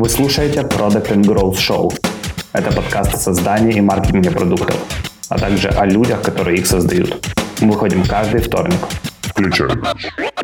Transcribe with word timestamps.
Вы 0.00 0.08
слушаете 0.08 0.60
Product 0.60 1.12
and 1.12 1.24
Growth 1.24 1.56
Show. 1.56 1.92
Это 2.54 2.74
подкаст 2.74 3.12
о 3.12 3.16
создании 3.18 3.76
и 3.76 3.80
маркетинге 3.82 4.30
продуктов, 4.30 4.78
а 5.28 5.38
также 5.38 5.68
о 5.68 5.84
людях, 5.84 6.22
которые 6.22 6.56
их 6.56 6.66
создают. 6.66 7.22
Мы 7.60 7.72
выходим 7.72 8.02
каждый 8.06 8.40
вторник. 8.40 8.78
Включаем. 9.20 9.84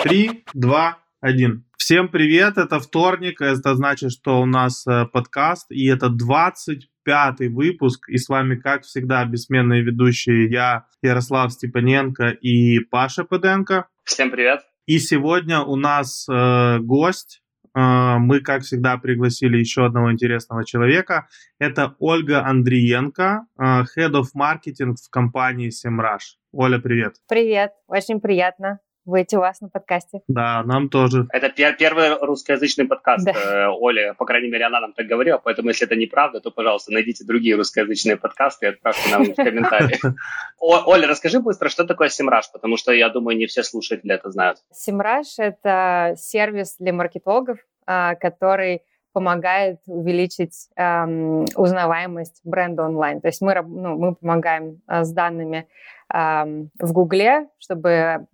Три, 0.02 0.44
два, 0.52 0.98
один. 1.22 1.64
Всем 1.78 2.08
привет, 2.08 2.58
это 2.58 2.80
вторник, 2.80 3.40
это 3.40 3.74
значит, 3.74 4.12
что 4.12 4.42
у 4.42 4.44
нас 4.44 4.86
э, 4.86 5.06
подкаст, 5.06 5.68
и 5.70 5.86
это 5.86 6.10
25 6.10 7.40
выпуск, 7.48 8.10
и 8.10 8.18
с 8.18 8.28
вами, 8.28 8.56
как 8.56 8.82
всегда, 8.82 9.24
бессменные 9.24 9.80
ведущие 9.80 10.50
я, 10.50 10.84
Ярослав 11.00 11.50
Степаненко 11.50 12.28
и 12.28 12.80
Паша 12.80 13.24
Пыденко. 13.24 13.86
Всем 14.04 14.30
привет. 14.30 14.60
И 14.84 14.98
сегодня 14.98 15.62
у 15.62 15.76
нас 15.76 16.26
э, 16.28 16.78
гость, 16.80 17.40
мы, 17.80 18.40
как 18.40 18.62
всегда, 18.62 18.96
пригласили 18.96 19.58
еще 19.58 19.84
одного 19.84 20.10
интересного 20.12 20.64
человека. 20.64 21.26
Это 21.58 21.94
Ольга 21.98 22.44
Андриенко, 22.44 23.46
э, 23.58 23.62
Head 23.62 24.12
of 24.12 24.28
Marketing 24.34 24.94
в 24.94 25.10
компании 25.10 25.68
Semrush. 25.70 26.38
Оля, 26.52 26.78
привет. 26.78 27.16
Привет, 27.28 27.72
очень 27.86 28.20
приятно 28.20 28.80
быть 29.06 29.32
у 29.34 29.38
вас 29.38 29.60
на 29.60 29.68
подкасте. 29.68 30.20
Да, 30.28 30.62
нам 30.64 30.88
тоже. 30.88 31.26
Это 31.32 31.46
пер- 31.48 31.76
первый 31.76 32.18
русскоязычный 32.20 32.86
подкаст 32.86 33.24
Да. 33.24 33.32
э, 33.32 33.66
Оли, 33.80 34.14
по 34.18 34.24
крайней 34.24 34.48
мере, 34.50 34.64
она 34.66 34.80
нам 34.80 34.92
так 34.92 35.06
говорила, 35.06 35.38
поэтому 35.38 35.68
если 35.68 35.86
это 35.86 35.96
неправда, 35.96 36.40
то, 36.40 36.50
пожалуйста, 36.50 36.92
найдите 36.92 37.24
другие 37.24 37.56
русскоязычные 37.56 38.16
подкасты 38.16 38.66
и 38.66 38.68
отправьте 38.70 39.10
нам 39.10 39.24
в 39.24 39.34
комментарии. 39.34 39.98
О- 40.60 40.90
Оля, 40.90 41.06
расскажи 41.08 41.40
быстро, 41.40 41.68
что 41.68 41.84
такое 41.84 42.08
Семраж, 42.08 42.50
потому 42.52 42.76
что, 42.76 42.92
я 42.92 43.08
думаю, 43.08 43.36
не 43.36 43.46
все 43.46 43.62
слушатели 43.62 44.12
это 44.14 44.30
знают. 44.30 44.58
Semrush— 44.72 45.24
это 45.38 46.14
сервис 46.18 46.76
для 46.78 46.92
маркетологов, 46.92 47.58
а, 47.86 48.14
который 48.16 48.82
помогает 49.16 49.78
увеличить 49.86 50.68
ам, 50.76 51.46
узнаваемость 51.54 52.42
бренда 52.44 52.82
онлайн. 52.82 53.22
То 53.22 53.28
есть 53.28 53.40
мы, 53.40 53.54
ну, 53.54 53.96
мы 53.96 54.14
помогаем 54.14 54.82
а, 54.86 55.04
с 55.04 55.10
данными 55.10 55.66
ам, 56.10 56.68
в 56.78 56.92
Гугле, 56.92 57.48
чтобы 57.58 58.26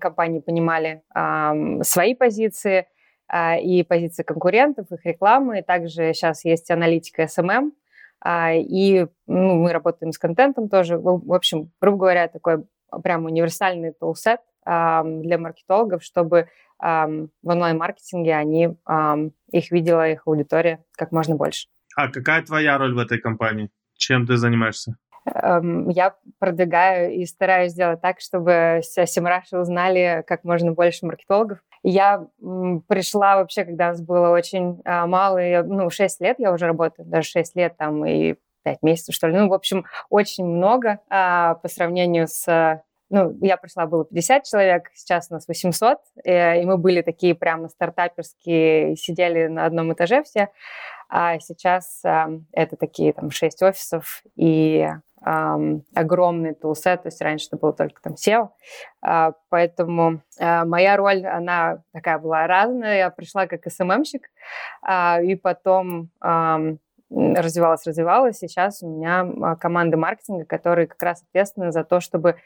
компании 0.00 0.38
понимали 0.38 1.02
ам, 1.12 1.82
свои 1.82 2.14
позиции 2.14 2.86
а, 3.26 3.56
и 3.56 3.82
позиции 3.82 4.22
конкурентов, 4.22 4.92
их 4.92 5.04
рекламы. 5.04 5.60
Также 5.62 6.14
сейчас 6.14 6.44
есть 6.44 6.70
аналитика 6.70 7.24
SMM, 7.24 7.72
а, 8.20 8.52
и 8.52 9.08
ну, 9.26 9.54
мы 9.56 9.72
работаем 9.72 10.12
с 10.12 10.18
контентом 10.18 10.68
тоже. 10.68 10.98
В 10.98 11.26
в 11.26 11.32
общем, 11.32 11.72
грубо 11.80 11.98
говоря, 11.98 12.28
такой 12.28 12.64
прям 13.02 13.24
универсальный 13.24 13.92
тулсет 13.92 14.38
для 14.64 15.38
маркетологов, 15.38 16.02
чтобы 16.02 16.48
в 16.78 17.28
онлайн-маркетинге 17.44 18.34
они 18.34 18.76
их 19.52 19.70
видела, 19.70 20.08
их 20.08 20.22
аудитория 20.26 20.84
как 20.96 21.12
можно 21.12 21.36
больше. 21.36 21.68
А 21.96 22.08
какая 22.08 22.42
твоя 22.42 22.78
роль 22.78 22.94
в 22.94 22.98
этой 22.98 23.18
компании? 23.18 23.70
Чем 23.96 24.26
ты 24.26 24.36
занимаешься? 24.36 24.96
Эм, 25.24 25.88
Я 25.88 26.16
продвигаю 26.38 27.12
и 27.12 27.24
стараюсь 27.26 27.72
сделать 27.72 28.00
так, 28.00 28.20
чтобы 28.20 28.80
с 28.82 29.06
Семраши 29.06 29.56
узнали 29.56 30.24
как 30.26 30.42
можно 30.42 30.72
больше 30.72 31.06
маркетологов. 31.06 31.58
Я 31.84 32.26
пришла 32.88 33.36
вообще, 33.36 33.64
когда 33.64 33.88
нас 33.88 34.00
было 34.00 34.30
очень 34.30 34.80
а, 34.84 35.06
мало, 35.06 35.40
ну, 35.64 35.90
6 35.90 36.20
лет 36.20 36.36
я 36.38 36.52
уже 36.52 36.66
работаю, 36.66 37.06
даже 37.06 37.28
6 37.28 37.56
лет 37.56 37.76
там 37.76 38.04
и 38.04 38.36
5 38.64 38.82
месяцев, 38.82 39.14
что 39.14 39.28
ли. 39.28 39.36
Ну, 39.36 39.48
в 39.48 39.52
общем, 39.52 39.84
очень 40.08 40.44
много 40.44 41.00
а, 41.08 41.54
по 41.56 41.68
сравнению 41.68 42.26
с... 42.28 42.82
Ну, 43.14 43.36
я 43.42 43.58
пришла, 43.58 43.84
было 43.84 44.06
50 44.06 44.44
человек, 44.44 44.90
сейчас 44.94 45.26
у 45.30 45.34
нас 45.34 45.46
800, 45.46 45.98
э, 46.24 46.62
и 46.62 46.64
мы 46.64 46.78
были 46.78 47.02
такие 47.02 47.34
прямо 47.34 47.68
стартаперские, 47.68 48.96
сидели 48.96 49.48
на 49.48 49.66
одном 49.66 49.92
этаже 49.92 50.22
все, 50.22 50.48
а 51.10 51.38
сейчас 51.38 52.00
а, 52.06 52.30
это 52.52 52.76
такие 52.76 53.12
там 53.12 53.30
6 53.30 53.62
офисов 53.64 54.22
и 54.34 54.88
ам, 55.20 55.82
огромный 55.94 56.54
тулсет, 56.54 57.02
то 57.02 57.08
есть 57.08 57.20
раньше 57.20 57.48
это 57.48 57.58
было 57.58 57.74
только 57.74 58.00
там 58.00 58.14
SEO, 58.14 58.48
А, 59.02 59.32
поэтому 59.50 60.22
а, 60.40 60.64
моя 60.64 60.96
роль, 60.96 61.26
она 61.26 61.82
такая 61.92 62.18
была 62.18 62.46
разная, 62.46 62.96
я 62.96 63.10
пришла 63.10 63.46
как 63.46 63.70
СММщик, 63.70 64.22
а, 64.80 65.20
и 65.20 65.34
потом 65.34 66.08
м, 66.24 66.78
развивалась, 67.10 67.86
развивалась, 67.86 68.38
сейчас 68.38 68.82
у 68.82 68.88
меня 68.88 69.56
команда 69.56 69.98
маркетинга, 69.98 70.46
которые 70.46 70.86
как 70.86 71.02
раз 71.02 71.22
ответственны 71.28 71.72
за 71.72 71.84
то, 71.84 72.00
чтобы 72.00 72.36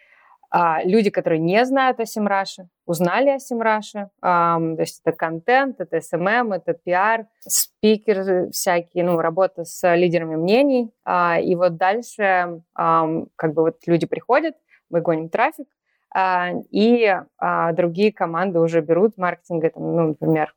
а, 0.50 0.82
люди, 0.84 1.10
которые 1.10 1.38
не 1.38 1.64
знают 1.64 2.00
о 2.00 2.06
Semrush 2.06 2.54
е, 2.54 2.68
узнали 2.84 3.30
о 3.30 3.38
Semrush 3.38 3.94
е. 3.94 4.10
Ам, 4.20 4.76
то 4.76 4.82
есть 4.82 5.00
это 5.04 5.16
контент, 5.16 5.80
это 5.80 6.00
SMM, 6.00 6.52
это 6.52 6.74
пиар, 6.74 7.26
спикеры 7.40 8.50
всякие, 8.50 9.04
ну, 9.04 9.18
работа 9.18 9.64
с 9.64 9.94
лидерами 9.94 10.36
мнений. 10.36 10.92
А, 11.04 11.38
и 11.40 11.54
вот 11.54 11.76
дальше 11.76 12.62
как 12.74 13.54
бы 13.54 13.62
вот 13.62 13.78
люди 13.86 14.06
приходят, 14.06 14.54
мы 14.90 15.00
гоним 15.00 15.28
трафик, 15.28 15.68
а, 16.14 16.50
и 16.70 17.14
а, 17.38 17.72
другие 17.72 18.12
команды 18.12 18.60
уже 18.60 18.80
берут 18.80 19.18
маркетинга, 19.18 19.70
там, 19.70 19.96
ну, 19.96 20.08
например, 20.08 20.54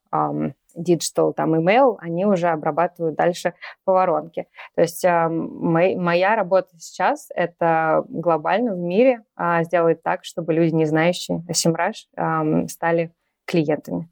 digital, 0.79 1.34
там, 1.34 1.56
email, 1.56 1.95
они 2.00 2.25
уже 2.25 2.47
обрабатывают 2.47 3.16
дальше 3.16 3.53
по 3.85 3.94
воронке. 3.94 4.47
То 4.75 4.81
есть 4.81 5.03
мой- 5.03 5.95
моя 5.95 6.35
работа 6.35 6.69
сейчас— 6.78 7.29
это 7.35 8.03
глобально 8.07 8.73
в 8.75 8.79
мире 8.79 9.23
а, 9.35 9.63
сделать 9.63 10.01
так, 10.03 10.25
чтобы 10.25 10.53
люди, 10.53 10.73
не 10.73 10.85
знающие 10.85 11.44
Semrush, 11.51 12.07
ам, 12.16 12.68
стали 12.68 13.12
клиентами. 13.45 14.09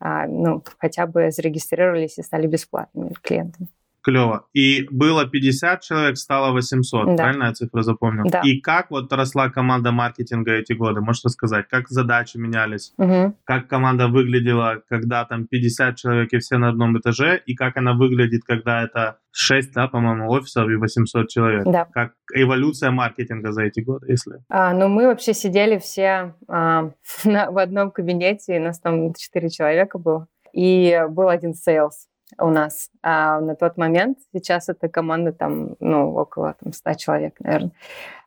А, 0.00 0.26
ну, 0.26 0.62
хотя 0.78 1.06
бы 1.06 1.30
зарегистрировались 1.30 2.18
и 2.18 2.22
стали 2.22 2.46
бесплатными 2.46 3.12
клиентами. 3.22 3.68
Клево. 4.02 4.46
И 4.54 4.86
было 4.90 5.26
50 5.26 5.82
человек, 5.82 6.16
стало 6.16 6.52
800, 6.52 7.06
Да. 7.06 7.16
правильно 7.16 7.44
я 7.44 7.52
цифру 7.52 7.82
запомнил? 7.82 8.24
Да. 8.30 8.40
И 8.44 8.60
как 8.60 8.90
вот 8.90 9.12
росла 9.12 9.50
команда 9.50 9.92
маркетинга 9.92 10.52
эти 10.52 10.72
годы? 10.72 11.00
Можешь 11.00 11.24
рассказать, 11.24 11.66
как 11.68 11.88
задачи 11.88 12.36
менялись? 12.38 12.92
Мгм. 12.98 13.34
Как 13.44 13.68
команда 13.68 14.08
выглядела, 14.08 14.82
когда 14.88 15.24
там 15.24 15.46
50 15.46 15.96
человек 15.96 16.32
и 16.32 16.38
все 16.38 16.56
на 16.58 16.68
одном 16.70 16.98
этаже? 16.98 17.42
И 17.44 17.54
как 17.54 17.76
она 17.76 17.92
выглядит, 17.92 18.42
когда 18.44 18.82
это 18.82 19.18
6, 19.32 19.72
да, 19.74 19.86
по-моему, 19.88 20.30
офисов 20.30 20.68
и 20.68 20.76
800 20.76 21.28
человек? 21.28 21.64
Да. 21.66 21.84
Как 21.84 22.12
эволюция 22.34 22.90
маркетинга 22.90 23.52
за 23.52 23.62
эти 23.64 23.80
годы, 23.80 24.06
если... 24.10 24.38
А, 24.48 24.72
ну, 24.72 24.88
мы 24.88 25.06
вообще 25.06 25.34
сидели 25.34 25.78
все 25.78 26.34
а, 26.48 26.90
на- 27.24 27.50
в 27.50 27.58
одном 27.58 27.90
кабинете, 27.90 28.56
и 28.56 28.58
нас 28.58 28.80
там 28.80 29.12
четыре 29.14 29.50
человека 29.50 29.98
было. 29.98 30.26
И 30.52 31.00
был 31.10 31.28
один 31.28 31.54
sales 31.54 32.06
у 32.38 32.48
нас 32.48 32.90
а, 33.02 33.40
на 33.40 33.54
тот 33.54 33.76
момент. 33.76 34.18
Сейчас 34.32 34.68
эта 34.68 34.88
команда 34.88 35.32
там, 35.32 35.76
ну, 35.80 36.14
около 36.14 36.54
там, 36.62 36.72
100 36.72 36.94
человек, 36.94 37.40
наверное. 37.40 37.72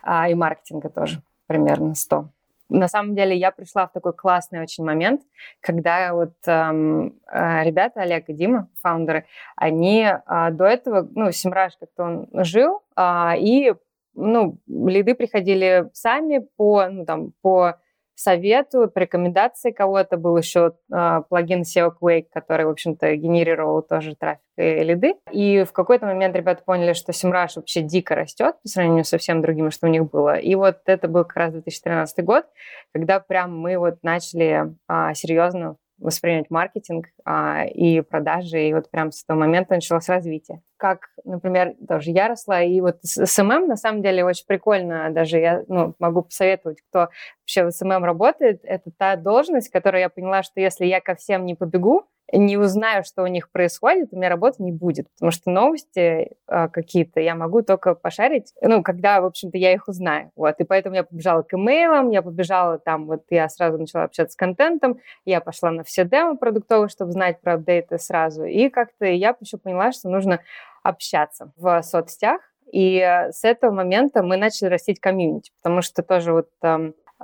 А, 0.01 0.29
и 0.29 0.33
маркетинга 0.33 0.89
тоже 0.89 1.21
примерно 1.47 1.95
100. 1.95 2.27
На 2.69 2.87
самом 2.87 3.15
деле 3.15 3.37
я 3.37 3.51
пришла 3.51 3.87
в 3.87 3.91
такой 3.91 4.13
классный 4.13 4.61
очень 4.61 4.83
момент, 4.83 5.21
когда 5.59 6.13
вот 6.13 6.33
эм, 6.47 7.13
э, 7.31 7.63
ребята, 7.63 8.01
Олег 8.01 8.29
и 8.29 8.33
Дима, 8.33 8.67
founder 8.81 9.16
ы, 9.16 9.25
они 9.55 10.07
а, 10.25 10.49
до 10.49 10.65
этого, 10.65 11.07
ну, 11.13 11.31
Semrush 11.31 11.73
как-то 11.79 12.03
он 12.03 12.29
жил, 12.43 12.81
а, 12.95 13.35
и 13.37 13.73
ну, 14.15 14.57
лиды 14.67 15.13
приходили 15.13 15.89
сами 15.93 16.47
по, 16.55 16.87
ну, 16.87 17.05
там, 17.05 17.33
по 17.41 17.75
совету, 18.15 18.89
по 18.93 18.99
рекомендации 18.99 19.71
кого-то. 19.71 20.17
Был 20.17 20.37
еще 20.37 20.73
а, 20.91 21.21
плагин 21.21 21.61
SEO 21.61 21.91
Quake, 21.99 22.27
который, 22.31 22.65
в 22.65 22.69
общем-то, 22.69 23.15
генерировал 23.15 23.81
тоже 23.81 24.15
трафик 24.15 24.41
и 24.57 24.83
лиды. 24.83 25.15
И 25.31 25.63
в 25.63 25.71
какой-то 25.71 26.05
момент 26.05 26.35
ребята 26.35 26.63
поняли, 26.63 26.93
что 26.93 27.11
Semrush 27.11 27.53
вообще 27.55 27.81
дико 27.81 28.15
растет 28.15 28.55
по 28.61 28.67
сравнению 28.67 29.05
со 29.05 29.17
всем 29.17 29.41
другим, 29.41 29.71
что 29.71 29.87
у 29.87 29.89
них 29.89 30.09
было. 30.09 30.35
И 30.35 30.55
вот 30.55 30.77
это 30.85 31.07
был 31.07 31.23
как 31.23 31.37
раз 31.37 31.53
2013 31.53 32.23
год, 32.23 32.45
когда 32.93 33.19
прям 33.19 33.57
мы 33.57 33.77
вот 33.77 33.95
начали 34.03 34.75
а, 34.87 35.13
серьезно 35.13 35.77
воспринять 36.03 36.49
маркетинг 36.49 37.07
а, 37.25 37.65
и 37.65 38.01
продажи, 38.01 38.67
и 38.67 38.73
вот 38.73 38.91
прям 38.91 39.11
с 39.11 39.23
этого 39.23 39.37
момента 39.37 39.75
началось 39.75 40.09
развитие. 40.09 40.61
Как, 40.77 41.09
например, 41.23 41.75
тоже 41.87 42.11
я 42.11 42.27
росла, 42.27 42.61
и 42.61 42.79
вот 42.81 42.99
SMM 43.03 43.67
на 43.67 43.77
самом 43.77 44.01
деле 44.01 44.25
очень 44.25 44.45
прикольно, 44.45 45.09
даже 45.11 45.39
я 45.39 45.63
ну, 45.67 45.95
могу 45.99 46.23
посоветовать, 46.23 46.81
кто 46.89 47.09
вообще 47.41 47.65
в 47.65 47.71
SMM 47.71 48.03
работает, 48.03 48.61
это 48.63 48.91
та 48.97 49.15
должность, 49.15 49.69
которую 49.69 50.01
я 50.01 50.09
поняла, 50.09 50.43
что 50.43 50.59
если 50.59 50.85
я 50.85 50.99
ко 50.99 51.15
всем 51.15 51.45
не 51.45 51.55
побегу, 51.55 52.05
не 52.31 52.57
узнаю, 52.57 53.03
что 53.03 53.23
у 53.23 53.27
них 53.27 53.51
происходит, 53.51 54.09
у 54.11 54.17
меня 54.17 54.29
работы 54.29 54.63
не 54.63 54.71
будет, 54.71 55.07
потому 55.13 55.31
что 55.31 55.51
новости 55.51 56.35
э, 56.47 56.67
какие-то 56.69 57.19
я 57.19 57.35
могу 57.35 57.61
только 57.61 57.95
пошарить, 57.95 58.53
ну, 58.61 58.81
когда, 58.81 59.21
в 59.21 59.25
общем-то, 59.25 59.57
я 59.57 59.73
их 59.73 59.87
узнаю, 59.87 60.31
вот, 60.35 60.55
и 60.59 60.63
поэтому 60.63 60.95
я 60.95 61.03
побежала 61.03 61.43
к 61.43 61.53
имейлам, 61.53 62.09
я 62.09 62.21
побежала 62.21 62.79
там, 62.79 63.07
вот, 63.07 63.23
я 63.29 63.49
сразу 63.49 63.77
начала 63.77 64.05
общаться 64.05 64.33
с 64.33 64.35
контентом, 64.35 64.99
я 65.25 65.41
пошла 65.41 65.71
на 65.71 65.83
все 65.83 66.05
демо 66.05 66.35
продуктовые, 66.35 66.89
чтобы 66.89 67.11
знать 67.11 67.41
про 67.41 67.53
апдейты 67.53 67.97
сразу, 67.97 68.45
и 68.45 68.69
как-то 68.69 69.05
я 69.05 69.35
еще 69.39 69.57
поняла, 69.57 69.91
что 69.91 70.09
нужно 70.09 70.39
общаться 70.81 71.51
в 71.57 71.81
соцсетях, 71.83 72.41
и 72.71 72.97
э, 72.97 73.31
с 73.31 73.43
этого 73.43 73.71
момента 73.71 74.23
мы 74.23 74.37
начали 74.37 74.69
растить 74.69 74.99
комьюнити, 74.99 75.51
потому 75.61 75.81
что 75.81 76.01
тоже 76.01 76.33
вот 76.33 76.49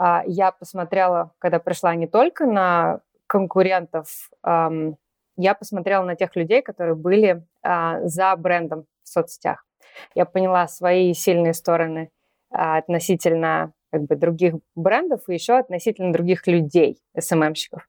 а, 0.01 0.23
я 0.27 0.53
посмотрела, 0.53 1.31
когда 1.39 1.59
пришла 1.59 1.93
не 1.93 2.07
только 2.07 2.45
на 2.45 3.01
конкурентов 3.29 4.29
эм, 4.45 4.97
я 5.37 5.53
посмотрела 5.53 6.03
на 6.03 6.15
тех 6.15 6.35
людей, 6.35 6.61
которые 6.61 6.95
были 6.95 7.45
а, 7.63 8.01
за 8.03 8.35
брендом 8.35 8.85
в 9.03 9.09
соцсетях. 9.09 9.65
Я 10.13 10.25
поняла 10.25 10.67
свои 10.67 11.13
сильные 11.13 11.53
стороны 11.53 12.09
а, 12.51 12.77
относительно 12.77 13.71
как 13.91 14.03
бы 14.03 14.15
других 14.15 14.55
брендов 14.75 15.21
и 15.29 15.33
еще 15.33 15.57
относительно 15.57 16.11
других 16.11 16.45
людей, 16.45 16.99
СММщиков. 17.17 17.87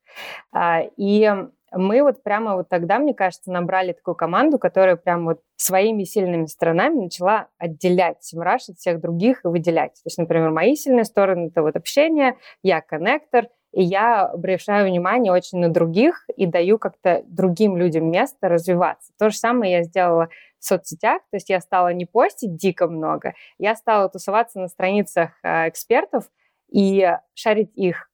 А, 0.52 0.82
и 0.96 1.28
мы 1.72 2.02
вот 2.02 2.22
прямо 2.22 2.56
вот 2.56 2.68
тогда, 2.68 2.98
мне 2.98 3.14
кажется, 3.14 3.50
набрали 3.50 3.92
такую 3.92 4.14
команду, 4.14 4.58
которая 4.58 4.96
прям 4.96 5.24
вот 5.24 5.40
своими 5.56 6.04
сильными 6.04 6.46
сторонами 6.46 7.04
начала 7.04 7.48
отделять 7.58 8.22
Симраш 8.22 8.68
от 8.68 8.78
всех 8.78 9.00
других 9.00 9.44
и 9.44 9.48
выделять. 9.48 9.94
То 9.94 10.06
есть, 10.06 10.18
например, 10.18 10.50
мои 10.50 10.74
сильные 10.74 11.04
стороны— 11.04 11.46
это 11.48 11.62
вот 11.62 11.76
общение, 11.76 12.36
я 12.62 12.80
коннектор, 12.80 13.48
и 13.72 13.82
я 13.82 14.26
обращаю 14.26 14.86
внимание 14.86 15.32
очень 15.32 15.58
на 15.58 15.68
других 15.68 16.24
и 16.36 16.46
даю 16.46 16.78
как-то 16.78 17.22
другим 17.26 17.76
людям 17.76 18.10
место 18.10 18.48
развиваться. 18.48 19.12
То 19.18 19.30
же 19.30 19.36
самое 19.36 19.72
я 19.72 19.82
сделала 19.82 20.28
в 20.58 20.64
соцсетях, 20.64 21.22
то 21.30 21.36
есть 21.36 21.48
я 21.48 21.60
стала 21.60 21.92
не 21.92 22.06
постить 22.06 22.56
дико 22.56 22.86
много, 22.86 23.34
я 23.58 23.74
стала 23.76 24.08
тусоваться 24.08 24.60
на 24.60 24.68
страницах 24.68 25.30
э, 25.42 25.68
экспертов 25.68 26.30
и 26.70 27.16
шарить 27.34 27.76
их 27.76 28.08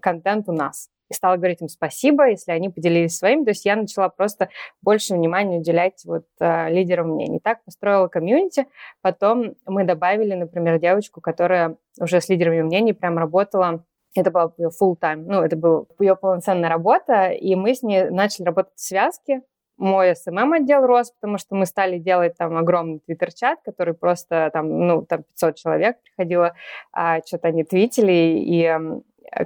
контент 0.00 0.48
у 0.48 0.52
нас 0.52 0.90
и 1.10 1.14
стала 1.14 1.36
говорить 1.36 1.60
им 1.62 1.68
спасибо, 1.68 2.28
если 2.28 2.52
они 2.52 2.68
поделились 2.68 3.16
своим. 3.16 3.44
То 3.44 3.50
есть 3.50 3.64
я 3.64 3.76
начала 3.76 4.08
просто 4.08 4.48
больше 4.82 5.14
внимания 5.14 5.58
уделять 5.58 6.02
вот 6.04 6.26
э, 6.38 6.70
лидерам 6.70 7.10
мнений. 7.12 7.40
Так 7.40 7.64
построила 7.64 8.08
комьюнити. 8.08 8.66
Потом 9.00 9.54
мы 9.66 9.84
добавили, 9.84 10.34
например, 10.34 10.78
девочку, 10.78 11.20
которая 11.20 11.76
уже 11.98 12.20
с 12.20 12.28
лидерами 12.28 12.62
мнений 12.62 12.92
прям 12.92 13.18
работала 13.18 13.84
это 14.14 14.30
была 14.30 14.52
ее 14.56 14.68
full 14.68 14.96
time, 15.00 15.24
ну, 15.26 15.42
это 15.42 15.56
была 15.56 15.84
ее 15.98 16.16
полноценная 16.16 16.68
работа, 16.68 17.30
и 17.30 17.54
мы 17.54 17.74
с 17.74 17.82
ней 17.82 18.10
начали 18.10 18.44
работать 18.46 18.74
в 18.74 18.80
связке. 18.80 19.42
Мой 19.76 20.12
SMM-отдел 20.12 20.86
рос, 20.86 21.12
потому 21.12 21.38
что 21.38 21.54
мы 21.54 21.64
стали 21.64 21.98
делать 21.98 22.36
там 22.36 22.56
огромный 22.56 23.00
твиттер-чат, 23.06 23.60
который 23.64 23.94
просто 23.94 24.50
там, 24.52 24.86
ну, 24.86 25.02
там 25.02 25.22
500 25.22 25.56
человек 25.56 25.98
приходило, 26.02 26.54
а 26.92 27.20
что-то 27.24 27.48
они 27.48 27.62
твитили, 27.62 28.12
и 28.12 28.76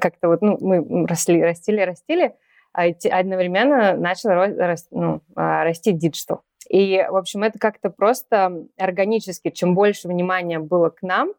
как-то 0.00 0.29
вот, 0.29 0.41
ну, 0.41 0.56
мы 0.61 1.06
росли, 1.06 1.43
растили, 1.43 1.81
растили, 1.82 2.35
а 2.73 2.85
одновременно 3.11 3.94
начал 3.94 4.31
рас, 4.31 4.87
ну, 4.91 5.20
а, 5.37 5.65
расти 5.65 5.93
digital. 5.93 6.43
И, 6.69 7.05
в 7.11 7.17
общем, 7.17 7.43
это 7.43 7.58
как-то 7.58 7.91
просто 7.91 8.65
органически, 8.79 9.50
чем 9.50 9.75
больше 9.75 10.08
внимания 10.08 10.58
было 10.58 10.88
к 10.88 11.03
нам, 11.03 11.32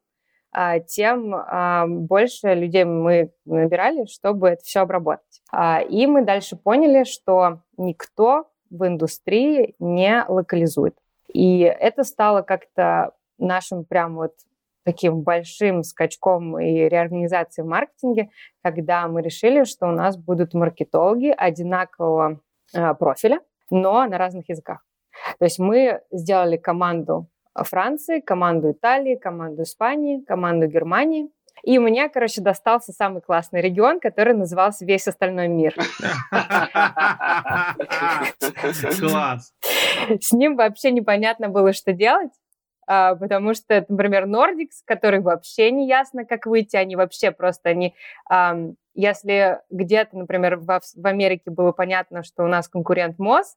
тем 0.88 1.34
а, 1.36 1.86
больше 1.88 2.54
людей 2.54 2.84
мы 2.84 3.32
набирали, 3.46 4.06
чтобы 4.06 4.50
это 4.50 4.64
все 4.64 4.82
обработать. 4.82 5.42
И 5.90 6.08
мы 6.08 6.24
дальше 6.24 6.56
поняли, 6.56 7.04
что 7.04 7.62
никто 7.78 8.50
в 8.70 8.86
индустрии 8.88 9.76
не 9.80 10.26
локализует. 10.28 10.96
И 11.34 11.60
это 11.62 12.04
стало 12.04 12.42
как-то 12.42 13.14
нашим 13.38 13.86
прям 13.86 14.16
вот 14.16 14.34
таким 14.84 15.22
большим 15.22 15.84
скачком 15.84 16.60
и 16.60 16.90
реорганизацией 16.90 17.66
в 17.66 17.70
маркетинге, 17.70 18.30
когда 18.62 19.08
мы 19.08 19.22
решили, 19.22 19.64
что 19.64 19.88
у 19.88 19.92
нас 19.92 20.18
будут 20.18 20.54
маркетологи 20.54 21.34
одинакового 21.36 22.40
профиля, 23.00 23.40
но 23.70 24.06
на 24.06 24.18
разных 24.18 24.50
языках. 24.50 24.84
То 25.40 25.46
есть 25.46 25.60
мы 25.60 26.02
сделали 26.12 26.58
команду 26.58 27.28
Франции, 27.56 28.20
команду 28.20 28.72
Италии, 28.72 29.16
команду 29.16 29.64
Испании, 29.64 30.22
команду 30.22 30.68
Германии. 30.68 31.30
И 31.64 31.80
мне, 31.80 32.10
короче, 32.10 32.42
достался 32.42 32.92
самый 32.92 33.22
классный 33.22 33.62
регион, 33.62 34.00
который 34.02 34.34
назывался 34.34 34.86
«Весь 34.86 35.08
остальной 35.08 35.48
мир». 35.48 35.74
Класс. 39.00 39.54
С 40.20 40.34
ним 40.34 40.58
вообще 40.58 40.92
непонятно 40.92 41.48
было, 41.50 41.72
что 41.72 41.94
делать. 41.94 42.32
А, 42.86 43.16
потому 43.16 43.54
что, 43.54 43.86
например, 43.88 44.26
Nordics, 44.26 44.82
который 44.86 45.22
вообще 45.22 45.72
не 45.72 45.88
ясно, 45.88 46.26
как 46.26 46.46
выйти, 46.46 46.76
они 46.76 46.98
вообще 46.98 47.32
просто, 47.32 47.70
они, 47.70 47.96
если 48.94 49.62
где-то, 49.70 50.18
например, 50.18 50.58
в, 50.58 50.82
Америке 51.04 51.50
было 51.50 51.72
понятно, 51.72 52.24
что 52.24 52.44
у 52.44 52.48
нас 52.48 52.68
конкурент 52.68 53.20
МОЗ, 53.20 53.56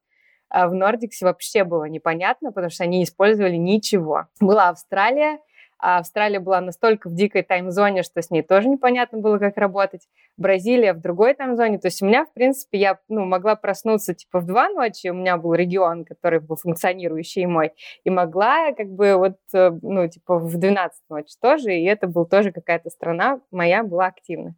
в 0.50 0.72
Nordics 0.74 1.22
вообще 1.22 1.64
было 1.64 1.84
непонятно, 1.84 2.52
потому 2.52 2.70
что 2.70 2.84
они 2.84 3.02
использовали 3.02 3.56
ничего. 3.56 4.26
Была 4.40 4.68
Австралия, 4.68 5.38
а 5.78 5.98
Австралия 5.98 6.40
была 6.40 6.60
настолько 6.60 7.08
в 7.08 7.14
дикой 7.14 7.42
таймзоне, 7.42 8.02
что 8.02 8.22
с 8.22 8.30
ней 8.30 8.42
тоже 8.42 8.68
непонятно 8.68 9.18
было, 9.18 9.38
как 9.38 9.56
работать. 9.56 10.08
Бразилия 10.36 10.92
в 10.92 11.00
другой 11.00 11.34
таймзоне. 11.34 11.78
То 11.78 11.88
есть 11.88 12.02
у 12.02 12.06
меня, 12.06 12.24
в 12.24 12.32
принципе, 12.32 12.78
я 12.78 12.98
ну, 13.08 13.24
могла 13.24 13.56
проснуться 13.56 14.14
типа 14.14 14.40
в 14.40 14.46
два 14.46 14.68
ночи, 14.68 15.08
у 15.08 15.14
меня 15.14 15.36
был 15.36 15.54
регион, 15.54 16.04
который 16.04 16.40
был 16.40 16.56
функционирующий 16.56 17.46
мой, 17.46 17.72
и 18.04 18.10
могла 18.10 18.72
как 18.72 18.88
бы 18.88 19.16
вот, 19.16 19.36
э, 19.54 19.70
ну, 19.82 20.08
типа 20.08 20.38
в 20.38 20.56
12 20.56 21.02
ночи 21.10 21.34
тоже, 21.40 21.74
и 21.74 21.84
это 21.84 22.06
был 22.06 22.26
тоже 22.26 22.52
какая-то 22.52 22.90
страна 22.90 23.40
моя 23.50 23.82
была 23.82 24.06
активна. 24.06 24.54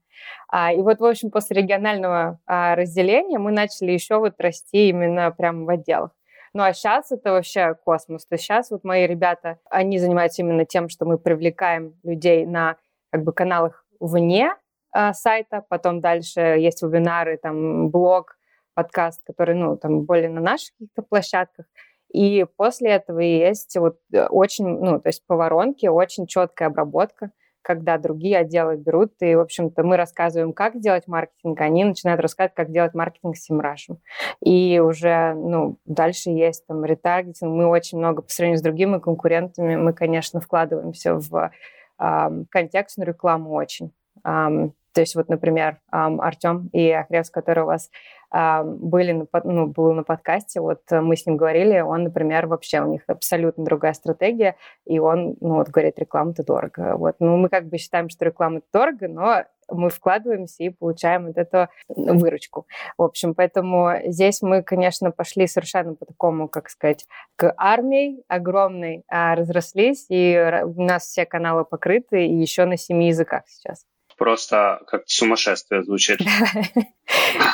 А, 0.48 0.72
и 0.72 0.78
вот, 0.78 0.98
в 0.98 1.04
общем, 1.04 1.30
после 1.30 1.62
регионального 1.62 2.40
а, 2.46 2.74
разделения 2.74 3.38
мы 3.38 3.52
начали 3.52 3.92
еще 3.92 4.18
вот 4.18 4.34
расти 4.38 4.88
именно 4.88 5.30
прямо 5.30 5.64
в 5.64 5.68
отделах. 5.68 6.10
Ну 6.54 6.62
а 6.62 6.72
сейчас 6.72 7.12
это 7.12 7.32
вообще 7.32 7.74
космос. 7.84 8.26
То 8.26 8.34
есть 8.34 8.44
сейчас 8.44 8.70
вот 8.70 8.84
мои 8.84 9.06
ребята, 9.06 9.58
они 9.70 9.98
занимаются 9.98 10.42
именно 10.42 10.64
тем, 10.64 10.88
что 10.88 11.04
мы 11.04 11.18
привлекаем 11.18 11.94
людей 12.02 12.46
на 12.46 12.76
как 13.10 13.24
бы 13.24 13.32
каналах 13.32 13.84
вне 14.00 14.54
э, 14.94 15.12
сайта, 15.12 15.64
потом 15.68 16.00
дальше 16.00 16.40
есть 16.40 16.82
вебинары, 16.82 17.38
там 17.38 17.90
блог, 17.90 18.38
подкаст, 18.74 19.22
который, 19.26 19.54
ну, 19.56 19.76
там 19.76 20.02
более 20.02 20.28
на 20.28 20.40
наших 20.40 20.72
каких-то 20.74 21.02
площадках. 21.02 21.66
И 22.12 22.46
после 22.56 22.90
этого 22.90 23.20
есть 23.20 23.76
вот 23.76 23.98
э, 24.12 24.26
очень, 24.26 24.66
ну, 24.66 25.00
то 25.00 25.08
есть 25.08 25.26
по 25.26 25.36
воронке 25.36 25.90
очень 25.90 26.26
четкая 26.26 26.68
обработка 26.68 27.32
когда 27.68 27.98
другие 27.98 28.38
отделы 28.38 28.78
берут, 28.78 29.12
и, 29.20 29.34
в 29.34 29.40
общем-то, 29.40 29.82
мы 29.82 29.98
рассказываем, 29.98 30.54
как 30.54 30.80
делать 30.80 31.06
маркетинг, 31.06 31.60
они 31.60 31.84
начинают 31.84 32.18
рассказывать, 32.18 32.54
как 32.54 32.72
делать 32.72 32.94
маркетинг 32.94 33.36
с 33.36 33.42
Симрашем. 33.42 33.98
И 34.42 34.80
уже, 34.80 35.34
ну, 35.34 35.76
дальше 35.84 36.30
есть 36.30 36.66
там 36.66 36.82
ретаргетинг, 36.82 37.52
мы 37.52 37.66
очень 37.66 37.98
много 37.98 38.22
по 38.22 38.30
сравнению 38.30 38.58
с 38.58 38.62
другими 38.62 38.98
конкурентами, 38.98 39.76
мы, 39.76 39.92
конечно, 39.92 40.40
вкладываемся 40.40 41.16
в 41.16 41.50
э, 41.98 42.44
контекстную 42.48 43.08
рекламу 43.08 43.52
очень. 43.52 43.92
Э, 44.24 44.70
то 44.94 45.02
есть 45.02 45.14
вот, 45.14 45.28
например, 45.28 45.78
Артем 45.90 46.70
и 46.72 46.90
Ахревс, 46.90 47.28
которые 47.28 47.64
у 47.64 47.68
вас 47.68 47.90
были 48.30 49.12
на, 49.12 49.26
ну, 49.44 49.66
был 49.66 49.92
на 49.94 50.02
подкасте, 50.02 50.60
вот 50.60 50.82
мы 50.90 51.16
с 51.16 51.26
ним 51.26 51.36
говорили, 51.36 51.80
он, 51.80 52.04
например, 52.04 52.46
вообще 52.46 52.80
у 52.80 52.86
них 52.86 53.02
абсолютно 53.06 53.64
другая 53.64 53.94
стратегия, 53.94 54.56
и 54.84 54.98
он, 54.98 55.36
ну, 55.40 55.54
вот 55.54 55.68
говорит, 55.68 55.98
реклама 55.98 56.32
это 56.32 56.44
дорого. 56.44 56.96
Вот, 56.96 57.16
ну, 57.20 57.36
мы 57.36 57.48
как 57.48 57.68
бы 57.68 57.78
считаем, 57.78 58.08
что 58.08 58.24
реклама 58.24 58.58
это 58.58 58.66
дорого, 58.72 59.08
но 59.08 59.44
мы 59.70 59.90
вкладываемся 59.90 60.64
и 60.64 60.70
получаем 60.70 61.26
вот 61.26 61.36
эту 61.36 61.68
выручку. 61.88 62.66
В 62.96 63.02
общем, 63.02 63.34
поэтому 63.34 63.92
здесь 64.06 64.42
мы, 64.42 64.62
конечно, 64.62 65.10
пошли 65.10 65.46
совершенно 65.46 65.94
по 65.94 66.06
такому, 66.06 66.48
как 66.48 66.70
сказать, 66.70 67.06
к 67.36 67.52
армии 67.56 68.22
огромной, 68.28 69.04
а 69.08 69.34
разрослись, 69.34 70.06
и 70.08 70.62
у 70.64 70.82
нас 70.82 71.04
все 71.04 71.26
каналы 71.26 71.64
покрыты, 71.64 72.26
и 72.26 72.34
еще 72.34 72.64
на 72.64 72.76
семи 72.76 73.08
языках 73.08 73.42
сейчас 73.46 73.84
просто 74.18 74.82
как 74.86 75.04
сумасшествие 75.06 75.82
звучит. 75.82 76.20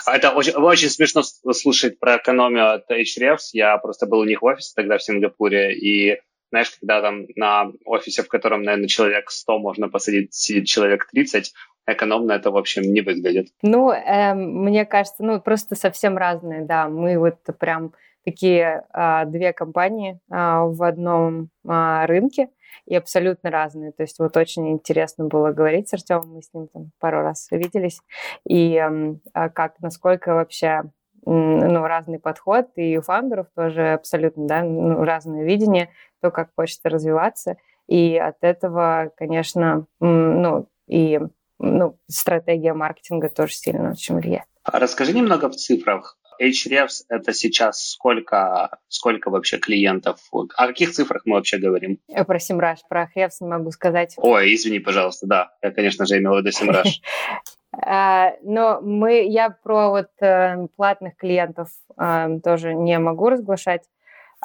Это 0.06 0.30
очень, 0.30 0.54
очень 0.54 0.88
смешно 0.88 1.22
слушать 1.22 2.00
про 2.00 2.16
экономию 2.16 2.72
от 2.72 2.90
HREFs. 2.90 3.50
Я 3.52 3.78
просто 3.78 4.06
был 4.06 4.20
у 4.20 4.24
них 4.24 4.42
в 4.42 4.46
офисе 4.46 4.72
тогда 4.74 4.98
в 4.98 5.02
Сингапуре, 5.02 5.74
и 5.74 6.18
знаешь, 6.50 6.70
когда 6.80 7.00
там 7.00 7.26
на 7.36 7.72
офисе, 7.84 8.22
в 8.22 8.28
котором, 8.28 8.62
наверное, 8.62 8.88
человек 8.88 9.30
100 9.30 9.58
можно 9.58 9.88
посадить, 9.88 10.34
сидит 10.34 10.66
человек 10.66 11.08
30, 11.12 11.52
экономно 11.86 12.32
это, 12.32 12.50
в 12.50 12.56
общем, 12.56 12.82
не 12.82 13.00
выглядит. 13.00 13.48
Ну, 13.62 13.90
э, 13.90 14.34
мне 14.34 14.84
кажется, 14.84 15.24
ну, 15.24 15.40
просто 15.40 15.74
совсем 15.74 16.16
разные, 16.16 16.64
да. 16.64 16.88
Мы 16.88 17.18
вот 17.18 17.38
прям 17.58 17.92
такие 18.24 18.84
э, 18.92 19.24
две 19.26 19.52
компании 19.52 20.12
э, 20.12 20.16
в 20.30 20.82
одном 20.82 21.50
э, 21.64 22.06
рынке, 22.06 22.48
и 22.86 22.94
абсолютно 22.94 23.50
разные. 23.50 23.92
То 23.92 24.02
есть 24.02 24.18
вот 24.18 24.36
очень 24.36 24.70
интересно 24.70 25.26
было 25.26 25.52
говорить 25.52 25.88
с 25.88 25.94
Артемом, 25.94 26.34
мы 26.34 26.42
с 26.42 26.52
ним 26.52 26.68
там 26.68 26.90
пару 26.98 27.22
раз 27.22 27.48
виделись, 27.50 28.00
и 28.48 28.74
э, 28.76 29.48
как, 29.50 29.80
насколько 29.80 30.34
вообще 30.34 30.84
ну, 31.26 31.86
разный 31.86 32.18
подход, 32.18 32.68
и 32.76 32.98
у 32.98 33.02
фаундеров 33.02 33.46
тоже 33.54 33.94
абсолютно 33.94 34.46
да, 34.46 34.62
ну, 34.62 35.04
разное 35.04 35.44
видение, 35.44 35.90
то, 36.20 36.30
как 36.30 36.50
хочется 36.54 36.88
развиваться, 36.88 37.56
и 37.88 38.16
от 38.16 38.36
этого, 38.42 39.10
конечно, 39.16 39.86
ну, 40.00 40.68
и 40.86 41.20
ну, 41.58 41.98
стратегия 42.08 42.74
маркетинга 42.74 43.28
тоже 43.28 43.54
сильно 43.54 43.90
очень 43.90 44.16
влияет. 44.16 44.46
Расскажи 44.64 45.12
немного 45.12 45.50
в 45.50 45.56
цифрах. 45.56 46.18
Hrefs 46.40 47.04
это 47.08 47.32
сейчас 47.32 47.90
сколько, 47.90 48.78
сколько 48.88 49.30
вообще 49.30 49.58
клиентов? 49.58 50.20
О 50.32 50.46
каких 50.46 50.92
цифрах 50.92 51.22
мы 51.24 51.36
вообще 51.36 51.58
говорим? 51.58 51.98
Я 52.08 52.24
про 52.24 52.38
Simrush, 52.38 52.78
про 52.88 53.10
Hrefs 53.14 53.36
не 53.40 53.48
могу 53.48 53.70
сказать. 53.70 54.14
Ой, 54.16 54.54
извини, 54.54 54.78
пожалуйста, 54.78 55.26
да. 55.26 55.52
Я, 55.62 55.70
конечно 55.70 56.06
же, 56.06 56.18
имел 56.18 56.34
в 56.34 56.38
виду 56.38 56.50
Simrush. 56.50 57.00
А, 57.86 58.34
но 58.42 58.80
мы, 58.80 59.26
я 59.26 59.50
про 59.50 59.90
вот 59.90 60.10
э, 60.20 60.68
платных 60.76 61.16
клиентов 61.16 61.70
э, 61.98 62.38
тоже 62.44 62.72
не 62.72 63.00
могу 63.00 63.30
разглашать. 63.30 63.82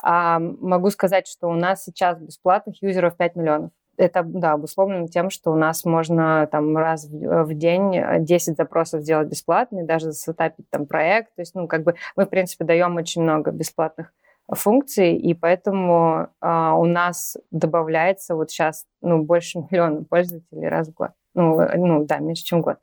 А 0.02 0.40
могу 0.40 0.90
сказать, 0.90 1.28
что 1.28 1.48
у 1.48 1.54
нас 1.54 1.84
сейчас 1.84 2.20
бесплатных 2.20 2.82
юзеров 2.82 3.18
5 3.18 3.36
миллионов. 3.36 3.72
Это, 4.00 4.24
да, 4.24 4.54
обусловлено 4.54 5.08
тем, 5.08 5.30
что 5.30 5.52
у 5.52 5.56
нас 5.56 5.84
можно 5.84 6.48
там 6.52 6.78
раз 6.78 7.06
в, 7.06 7.44
в 7.44 7.54
день 7.54 7.94
10 8.20 8.56
запросов 8.56 9.02
сделать 9.02 9.28
бесплатно, 9.28 9.86
даже 9.86 10.12
засетапить 10.12 10.70
там 10.70 10.86
проект. 10.86 11.36
То 11.36 11.42
есть, 11.42 11.54
ну, 11.54 11.68
как 11.68 11.84
бы 11.84 11.96
мы, 12.16 12.26
в 12.26 12.30
принципе, 12.30 12.64
даем 12.64 12.96
очень 12.96 13.22
много 13.22 13.52
бесплатных 13.52 14.14
функций, 14.48 15.16
и 15.16 15.34
поэтому 15.34 16.30
а, 16.40 16.76
у 16.76 16.86
нас 16.86 17.38
добавляется 17.52 18.36
вот 18.36 18.52
сейчас 18.52 18.86
ну, 19.02 19.24
больше 19.24 19.60
миллиона 19.72 20.04
пользователей 20.04 20.68
раз 20.68 20.88
в 20.88 20.94
год. 20.94 21.12
Ну, 21.36 21.60
ну 21.76 22.06
да, 22.06 22.20
меньше, 22.20 22.44
чем 22.44 22.62
год. 22.62 22.78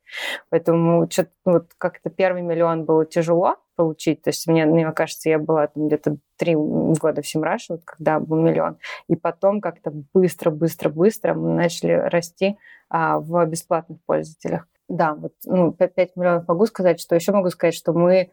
Поэтому 0.51 1.11
что-то 1.11 1.31
ну, 1.45 1.53
вот 1.55 1.67
как-то 1.79 2.11
первый 2.11 2.43
миллион 2.43 2.85
было 2.85 3.05
тяжело 3.05 3.57
получить. 3.75 4.23
То 4.23 4.31
есть 4.31 4.47
мне, 4.47 4.65
мне 4.67 4.91
кажется, 4.93 5.29
я 5.29 5.39
была 5.39 5.67
там 5.67 5.89
где-то 5.89 6.17
три 6.37 6.55
года 6.55 7.23
в 7.23 7.27
Semrush 7.27 7.64
е, 7.64 7.75
вот 7.75 7.85
когда 7.85 8.19
был 8.19 8.41
миллион. 8.41 8.79
И 9.09 9.17
потом 9.17 9.61
как-то 9.61 9.93
быстро-быстро-быстро 10.15 11.35
мы 11.35 11.55
начали 11.55 11.93
расти 11.93 12.57
а, 12.89 13.19
в 13.19 13.45
бесплатных 13.47 13.99
пользователях. 14.07 14.67
Да, 14.89 15.15
вот 15.15 15.33
ну, 15.45 15.73
5, 15.73 15.95
5 15.95 16.17
миллионов 16.17 16.49
могу 16.49 16.67
сказать. 16.67 17.01
Что 17.01 17.15
еще 17.15 17.33
могу 17.33 17.51
сказать, 17.51 17.75
что 17.75 17.93
мы, 17.93 18.31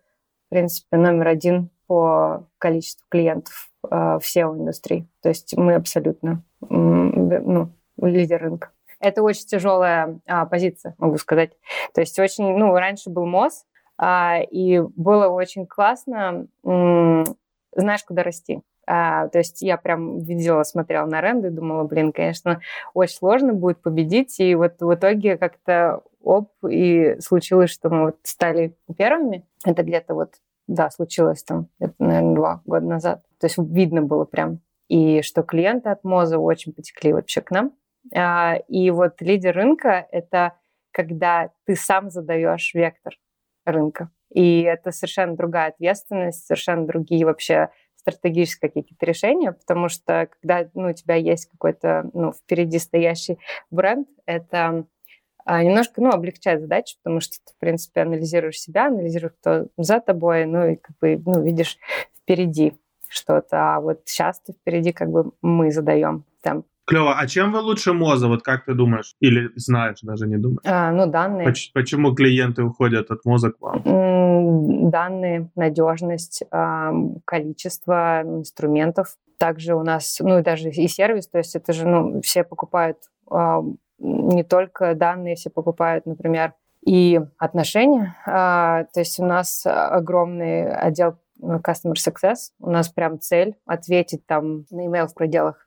в 0.47 0.49
принципе, 0.49 0.97
номер 0.97 1.27
один 1.27 1.69
по 1.87 2.47
количеству 2.59 3.05
клиентов 3.09 3.69
э, 3.83 3.87
в 3.89 4.21
SEO-индустрии. 4.21 5.07
То 5.21 5.29
есть 5.29 5.57
мы 5.57 5.73
абсолютно 5.73 6.43
ну, 6.61 7.69
лидер 7.97 8.41
рынка. 8.41 8.71
Это 9.03 9.21
очень 9.21 9.45
тяжелая 9.45 10.19
а, 10.25 10.45
позиция, 10.45 10.95
могу 10.97 11.17
сказать. 11.17 11.51
То 11.93 11.99
есть 11.99 12.17
очень, 12.19 12.57
ну, 12.57 12.73
раньше 12.73 13.09
был 13.09 13.25
МОЗ, 13.25 13.65
а, 13.97 14.39
и 14.39 14.79
было 14.79 15.27
очень 15.27 15.67
классно, 15.67 16.47
м- 16.63 17.25
знаешь, 17.75 18.03
куда 18.05 18.23
расти. 18.23 18.61
А, 18.87 19.27
то 19.27 19.39
есть 19.39 19.61
я 19.61 19.75
прям 19.75 20.19
видела, 20.19 20.63
смотрела 20.63 21.05
на 21.05 21.19
ренды, 21.19 21.49
думала, 21.49 21.83
блин, 21.83 22.13
конечно, 22.13 22.61
очень 22.93 23.17
сложно 23.17 23.53
будет 23.53 23.81
победить. 23.81 24.39
И 24.39 24.55
вот 24.55 24.81
в 24.81 24.93
итоге 24.93 25.37
как-то 25.37 26.01
оп, 26.21 26.51
и 26.69 27.17
случилось, 27.19 27.71
что 27.71 27.89
мы 27.89 28.05
вот 28.05 28.17
стали 28.23 28.77
первыми. 28.97 29.45
Это 29.65 29.83
где-то 29.83 30.13
вот 30.13 30.35
да, 30.67 30.89
случилось 30.89 31.43
там, 31.43 31.67
это, 31.79 31.93
наверное, 31.99 32.35
два 32.35 32.61
года 32.63 32.85
назад. 32.85 33.23
То 33.37 33.47
есть 33.47 33.57
видно 33.57 34.01
было 34.01 34.23
прям. 34.23 34.59
И 34.87 35.21
что 35.23 35.43
клиенты 35.43 35.89
от 35.89 36.05
Моза 36.05 36.39
очень 36.39 36.71
потекли 36.71 37.11
вообще 37.11 37.41
к 37.41 37.51
нам. 37.51 37.73
А, 38.15 38.55
и 38.67 38.89
вот 38.91 39.21
лидер 39.21 39.55
рынка— 39.55 40.07
это 40.11 40.57
когда 40.91 41.51
ты 41.65 41.75
сам 41.75 42.09
задаешь 42.09 42.73
вектор 42.73 43.17
рынка. 43.65 44.09
И 44.33 44.61
это 44.61 44.91
совершенно 44.91 45.35
другая 45.35 45.69
ответственность, 45.69 46.45
совершенно 46.45 46.85
другие 46.85 47.25
вообще 47.25 47.69
стратегические 47.95 48.69
какие-то 48.69 49.05
решения, 49.05 49.53
потому 49.53 49.87
что 49.87 50.27
когда 50.41 50.69
ну, 50.73 50.89
у 50.89 50.93
тебя 50.93 51.15
есть 51.15 51.49
какой-то 51.49 52.09
ну, 52.13 52.33
впереди 52.33 52.77
стоящий 52.79 53.39
бренд, 53.71 54.09
это 54.25 54.85
а, 55.45 55.63
немножко, 55.63 56.01
ну, 56.01 56.09
облегчает 56.09 56.61
задачу, 56.61 56.97
потому 57.01 57.19
что 57.19 57.37
ты, 57.45 57.53
в 57.53 57.57
принципе, 57.59 58.01
анализируешь 58.01 58.59
себя, 58.59 58.87
анализируешь, 58.87 59.33
кто 59.39 59.67
за 59.77 59.99
тобой, 59.99 60.45
ну, 60.45 60.67
и 60.67 60.75
как 60.75 60.97
бы, 60.99 61.21
ну, 61.25 61.41
видишь 61.41 61.77
впереди 62.17 62.77
что-то, 63.07 63.75
а 63.75 63.79
вот 63.81 64.01
сейчас 64.05 64.39
ты 64.39 64.53
впереди 64.53 64.91
как 64.91 65.09
бы 65.09 65.31
мы 65.41 65.71
задаем 65.71 66.25
темп. 66.41 66.65
Клево. 66.85 67.17
А 67.17 67.27
чем 67.27 67.51
вы 67.51 67.59
лучше 67.59 67.93
Моза, 67.93 68.27
вот 68.27 68.43
как 68.43 68.65
ты 68.65 68.73
думаешь? 68.73 69.15
Или 69.19 69.49
знаешь, 69.55 69.99
даже 70.01 70.27
не 70.27 70.37
думаешь? 70.37 70.61
А, 70.65 70.91
ну, 70.91 71.05
данные. 71.07 71.47
Поч- 71.47 71.71
почему 71.73 72.13
клиенты 72.13 72.63
уходят 72.63 73.09
от 73.11 73.23
Моза 73.25 73.51
к 73.51 73.61
вам? 73.61 74.89
Данные, 74.89 75.49
надежность, 75.55 76.43
количество 77.25 78.21
инструментов. 78.23 79.15
Также 79.37 79.75
у 79.75 79.83
нас, 79.83 80.19
ну, 80.21 80.41
даже 80.43 80.69
и 80.69 80.87
сервис, 80.87 81.27
то 81.27 81.37
есть 81.37 81.55
это 81.55 81.73
же, 81.73 81.87
ну, 81.87 82.21
все 82.21 82.43
покупают 82.43 82.97
не 83.99 84.43
только 84.43 84.95
данные 84.95 85.35
все 85.35 85.49
покупают, 85.49 86.05
например, 86.05 86.53
и 86.85 87.21
отношения. 87.37 88.15
А, 88.25 88.83
то 88.93 88.99
есть 88.99 89.19
у 89.19 89.25
нас 89.25 89.63
огромный 89.65 90.69
отдел 90.69 91.15
Customer 91.43 91.95
Success. 91.95 92.51
У 92.59 92.69
нас 92.69 92.89
прям 92.89 93.19
цель 93.19 93.55
ответить 93.65 94.25
там 94.25 94.65
на 94.69 94.85
email 94.85 95.07
в 95.07 95.13
пределах 95.13 95.65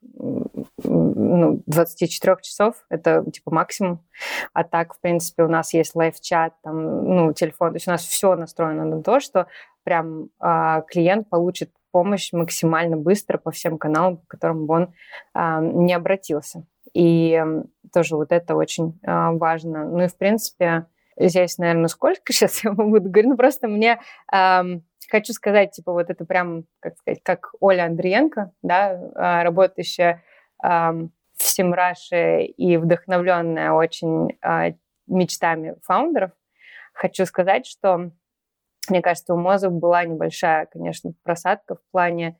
ну, 0.83 1.63
24 1.67 2.37
часов. 2.43 2.85
Это 2.89 3.25
типа 3.31 3.55
максимум. 3.55 4.05
А 4.53 4.65
так, 4.65 4.95
в 4.95 5.01
принципе, 5.01 5.43
у 5.43 5.49
нас 5.49 5.75
есть 5.75 5.95
лайв-чат, 5.95 6.55
там, 6.63 7.05
ну, 7.05 7.33
телефон. 7.33 7.71
То 7.71 7.77
есть 7.77 7.89
у 7.89 7.91
нас 7.91 8.03
все 8.03 8.35
настроено 8.37 8.85
на 8.85 9.03
то, 9.03 9.21
что 9.21 9.47
прям 9.85 10.31
а, 10.41 10.83
клиент 10.83 11.29
получит 11.29 11.71
помощь 11.93 12.33
максимально 12.33 12.97
быстро 12.97 13.39
по 13.39 13.51
всем 13.51 13.79
каналам, 13.79 14.19
по 14.19 14.27
которым 14.27 14.67
бы 14.67 14.75
он 14.75 14.95
а, 15.33 15.61
не 15.61 15.95
обратился. 15.95 16.65
И 16.93 17.43
тоже 17.93 18.17
вот 18.17 18.33
это 18.33 18.55
очень 18.55 18.99
а, 19.07 19.33
важно. 19.33 19.85
Ну 19.85 20.05
и, 20.05 20.09
в 20.09 20.17
принципе, 20.17 20.87
здесь, 21.19 21.59
наверное, 21.59 21.89
сколько 21.89 22.21
сейчас 22.33 22.65
я 22.65 22.73
буду 22.73 23.09
говорить, 23.09 23.31
ну 23.31 23.37
просто 23.37 23.69
мне 23.69 24.01
эм, 24.33 24.85
хочу 25.11 25.33
сказать, 25.33 25.73
типа, 25.73 25.93
вот 25.93 26.11
это 26.11 26.25
прям, 26.25 26.65
как 26.81 26.97
сказать, 26.99 27.21
как 27.23 27.53
Оля 27.61 27.85
Андриенко, 27.85 28.53
да, 28.63 29.01
а, 29.15 29.43
работающая 29.45 30.23
эм, 30.63 31.13
в 31.37 31.43
Semrush 31.43 32.30
е 32.30 32.43
и 32.45 32.77
вдохновленная 32.77 33.73
очень 33.73 34.39
э, 34.43 34.75
мечтами 35.07 35.77
founder 35.83 36.18
ов, 36.18 36.33
хочу 36.95 37.27
сказать, 37.27 37.67
что 37.67 38.11
мне 38.89 39.03
кажется, 39.03 39.35
у 39.35 39.37
Moz 39.37 39.61
а 39.61 39.69
была 39.69 40.05
небольшая, 40.05 40.67
конечно, 40.67 41.13
просадка 41.23 41.77
в 41.77 41.81
плане 41.91 42.39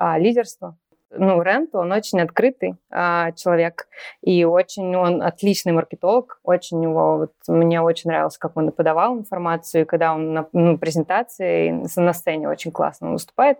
э, 0.00 0.18
лидерства, 0.18 0.78
ну, 1.10 1.42
Рэнд, 1.42 1.74
он 1.74 1.92
очень 1.92 2.20
открытый 2.20 2.76
а, 2.90 3.32
человек, 3.32 3.88
и 4.22 4.44
очень 4.44 4.94
он 4.94 5.22
отличный 5.22 5.72
маркетолог, 5.72 6.40
очень 6.42 6.82
его, 6.82 7.18
вот, 7.18 7.32
мне 7.46 7.80
очень 7.80 8.10
нравилось, 8.10 8.38
как 8.38 8.56
он 8.56 8.70
подавал 8.72 9.16
информацию, 9.16 9.86
когда 9.86 10.14
он 10.14 10.32
на 10.34 10.48
ну, 10.52 10.76
презентации 10.76 11.70
на 11.96 12.12
сцене 12.12 12.48
очень 12.48 12.72
классно 12.72 13.12
выступает. 13.12 13.58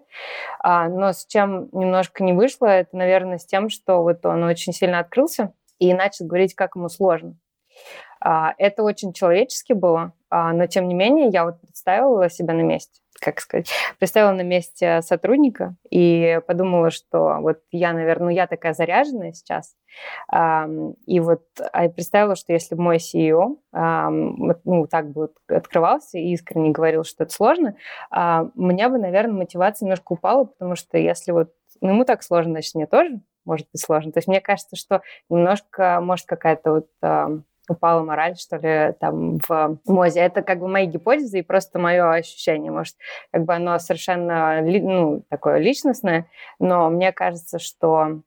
А, 0.61 0.89
но 0.89 1.13
с 1.13 1.25
чем 1.27 1.69
немножко 1.73 2.23
не 2.23 2.33
вышло, 2.33 2.67
это, 2.67 2.97
наверное, 2.97 3.39
с 3.39 3.47
тем, 3.47 3.71
что 3.71 4.03
вот 4.03 4.25
он 4.27 4.43
очень 4.45 4.73
сильно 4.73 4.99
открылся 4.99 5.53
и 5.79 5.93
начал 5.95 6.27
говорить, 6.27 6.55
как 6.55 6.77
ему 6.77 6.89
сложно. 6.89 7.37
А, 8.21 8.55
это 8.59 8.83
очень 8.83 9.13
человечески 9.13 9.73
было, 9.73 10.13
а, 10.31 10.53
но 10.53 10.67
тем 10.67 10.89
не 10.89 10.95
менее 10.95 11.29
я 11.29 11.45
вот 11.45 11.61
представила 11.61 12.29
себя 12.29 12.55
на 12.55 12.63
месте 12.63 13.01
как 13.21 13.41
сказать, 13.41 13.69
представила 13.99 14.31
на 14.31 14.43
месте 14.43 15.03
сотрудника 15.03 15.75
и 15.91 16.41
подумала, 16.47 16.93
что 16.93 17.39
вот 17.41 17.59
я, 17.73 17.93
наверное, 17.93 18.27
ну, 18.27 18.31
я 18.31 18.47
такая 18.47 18.75
заряженная 18.75 19.33
сейчас, 19.33 19.75
и 20.33 21.19
вот 21.19 21.43
а 21.73 21.89
представила, 21.89 22.37
что 22.37 22.53
если 22.53 22.77
мой 22.77 22.99
CEO 22.99 23.57
ну, 23.73 24.87
так 24.87 25.11
бы 25.11 25.31
открывался 25.49 26.19
и 26.19 26.31
искренне 26.33 26.71
говорил, 26.71 27.03
что 27.03 27.25
это 27.25 27.33
сложно, 27.33 27.75
у 28.13 28.63
меня 28.63 28.89
бы, 28.89 28.99
наверное, 28.99 29.39
мотивация 29.39 29.87
немножко 29.87 30.13
упала, 30.13 30.45
потому 30.45 30.77
что 30.77 30.97
если 30.97 31.33
вот 31.33 31.51
ну, 31.81 31.91
ему 31.91 32.05
так 32.05 32.23
сложно, 32.23 32.53
значит, 32.53 32.77
мне 32.77 32.87
тоже 32.87 33.21
может 33.45 33.67
быть 33.73 33.83
сложно. 33.83 34.13
То 34.13 34.19
есть 34.19 34.29
мне 34.29 34.41
кажется, 34.41 34.77
что 34.77 35.03
немножко, 35.29 36.01
может, 36.01 36.27
какая-то 36.27 36.73
вот 36.73 36.89
упала 37.71 38.03
мораль, 38.03 38.37
что 38.37 38.57
ли, 38.57 38.95
там 39.01 39.39
в 39.49 39.79
МОЗе. 39.87 40.21
Это 40.21 40.43
как 40.43 40.61
бы 40.61 40.69
мои 40.69 40.87
гипотезы 40.87 41.41
и 41.41 41.43
просто 41.43 41.79
мое 41.79 42.11
ощущение. 42.11 42.71
Может, 42.71 42.97
как 43.33 43.45
бы 43.45 43.55
оно 43.55 43.79
совершенно 43.79 44.61
ну, 44.63 45.25
такое 45.29 45.59
личностное, 45.59 46.27
но 46.59 46.91
мне 46.91 47.13
кажется, 47.13 47.59
что 47.59 48.23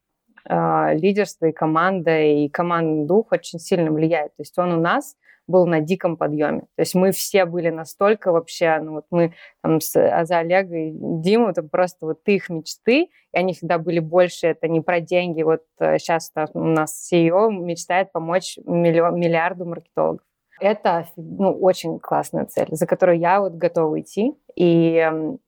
э, 0.48 0.96
лидерство 0.96 1.46
и 1.46 1.52
команда, 1.52 2.20
и 2.20 2.50
командный 2.50 3.06
дух 3.06 3.32
очень 3.32 3.60
сильно 3.60 3.92
влияет. 3.92 4.36
То 4.36 4.42
есть 4.42 4.58
он 4.58 4.74
у 4.74 4.80
нас 4.80 5.16
был 5.52 5.68
на 5.68 5.82
диком 5.82 6.18
подъеме. 6.18 6.62
То 6.62 6.80
есть 6.80 6.96
мы 6.96 7.12
все 7.12 7.46
были 7.46 7.70
настолько 7.70 8.32
вообще, 8.32 8.80
ну 8.82 8.94
вот 8.94 9.06
мы 9.12 9.34
там 9.62 9.82
с 9.82 9.96
Аза 9.96 10.40
Олега 10.40 10.76
и 10.76 10.92
Диму, 10.94 11.50
это 11.50 11.62
просто 11.64 12.06
вот 12.06 12.20
их 12.26 12.50
мечты, 12.50 13.04
и 13.34 13.38
они 13.38 13.54
всегда 13.54 13.78
были 13.78 14.00
больше, 14.00 14.48
это 14.48 14.68
не 14.68 14.82
про 14.82 15.00
деньги. 15.02 15.44
Вот 15.44 15.62
сейчас 15.80 16.32
э, 16.36 16.46
у 16.54 16.64
нас 16.64 17.12
CEO 17.12 17.52
мечтает 17.52 18.12
помочь 18.12 18.58
миллион, 18.66 19.20
миллиарду 19.20 19.66
маркетологов. 19.66 20.26
Это 20.62 21.08
ну, 21.16 21.52
очень 21.52 22.00
классная 22.00 22.46
цель, 22.46 22.68
за 22.70 22.86
которую 22.86 23.18
я 23.18 23.42
вот 23.42 23.54
готова 23.54 24.00
идти. 24.00 24.36
И, 24.56 24.94
эм, 24.96 25.40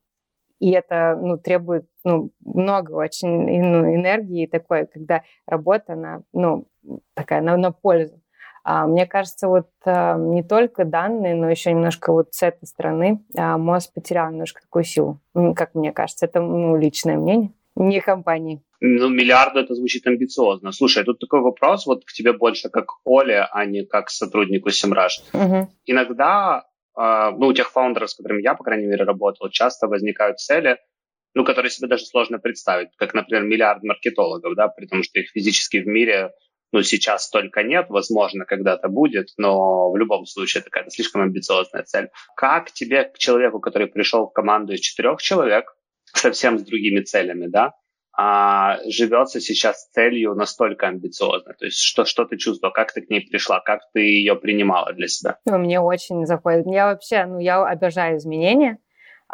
и 0.60 0.72
это 0.72 1.20
ну, 1.22 1.38
требует 1.38 1.86
ну, 2.04 2.32
много 2.44 2.94
очень 2.94 3.30
ну, 3.30 3.96
энергии 3.96 4.48
такой, 4.48 4.88
когда 4.88 5.22
работа, 5.46 5.94
она 5.94 6.24
ну, 6.34 6.68
такая 7.14 7.42
на, 7.42 7.58
на 7.58 7.72
пользу. 7.72 8.23
А, 8.64 8.88
мне 8.88 9.06
кажется, 9.06 9.48
вот 9.48 9.68
а, 9.86 10.18
не 10.18 10.42
только 10.42 10.86
данные, 10.86 11.36
но 11.36 11.50
еще 11.50 11.72
немножко 11.72 12.14
вот 12.14 12.34
с 12.34 12.44
этой 12.44 12.66
стороны 12.66 13.24
а, 13.38 13.58
мозг 13.58 13.94
потерял 13.94 14.32
немножко 14.32 14.62
такую 14.62 14.86
силу, 14.86 15.20
как 15.34 15.76
мне 15.76 15.92
кажется. 15.92 16.26
Это 16.26 16.42
ну, 16.42 16.78
личное 16.78 17.18
мнение. 17.18 17.52
Не 17.76 18.00
компании. 18.00 18.62
Ну, 18.80 19.10
миллиарды 19.10 19.60
это 19.60 19.76
звучит 19.76 20.06
амбициозно. 20.08 20.72
Слушай, 20.72 21.04
тут 21.04 21.20
такой 21.20 21.42
вопрос 21.42 21.86
вот 21.86 22.06
к 22.06 22.14
тебе 22.14 22.34
больше 22.34 22.70
как 22.70 22.86
Оле, 23.04 23.48
а 23.52 23.66
не 23.66 23.86
как 23.86 24.10
сотруднику 24.10 24.70
Simrush. 24.70 25.24
Угу. 25.34 25.70
Иногда, 25.86 26.66
ну, 26.96 27.48
у 27.48 27.54
тех 27.54 27.72
фаундеров, 27.72 28.12
с 28.12 28.16
которыми 28.16 28.44
я, 28.44 28.54
по 28.54 28.64
крайней 28.64 28.86
мере, 28.86 29.06
работал, 29.06 29.50
часто 29.50 29.88
возникают 29.88 30.40
цели, 30.40 30.78
ну, 31.34 31.44
которые 31.46 31.72
себе 31.72 31.88
даже 31.88 32.06
сложно 32.06 32.40
представить, 32.40 32.90
как, 32.98 33.14
например, 33.14 33.44
миллиард 33.44 33.84
маркетологов, 33.84 34.54
да, 34.56 34.68
при 34.68 34.86
том, 34.86 35.02
что 35.02 35.20
их 35.20 35.30
физически 35.32 35.78
в 35.78 35.88
мире 35.88 36.32
ну, 36.74 36.82
сейчас 36.82 37.26
столько 37.26 37.62
нет, 37.64 37.86
возможно, 37.90 38.46
когда-то 38.46 38.90
будет, 38.90 39.30
но 39.38 39.92
в 39.92 39.96
любом 39.96 40.26
случае 40.26 40.62
это 40.62 40.72
какая-то 40.72 40.90
слишком 40.90 41.22
амбициозная 41.22 41.84
цель. 41.84 42.10
Как 42.36 42.72
тебе, 42.72 43.06
к 43.06 43.18
человеку, 43.20 43.60
который 43.60 43.88
пришел 43.88 44.28
в 44.28 44.34
команду 44.34 44.74
из 44.74 44.80
четырех 44.80 45.22
человек, 45.22 45.66
совсем 46.14 46.58
с 46.58 46.64
другими 46.64 47.02
целями, 47.02 47.48
да, 47.48 47.74
а, 48.16 48.78
живется 48.88 49.40
сейчас 49.40 49.88
целью 49.92 50.34
настолько 50.34 50.88
амбициозно? 50.88 51.54
То 51.54 51.66
есть 51.66 51.78
что, 51.78 52.06
что 52.06 52.26
ты 52.26 52.38
чувствовала, 52.38 52.74
как 52.74 52.92
ты 52.92 53.02
к 53.02 53.10
ней 53.10 53.22
пришла, 53.22 53.60
как 53.60 53.82
ты 53.94 54.02
ее 54.02 54.36
принимала 54.36 54.94
для 54.94 55.08
себя? 55.08 55.38
Ну, 55.46 55.60
мне 55.60 55.80
очень 55.80 56.26
заходит. 56.26 56.66
Я 56.66 56.88
вообще, 56.88 57.26
ну, 57.26 57.40
я 57.40 57.64
обожаю 57.64 58.18
изменения. 58.18 58.80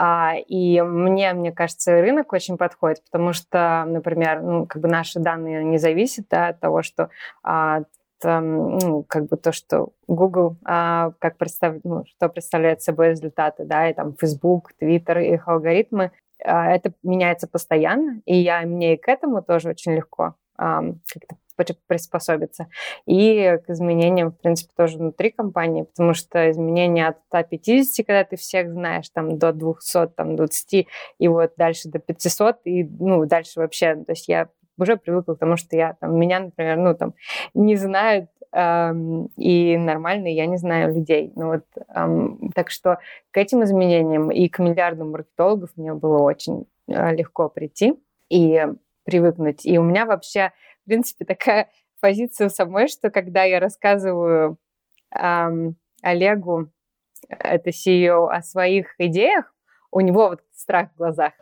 А, 0.02 0.36
и 0.48 0.82
мне, 0.82 1.34
мне 1.34 1.52
кажется, 1.52 2.00
рынок 2.00 2.32
очень 2.32 2.58
подходит, 2.58 3.04
потому 3.12 3.34
что, 3.34 3.84
например, 3.86 4.42
ну, 4.42 4.66
как 4.66 4.82
бы 4.82 4.88
наши 4.88 5.20
данные 5.20 5.62
не 5.66 5.78
зависят 5.78 6.28
да, 6.30 6.48
от 6.48 6.62
того, 6.62 6.84
что 6.84 7.10
а, 7.44 7.82
там, 8.22 8.78
ну, 8.78 9.04
как 9.04 9.28
бы 9.28 9.36
то, 9.36 9.52
что 9.52 9.90
Google, 10.08 10.56
а, 10.64 11.12
как 11.20 11.36
представ... 11.36 11.76
ну, 11.84 12.06
что 12.06 12.30
представляет 12.30 12.82
собой 12.82 13.10
результаты, 13.10 13.66
да, 13.66 13.90
и 13.90 13.94
там 13.94 14.16
Facebook, 14.16 14.72
Twitter, 14.82 15.22
их 15.22 15.50
алгоритмы, 15.50 16.12
это 16.38 16.94
меняется 17.04 17.50
постоянно, 17.50 18.22
и 18.24 18.38
я 18.38 18.62
мне 18.62 18.94
и 18.94 18.98
к 18.98 19.10
этому 19.10 19.42
тоже 19.42 19.68
очень 19.68 19.96
легко 19.96 20.36
как-то 20.56 21.36
приспособиться. 21.88 22.68
И 23.06 23.58
к 23.66 23.70
изменениям, 23.70 24.32
в 24.32 24.38
принципе, 24.38 24.72
тоже 24.76 24.98
внутри 24.98 25.32
компании, 25.32 25.84
потому 25.84 26.14
что 26.14 26.50
изменения 26.52 27.08
от 27.08 27.18
150, 27.28 28.06
когда 28.06 28.24
ты 28.24 28.36
всех 28.38 28.72
знаешь, 28.72 29.10
там, 29.10 29.38
до 29.38 29.54
200, 29.54 30.08
там, 30.16 30.36
20, 30.36 30.88
и 31.20 31.28
вот 31.28 31.54
дальше 31.58 31.90
до 31.90 32.00
500, 32.00 32.58
и, 32.66 32.84
ну, 32.84 33.26
дальше 33.26 33.60
вообще, 33.60 33.96
то 33.96 34.12
есть 34.12 34.28
я 34.28 34.50
уже 34.78 34.98
привыкла 34.98 35.36
к 35.36 35.40
тому, 35.40 35.58
что 35.58 35.76
я, 35.76 35.94
там, 36.00 36.18
меня, 36.18 36.40
например, 36.40 36.78
ну, 36.78 36.96
там, 36.96 37.14
не 37.54 37.76
знают, 37.76 38.30
эм, 38.52 39.28
и 39.38 39.78
нормально, 39.78 40.28
я 40.28 40.46
не 40.46 40.58
знаю 40.58 40.94
людей. 40.94 41.32
Ну, 41.36 41.48
вот, 41.48 41.66
эм, 41.94 42.52
так 42.56 42.70
что 42.70 43.00
к 43.32 43.38
этим 43.38 43.64
изменениям 43.64 44.32
и 44.32 44.48
к 44.48 44.60
миллиардам 44.60 45.12
маркетологов 45.12 45.72
мне 45.76 45.94
было 45.94 46.22
очень 46.22 46.66
э, 46.88 47.16
легко 47.16 47.50
прийти 47.50 47.96
и 48.30 48.66
привыкнуть. 49.04 49.66
И 49.66 49.78
у 49.78 49.84
меня 49.84 50.06
вообще 50.06 50.52
принципе, 50.90 51.26
такая 51.26 51.70
позиция 52.02 52.50
самой, 52.50 52.88
что 52.88 53.10
когда 53.10 53.44
я 53.44 53.60
рассказываю 53.60 54.58
эм, 55.16 55.76
Олегу, 56.02 56.70
это 57.28 57.70
CEO, 57.70 58.30
о 58.30 58.42
своих 58.42 58.96
идеях, 58.98 59.54
у 59.92 60.02
него 60.02 60.30
вот 60.30 60.42
страх 60.54 60.90
в 60.94 60.98
глазах. 60.98 61.34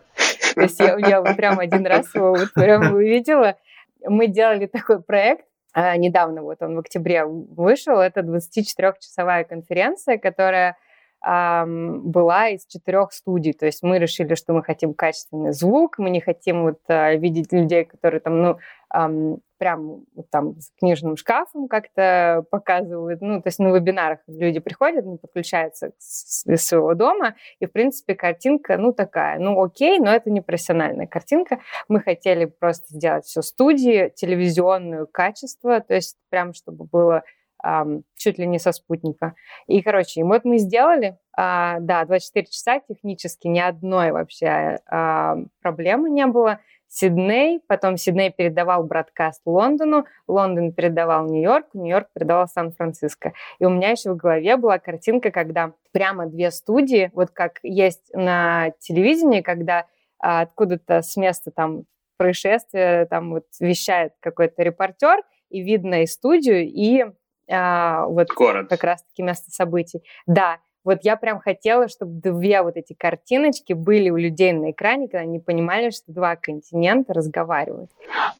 То 0.55 0.61
есть 0.61 0.79
я, 0.79 0.97
я 0.97 1.21
вот 1.21 1.35
прям 1.35 1.59
один 1.59 1.85
раз 1.85 2.13
его 2.15 2.33
вот 2.33 2.53
прям 2.53 2.93
увидела. 2.93 3.57
Мы 4.03 4.27
делали 4.27 4.65
такой 4.65 5.01
проект, 5.01 5.45
а, 5.73 5.95
недавно 5.97 6.41
вот 6.41 6.61
он 6.61 6.75
в 6.75 6.79
октябре 6.79 7.25
вышел, 7.25 7.99
это 7.99 8.21
24-часовая 8.21 9.43
конференция, 9.43 10.17
которая 10.17 10.77
была 11.19 12.49
из 12.49 12.65
четырех 12.67 13.11
студий. 13.11 13.53
То 13.53 13.65
есть 13.65 13.81
мы 13.81 13.97
решили, 13.97 14.35
что 14.35 14.53
мы 14.53 14.63
хотим 14.63 14.93
качественный 14.93 15.51
звук, 15.51 15.97
мы 15.97 16.09
не 16.09 16.21
хотим 16.21 16.63
вот 16.63 16.79
а, 16.87 17.15
видеть 17.15 17.51
людей, 17.51 17.85
которые 17.85 18.21
там, 18.21 18.41
ну, 18.41 18.59
эм, 18.93 19.41
прям 19.57 20.05
там 20.31 20.59
с 20.59 20.71
книжным 20.79 21.17
шкафом 21.17 21.67
как-то 21.67 22.45
показывают. 22.51 23.21
Ну, 23.21 23.41
то 23.41 23.47
есть 23.47 23.59
на 23.59 23.69
вебинарах 23.69 24.19
люди 24.27 24.59
приходят, 24.59 25.05
не 25.05 25.17
подключаются 25.17 25.91
из 25.97 26.67
своего 26.67 26.93
дома, 26.93 27.35
и, 27.59 27.65
в 27.65 27.71
принципе, 27.71 28.15
картинка, 28.15 28.77
ну, 28.77 28.93
такая, 28.93 29.39
ну, 29.39 29.61
окей, 29.61 29.99
но 29.99 30.11
это 30.11 30.29
не 30.29 30.41
профессиональная 30.41 31.07
картинка. 31.07 31.59
Мы 31.87 32.01
хотели 32.01 32.45
просто 32.45 32.93
сделать 32.93 33.25
все 33.25 33.41
студии, 33.41 34.11
телевизионную 34.15 35.07
качество, 35.07 35.79
то 35.81 35.95
есть 35.95 36.17
прям 36.29 36.53
чтобы 36.53 36.85
было 36.85 37.23
Um, 37.65 38.03
чуть 38.15 38.37
ли 38.37 38.45
не 38.45 38.59
со 38.59 38.71
спутника. 38.71 39.33
И, 39.65 39.81
короче, 39.81 40.23
вот 40.23 40.45
мы 40.45 40.59
сделали, 40.59 41.17
uh, 41.37 41.77
да, 41.79 42.05
24 42.05 42.45
часа 42.45 42.79
технически 42.87 43.47
ни 43.47 43.57
одной 43.57 44.11
вообще 44.11 44.77
uh, 44.91 45.43
проблемы 45.59 46.11
не 46.11 46.27
было. 46.27 46.59
Сидней, 46.87 47.59
потом 47.67 47.97
Сидней 47.97 48.31
передавал 48.31 48.83
бродкаст 48.83 49.41
Лондону, 49.45 50.05
Лондон 50.27 50.71
передавал 50.71 51.25
Нью-Йорк, 51.25 51.67
Нью-Йорк 51.73 52.07
передавал 52.13 52.47
Сан-Франциско. 52.47 53.33
И 53.59 53.65
у 53.65 53.69
меня 53.69 53.91
еще 53.91 54.11
в 54.11 54.17
голове 54.17 54.57
была 54.57 54.79
картинка, 54.79 55.31
когда 55.31 55.73
прямо 55.91 56.27
две 56.27 56.51
студии, 56.51 57.11
вот 57.13 57.31
как 57.31 57.59
есть 57.63 58.09
на 58.13 58.71
телевидении, 58.79 59.41
когда 59.41 59.85
а, 60.19 60.41
откуда-то 60.41 61.01
с 61.01 61.17
места 61.17 61.51
там 61.51 61.83
происшествия 62.17 63.05
там 63.05 63.31
вот 63.31 63.45
вещает 63.59 64.13
какой-то 64.19 64.63
репортер, 64.63 65.21
и 65.49 65.61
видно 65.61 66.03
и 66.03 66.07
студию, 66.07 66.65
и 66.65 67.05
а, 67.49 68.05
вот 68.07 68.29
Город. 68.33 68.69
как 68.69 68.83
раз-таки 68.83 69.23
место 69.23 69.51
событий. 69.51 70.03
Да, 70.25 70.57
вот 70.83 70.99
я 71.03 71.17
прям 71.17 71.39
хотела, 71.39 71.87
чтобы 71.87 72.21
две 72.21 72.61
вот 72.61 72.77
эти 72.77 72.93
картиночки 72.93 73.73
были 73.73 74.09
у 74.09 74.17
людей 74.17 74.53
на 74.53 74.71
экране, 74.71 75.07
когда 75.07 75.19
они 75.19 75.39
понимали, 75.39 75.89
что 75.89 76.11
два 76.11 76.35
континента 76.35 77.13
разговаривают. 77.13 77.91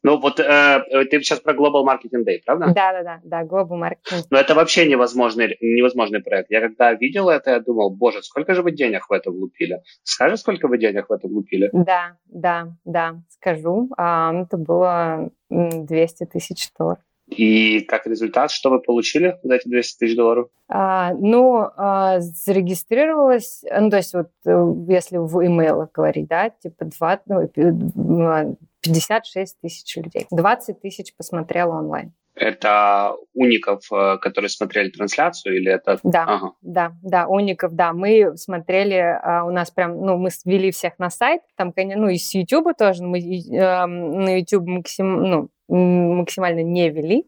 Ну 0.03 0.17
вот 0.19 0.39
э, 0.39 0.83
ты 1.09 1.21
сейчас 1.21 1.39
про 1.39 1.53
Global 1.53 1.83
Marketing 1.85 2.23
Day, 2.25 2.39
правда? 2.45 2.67
Да, 2.73 2.93
да, 2.93 3.03
да, 3.03 3.19
да, 3.23 3.43
Global 3.43 3.79
Marketing. 3.79 4.23
Но 4.29 4.37
это 4.37 4.55
вообще 4.55 4.87
невозможный, 4.87 5.57
невозможный 5.61 6.21
проект. 6.21 6.49
Я 6.49 6.61
когда 6.61 6.93
видел 6.93 7.29
это, 7.29 7.51
я 7.51 7.59
думал, 7.59 7.89
боже, 7.89 8.23
сколько 8.23 8.53
же 8.53 8.61
вы 8.61 8.71
денег 8.71 9.09
в 9.09 9.11
это 9.11 9.31
влупили? 9.31 9.81
Скажешь, 10.03 10.39
сколько 10.39 10.67
вы 10.67 10.77
денег 10.77 11.09
в 11.09 11.11
это 11.11 11.27
влупили? 11.27 11.69
Да, 11.73 12.17
да, 12.25 12.67
да, 12.85 13.21
скажу. 13.29 13.89
А, 13.97 14.33
это 14.33 14.57
было 14.57 15.29
200 15.49 16.25
тысяч 16.25 16.69
долларов. 16.77 17.03
И 17.27 17.81
как 17.81 18.07
результат, 18.07 18.51
что 18.51 18.69
вы 18.69 18.79
получили 18.79 19.37
за 19.43 19.55
эти 19.55 19.67
200 19.67 19.99
тысяч 19.99 20.15
долларов? 20.15 20.49
А, 20.69 21.13
ну, 21.13 21.69
а, 21.75 22.19
зарегистрировалась, 22.21 23.63
ну, 23.69 23.89
то 23.89 23.97
есть 23.97 24.13
вот 24.13 24.29
э, 24.45 24.73
если 24.87 25.17
в 25.17 25.45
имейлах 25.45 25.91
говорить, 25.91 26.27
да, 26.27 26.49
типа 26.49 26.85
20, 26.85 27.25
ну, 27.27 28.57
56 28.81 29.59
тысяч 29.61 29.97
людей. 29.97 30.27
20 30.31 30.79
тысяч 30.79 31.15
посмотрела 31.15 31.73
онлайн. 31.73 32.13
Это 32.39 33.15
уников, 33.33 33.81
э, 33.91 34.17
которые 34.17 34.49
смотрели 34.49 34.89
трансляцию, 34.89 35.57
или 35.57 35.71
это... 35.71 35.99
Да, 36.03 36.23
ага. 36.23 36.51
да, 36.61 36.91
да, 37.01 37.27
уников, 37.27 37.73
да. 37.73 37.93
Мы 37.93 38.37
смотрели, 38.37 38.95
а, 38.95 39.43
у 39.43 39.51
нас 39.51 39.71
прям, 39.71 39.99
ну, 39.99 40.17
мы 40.17 40.29
ввели 40.45 40.71
всех 40.71 40.99
на 40.99 41.09
сайт, 41.09 41.41
там, 41.55 41.73
ну, 41.75 42.07
и 42.09 42.17
с 42.17 42.33
YouTube 42.35 42.77
тоже, 42.77 43.03
мы 43.03 43.19
эм, 43.19 44.23
на 44.23 44.37
YouTube 44.37 44.67
максим, 44.67 45.23
ну, 45.23 45.49
максимально 45.67 46.61
не 46.61 46.89
вели. 46.89 47.27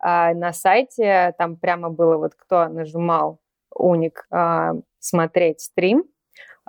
А 0.00 0.34
на 0.34 0.52
сайте 0.52 1.34
там 1.38 1.56
прямо 1.56 1.90
было 1.90 2.16
вот 2.16 2.32
кто 2.34 2.68
нажимал 2.68 3.38
уник 3.74 4.26
а, 4.30 4.72
смотреть 4.98 5.60
стрим, 5.60 6.04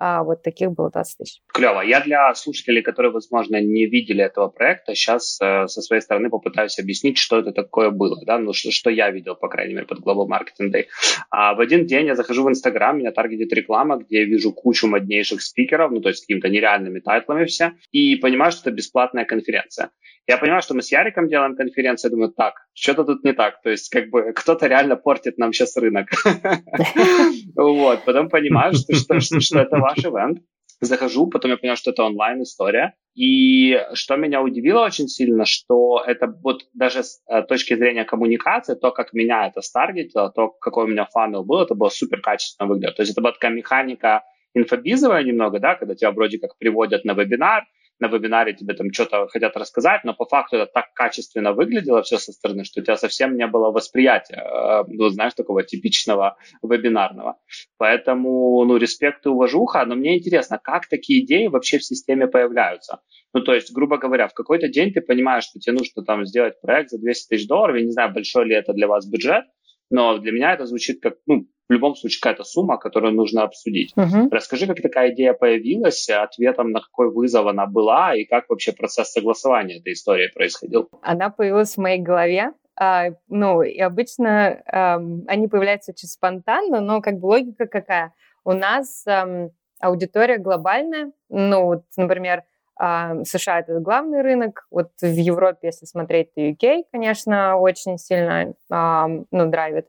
а 0.04 0.24
вот 0.24 0.42
таких 0.42 0.72
было 0.72 0.90
20 0.90 1.18
тысяч. 1.20 1.42
Клево. 1.54 1.82
Я 1.82 2.02
для 2.02 2.34
слушателей, 2.34 2.82
которые, 2.82 3.12
возможно, 3.12 3.62
не 3.62 3.86
видели 3.86 4.24
этого 4.24 4.48
проекта, 4.48 4.96
сейчас 4.96 5.38
э, 5.40 5.68
со 5.68 5.82
своей 5.84 6.02
стороны 6.02 6.32
попытаюсь 6.32 6.80
объяснить, 6.80 7.20
что 7.20 7.38
это 7.38 7.52
такое 7.52 7.92
было, 7.92 8.20
да, 8.26 8.40
ну, 8.40 8.52
что, 8.52 8.72
что 8.72 8.90
я 8.90 9.12
видел, 9.12 9.36
по 9.36 9.48
крайней 9.48 9.76
мере, 9.76 9.86
под 9.86 10.00
Global 10.00 10.28
Marketing 10.28 10.74
Day. 10.74 10.86
А 11.30 11.54
в 11.54 11.60
один 11.60 11.86
день 11.86 12.08
я 12.08 12.16
захожу 12.16 12.44
в 12.44 12.50
Инстаграм, 12.50 12.98
меня 12.98 13.12
таргетит 13.12 13.54
реклама, 13.54 13.98
где 13.98 14.22
я 14.22 14.26
вижу 14.26 14.52
кучу 14.52 14.88
моднейших 14.88 15.40
спикеров, 15.40 15.92
ну, 15.92 16.02
то 16.02 16.10
есть 16.10 16.22
какими-то 16.22 16.50
нереальными 16.50 17.00
тайтлами 17.00 17.46
все, 17.46 17.74
и 17.92 18.16
понимаю, 18.16 18.52
что 18.52 18.62
это 18.62 18.72
бесплатная 18.72 19.26
конференция. 19.26 19.92
Я 20.28 20.38
понимаю, 20.38 20.62
что 20.62 20.76
мы 20.76 20.82
с 20.82 20.92
Яриком 20.92 21.28
делаем 21.28 21.56
конференцию, 21.56 22.12
думаю, 22.12 22.32
так, 22.32 22.54
что-то 22.74 23.04
тут 23.04 23.24
не 23.24 23.34
так, 23.34 23.62
то 23.62 23.70
есть 23.70 23.90
как 23.90 24.10
бы 24.10 24.32
кто-то 24.36 24.68
реально 24.68 24.96
портит 24.96 25.38
нам 25.38 25.54
сейчас 25.54 25.78
рынок. 25.78 26.08
Вот, 27.54 28.06
потом 28.06 28.30
понимаю, 28.30 28.74
что 28.74 29.60
это 29.60 29.78
ваш 29.96 30.06
ивент. 30.06 30.40
Захожу, 30.80 31.28
потом 31.28 31.52
я 31.52 31.58
понял, 31.58 31.76
что 31.76 31.92
это 31.92 32.04
онлайн-история. 32.04 32.96
И 33.14 33.78
что 33.94 34.16
меня 34.16 34.42
удивило 34.42 34.84
очень 34.84 35.08
сильно, 35.08 35.46
что 35.46 36.02
это 36.06 36.34
вот 36.42 36.64
даже 36.74 37.04
с 37.04 37.22
э, 37.30 37.44
точки 37.44 37.76
зрения 37.76 38.04
коммуникации, 38.04 38.76
то, 38.76 38.92
как 38.92 39.14
меня 39.14 39.48
это 39.48 39.62
старгетило, 39.62 40.32
то, 40.32 40.48
какой 40.48 40.86
у 40.86 40.88
меня 40.88 41.06
фанел 41.06 41.44
был, 41.44 41.62
это 41.62 41.76
было 41.76 41.90
супер 41.90 42.22
качественно 42.22 42.68
выглядит. 42.68 42.96
То 42.96 43.02
есть 43.04 43.12
это 43.12 43.22
была 43.22 43.34
такая 43.34 43.52
механика 43.52 44.24
инфобизовая 44.54 45.24
немного, 45.24 45.60
да, 45.60 45.76
когда 45.76 45.96
тебя 45.96 46.12
вроде 46.12 46.40
как 46.40 46.58
приводят 46.58 47.06
на 47.06 47.14
вебинар, 47.14 47.66
на 48.02 48.08
вебинаре 48.08 48.54
тебе 48.54 48.74
там 48.74 48.92
что-то 48.92 49.28
хотят 49.28 49.56
рассказать, 49.56 50.04
но 50.04 50.14
по 50.14 50.26
факту 50.26 50.58
это 50.58 50.66
так 50.66 50.94
качественно 50.94 51.54
выглядело 51.54 52.02
все 52.02 52.18
со 52.18 52.32
стороны, 52.32 52.66
что 52.66 52.82
у 52.82 52.84
тебя 52.84 52.98
совсем 52.98 53.38
не 53.38 53.48
было 53.48 53.72
восприятия, 53.72 54.84
ну, 54.88 55.10
знаешь, 55.10 55.34
такого 55.34 55.64
типичного 55.64 56.38
вебинарного. 56.62 57.38
Поэтому, 57.78 58.64
ну, 58.66 58.78
респект 58.78 59.26
и 59.26 59.30
уважуха, 59.30 59.86
но 59.86 59.96
мне 59.96 60.18
интересно, 60.18 60.60
как 60.62 60.88
такие 60.88 61.24
идеи 61.24 61.48
вообще 61.48 61.78
в 61.78 61.86
системе 61.86 62.28
появляются? 62.28 63.00
Ну, 63.34 63.42
то 63.42 63.54
есть, 63.54 63.72
грубо 63.72 63.98
говоря, 63.98 64.28
в 64.28 64.34
какой-то 64.34 64.68
день 64.68 64.92
ты 64.92 65.02
понимаешь, 65.02 65.46
что 65.46 65.60
тебе 65.60 65.78
нужно 65.78 66.04
там 66.04 66.26
сделать 66.26 66.60
проект 66.60 66.90
за 66.90 66.98
200 66.98 67.30
тысяч 67.30 67.48
долларов, 67.48 67.78
я 67.78 67.86
не 67.86 67.92
знаю, 67.92 68.14
большой 68.14 68.46
ли 68.46 68.56
это 68.56 68.74
для 68.74 68.88
вас 68.88 69.08
бюджет, 69.08 69.46
но 69.92 70.18
для 70.18 70.32
меня 70.32 70.54
это 70.54 70.66
звучит 70.66 71.02
как, 71.02 71.16
ну, 71.28 71.46
в 71.70 71.74
любом 71.74 71.96
случае 71.96 72.20
какая-то 72.22 72.44
сумма, 72.44 72.78
которую 72.78 73.14
нужно 73.14 73.44
обсудить. 73.44 73.94
Uh-huh. 73.96 74.28
Расскажи, 74.30 74.68
как 74.68 74.82
такая 74.82 75.14
идея 75.14 75.34
появилась, 75.34 76.10
ответом 76.10 76.72
на 76.72 76.82
какой 76.82 77.10
вызов 77.12 77.48
она 77.48 77.66
была 77.66 78.14
и 78.14 78.26
как 78.26 78.50
вообще 78.50 78.74
процесс 78.74 79.12
согласования 79.12 79.80
этой 79.80 79.94
истории 79.94 80.30
происходил? 80.34 80.90
Она 81.02 81.30
появилась 81.30 81.76
в 81.76 81.78
моей 81.78 82.02
голове. 82.02 82.52
А, 82.78 83.12
ну, 83.30 83.62
и 83.62 83.80
обычно 83.80 84.62
а, 84.66 84.96
они 85.28 85.48
появляются 85.48 85.92
очень 85.92 86.08
спонтанно, 86.08 86.82
но 86.82 87.02
как 87.02 87.20
бы 87.20 87.28
логика 87.28 87.68
какая? 87.68 88.14
У 88.44 88.52
нас 88.52 89.06
а, 89.08 89.50
аудитория 89.80 90.40
глобальная. 90.40 91.12
Ну, 91.30 91.66
вот, 91.66 91.84
например, 91.96 92.44
США 92.82 93.60
это 93.60 93.80
главный 93.80 94.22
рынок. 94.22 94.66
Вот 94.72 94.92
в 95.02 95.06
Европе, 95.06 95.68
если 95.68 95.86
смотреть, 95.86 96.34
то 96.34 96.42
UK, 96.42 96.84
конечно, 96.92 97.58
очень 97.58 97.98
сильно 97.98 98.54
а, 98.72 99.08
ну, 99.08 99.46
драйвит. 99.50 99.88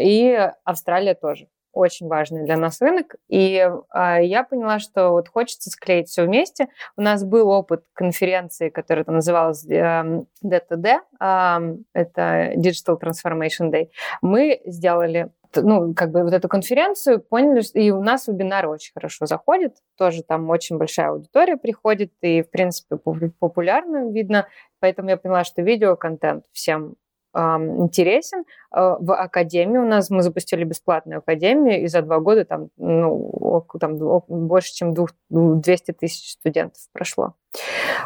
И 0.00 0.50
Австралия 0.64 1.14
тоже 1.14 1.48
очень 1.74 2.08
важный 2.08 2.44
для 2.44 2.56
нас 2.56 2.80
рынок. 2.80 3.16
И 3.28 3.56
э, 3.56 4.18
я 4.22 4.44
поняла, 4.44 4.78
что 4.78 5.10
вот 5.10 5.28
хочется 5.28 5.70
склеить 5.70 6.08
все 6.08 6.24
вместе. 6.24 6.68
У 6.96 7.02
нас 7.02 7.24
был 7.24 7.48
опыт 7.48 7.84
конференции, 7.92 8.68
которая 8.68 9.04
называлась 9.06 9.66
э, 9.66 10.24
DTD, 10.44 10.98
э, 11.20 11.76
это 11.92 12.52
Digital 12.56 13.00
Transformation 13.00 13.70
Day. 13.70 13.88
Мы 14.22 14.60
сделали 14.64 15.30
ну, 15.56 15.94
как 15.94 16.10
бы 16.10 16.24
вот 16.24 16.32
эту 16.32 16.48
конференцию, 16.48 17.20
поняли, 17.20 17.60
что 17.60 17.78
и 17.78 17.90
у 17.90 18.02
нас 18.02 18.26
вебинары 18.26 18.68
очень 18.68 18.92
хорошо 18.92 19.26
заходят, 19.26 19.76
тоже 19.96 20.22
там 20.22 20.50
очень 20.50 20.78
большая 20.78 21.10
аудитория 21.10 21.56
приходит, 21.56 22.12
и, 22.22 22.42
в 22.42 22.50
принципе, 22.50 22.96
популярно 23.38 24.10
видно, 24.10 24.48
поэтому 24.80 25.10
я 25.10 25.16
поняла, 25.16 25.44
что 25.44 25.62
видеоконтент 25.62 26.44
всем 26.52 26.96
интересен. 27.34 28.44
А, 28.70 28.96
в 28.98 29.14
академии 29.14 29.78
у 29.78 29.86
нас 29.86 30.10
мы 30.10 30.22
запустили 30.22 30.64
бесплатную 30.64 31.18
академию, 31.18 31.82
и 31.82 31.86
за 31.86 32.02
два 32.02 32.20
года 32.20 32.44
там, 32.44 32.68
ну, 32.76 33.64
там 33.80 33.98
больше, 33.98 34.72
чем 34.72 34.94
200 35.28 35.92
тысяч 35.92 36.32
студентов 36.32 36.80
прошло. 36.92 37.34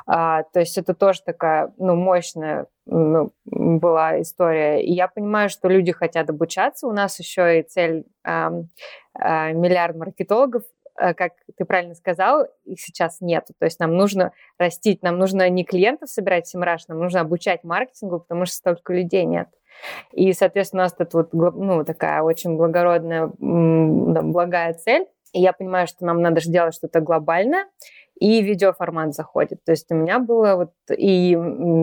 А, 0.06 0.42
то 0.42 0.60
есть 0.60 0.78
это 0.78 0.94
тоже 0.94 1.20
такая 1.24 1.72
ну, 1.78 1.94
мощная 1.94 2.66
ну, 2.86 3.32
была 3.44 4.20
история. 4.20 4.82
И 4.82 4.92
я 4.92 5.08
понимаю, 5.08 5.48
что 5.50 5.68
люди 5.68 5.92
хотят 5.92 6.30
обучаться. 6.30 6.86
У 6.86 6.92
нас 6.92 7.18
еще 7.18 7.60
и 7.60 7.62
цель 7.62 8.04
а, 8.24 8.50
миллиард 9.14 9.96
маркетологов 9.96 10.62
Э, 10.62 10.77
как 10.98 11.32
ты 11.56 11.64
правильно 11.64 11.94
сказал, 11.94 12.46
их 12.64 12.80
сейчас 12.80 13.20
нету. 13.20 13.54
То 13.58 13.66
есть 13.66 13.78
нам 13.80 13.96
нужно 13.96 14.32
растить, 14.58 15.02
нам 15.02 15.18
нужно 15.18 15.48
не 15.48 15.64
клиентов 15.64 16.10
собирать 16.10 16.46
в 16.46 16.54
Simrush, 16.54 16.84
нам 16.88 16.98
нужно 16.98 17.20
обучать 17.20 17.64
маркетингу, 17.64 18.20
потому 18.20 18.46
что 18.46 18.56
столько 18.56 18.92
людей 18.92 19.24
нет. 19.24 19.48
И, 20.12 20.32
соответственно, 20.32 20.82
у 20.82 20.84
нас 20.84 20.92
тут 20.92 21.14
вот, 21.14 21.32
ну, 21.32 21.84
такая 21.84 22.22
очень 22.22 22.56
благородная, 22.56 23.30
благая 23.38 24.74
цель. 24.74 25.06
И 25.32 25.40
я 25.40 25.52
понимаю, 25.52 25.86
что 25.86 26.04
нам 26.04 26.20
надо 26.22 26.40
же 26.40 26.50
делать 26.50 26.74
что-то 26.74 27.00
глобальное, 27.00 27.66
и 28.18 28.42
видеоформат 28.42 29.14
заходит. 29.14 29.62
То 29.64 29.72
есть 29.72 29.90
у 29.90 29.94
меня 29.94 30.18
было 30.18 30.56
вот, 30.56 30.72
и 30.96 31.30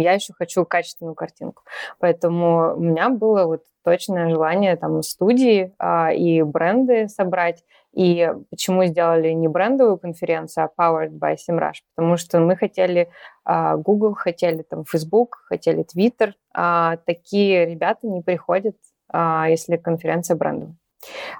я 0.01 0.13
еще 0.13 0.34
хочу 0.34 0.65
качественную 0.65 1.15
картинку. 1.15 1.63
Поэтому 1.99 2.75
у 2.75 2.80
меня 2.80 3.10
было 3.10 3.45
вот 3.45 3.63
точное 3.86 4.30
желание 4.30 4.76
там 4.76 5.04
студии 5.04 5.74
а, 5.78 6.12
и 6.12 6.41
бренды 6.41 7.08
собрать. 7.08 7.63
И 7.93 8.30
почему 8.50 8.84
сделали 8.86 9.30
не 9.30 9.48
брендовую 9.48 9.98
конференцию, 9.98 10.69
а 10.76 10.82
Powered 10.82 11.17
by 11.17 11.36
SEMrush? 11.36 11.76
Потому 11.95 12.17
что 12.17 12.39
мы 12.39 12.58
хотели 12.58 13.10
а, 13.45 13.78
Google, 13.78 14.15
хотели 14.15 14.63
там 14.63 14.84
Facebook, 14.84 15.38
хотели 15.45 15.86
Twitter. 15.86 16.34
А 16.54 16.98
такие 17.06 17.65
ребята 17.65 18.08
не 18.08 18.21
приходят, 18.21 18.76
а, 19.10 19.48
если 19.48 19.78
конференция 19.78 20.36
брендовая. 20.36 20.76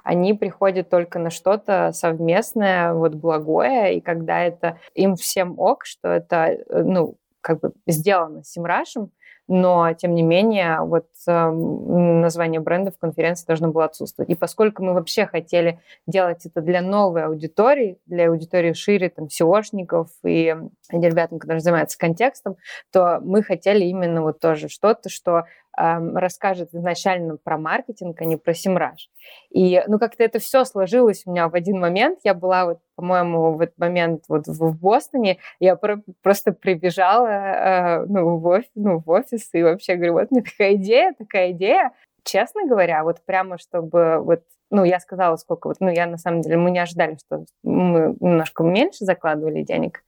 Они 0.04 0.32
приходят 0.32 0.88
только 0.88 1.18
на 1.18 1.30
что-то 1.30 1.90
совместное, 1.92 2.94
вот 2.94 3.14
благое, 3.14 3.96
и 3.96 4.00
когда 4.00 4.40
это 4.42 4.78
им 4.94 5.16
всем 5.16 5.58
ок, 5.58 5.84
что 5.84 6.08
это, 6.08 6.46
э, 6.46 6.82
ну, 6.84 7.16
как 7.40 7.60
бы 7.60 7.72
сделано 7.86 8.42
Симрашем, 8.44 9.10
но, 9.48 9.92
тем 9.92 10.14
не 10.14 10.22
менее, 10.22 10.80
вот 10.80 11.06
э, 11.26 11.50
название 11.50 12.60
бренда 12.60 12.90
в 12.90 12.98
конференции 12.98 13.46
должно 13.46 13.68
было 13.68 13.84
отсутствовать. 13.84 14.30
И 14.30 14.34
поскольку 14.34 14.84
мы 14.84 14.92
вообще 14.92 15.26
хотели 15.26 15.80
делать 16.06 16.46
это 16.46 16.60
для 16.60 16.82
новой 16.82 17.24
аудитории, 17.24 17.98
для 18.06 18.28
аудитории 18.28 18.72
шире, 18.72 19.08
там, 19.08 19.26
SEOшников 19.26 20.08
и 20.24 20.56
ребятам, 20.90 21.38
которые 21.38 21.60
занимаются 21.60 21.98
контекстом, 21.98 22.56
то 22.92 23.20
мы 23.22 23.42
хотели 23.42 23.84
именно 23.84 24.22
вот 24.22 24.40
тоже 24.40 24.68
что-то, 24.68 25.08
что 25.08 25.44
расскажет 25.76 26.74
изначально 26.74 27.36
про 27.36 27.58
маркетинг, 27.58 28.20
а 28.20 28.24
не 28.24 28.36
про 28.36 28.54
Симраж. 28.54 29.10
И, 29.50 29.82
ну, 29.86 29.98
как-то 29.98 30.24
это 30.24 30.38
все 30.38 30.64
сложилось 30.64 31.22
у 31.26 31.30
меня 31.30 31.48
в 31.48 31.54
один 31.54 31.78
момент. 31.78 32.20
Я 32.24 32.34
была 32.34 32.64
вот, 32.64 32.78
по-моему, 32.94 33.52
в 33.52 33.60
этот 33.60 33.78
момент 33.78 34.24
вот 34.28 34.46
в, 34.46 34.78
Бостоне. 34.78 35.38
Я 35.60 35.76
про- 35.76 36.02
просто 36.22 36.52
прибежала, 36.52 37.28
э, 37.28 38.06
ну, 38.06 38.38
в 38.38 38.46
офис, 38.46 38.70
ну, 38.74 38.98
в 39.04 39.10
офис 39.10 39.50
и 39.52 39.62
вообще 39.62 39.96
говорю, 39.96 40.14
вот 40.14 40.30
мне 40.30 40.42
такая 40.42 40.74
идея, 40.74 41.14
такая 41.16 41.52
идея. 41.52 41.92
Честно 42.24 42.66
говоря, 42.66 43.04
вот 43.04 43.24
прямо 43.24 43.58
чтобы 43.58 44.18
вот 44.18 44.42
ну, 44.70 44.84
я 44.84 44.98
сказала, 44.98 45.36
сколько 45.36 45.68
вот, 45.68 45.76
ну, 45.80 45.90
я 45.90 46.06
на 46.06 46.18
самом 46.18 46.40
деле, 46.40 46.56
мы 46.56 46.70
не 46.72 46.80
ожидали, 46.80 47.16
что 47.24 47.44
мы 47.62 48.16
немножко 48.18 48.64
меньше 48.64 49.04
закладывали 49.04 49.62
денег, 49.62 50.02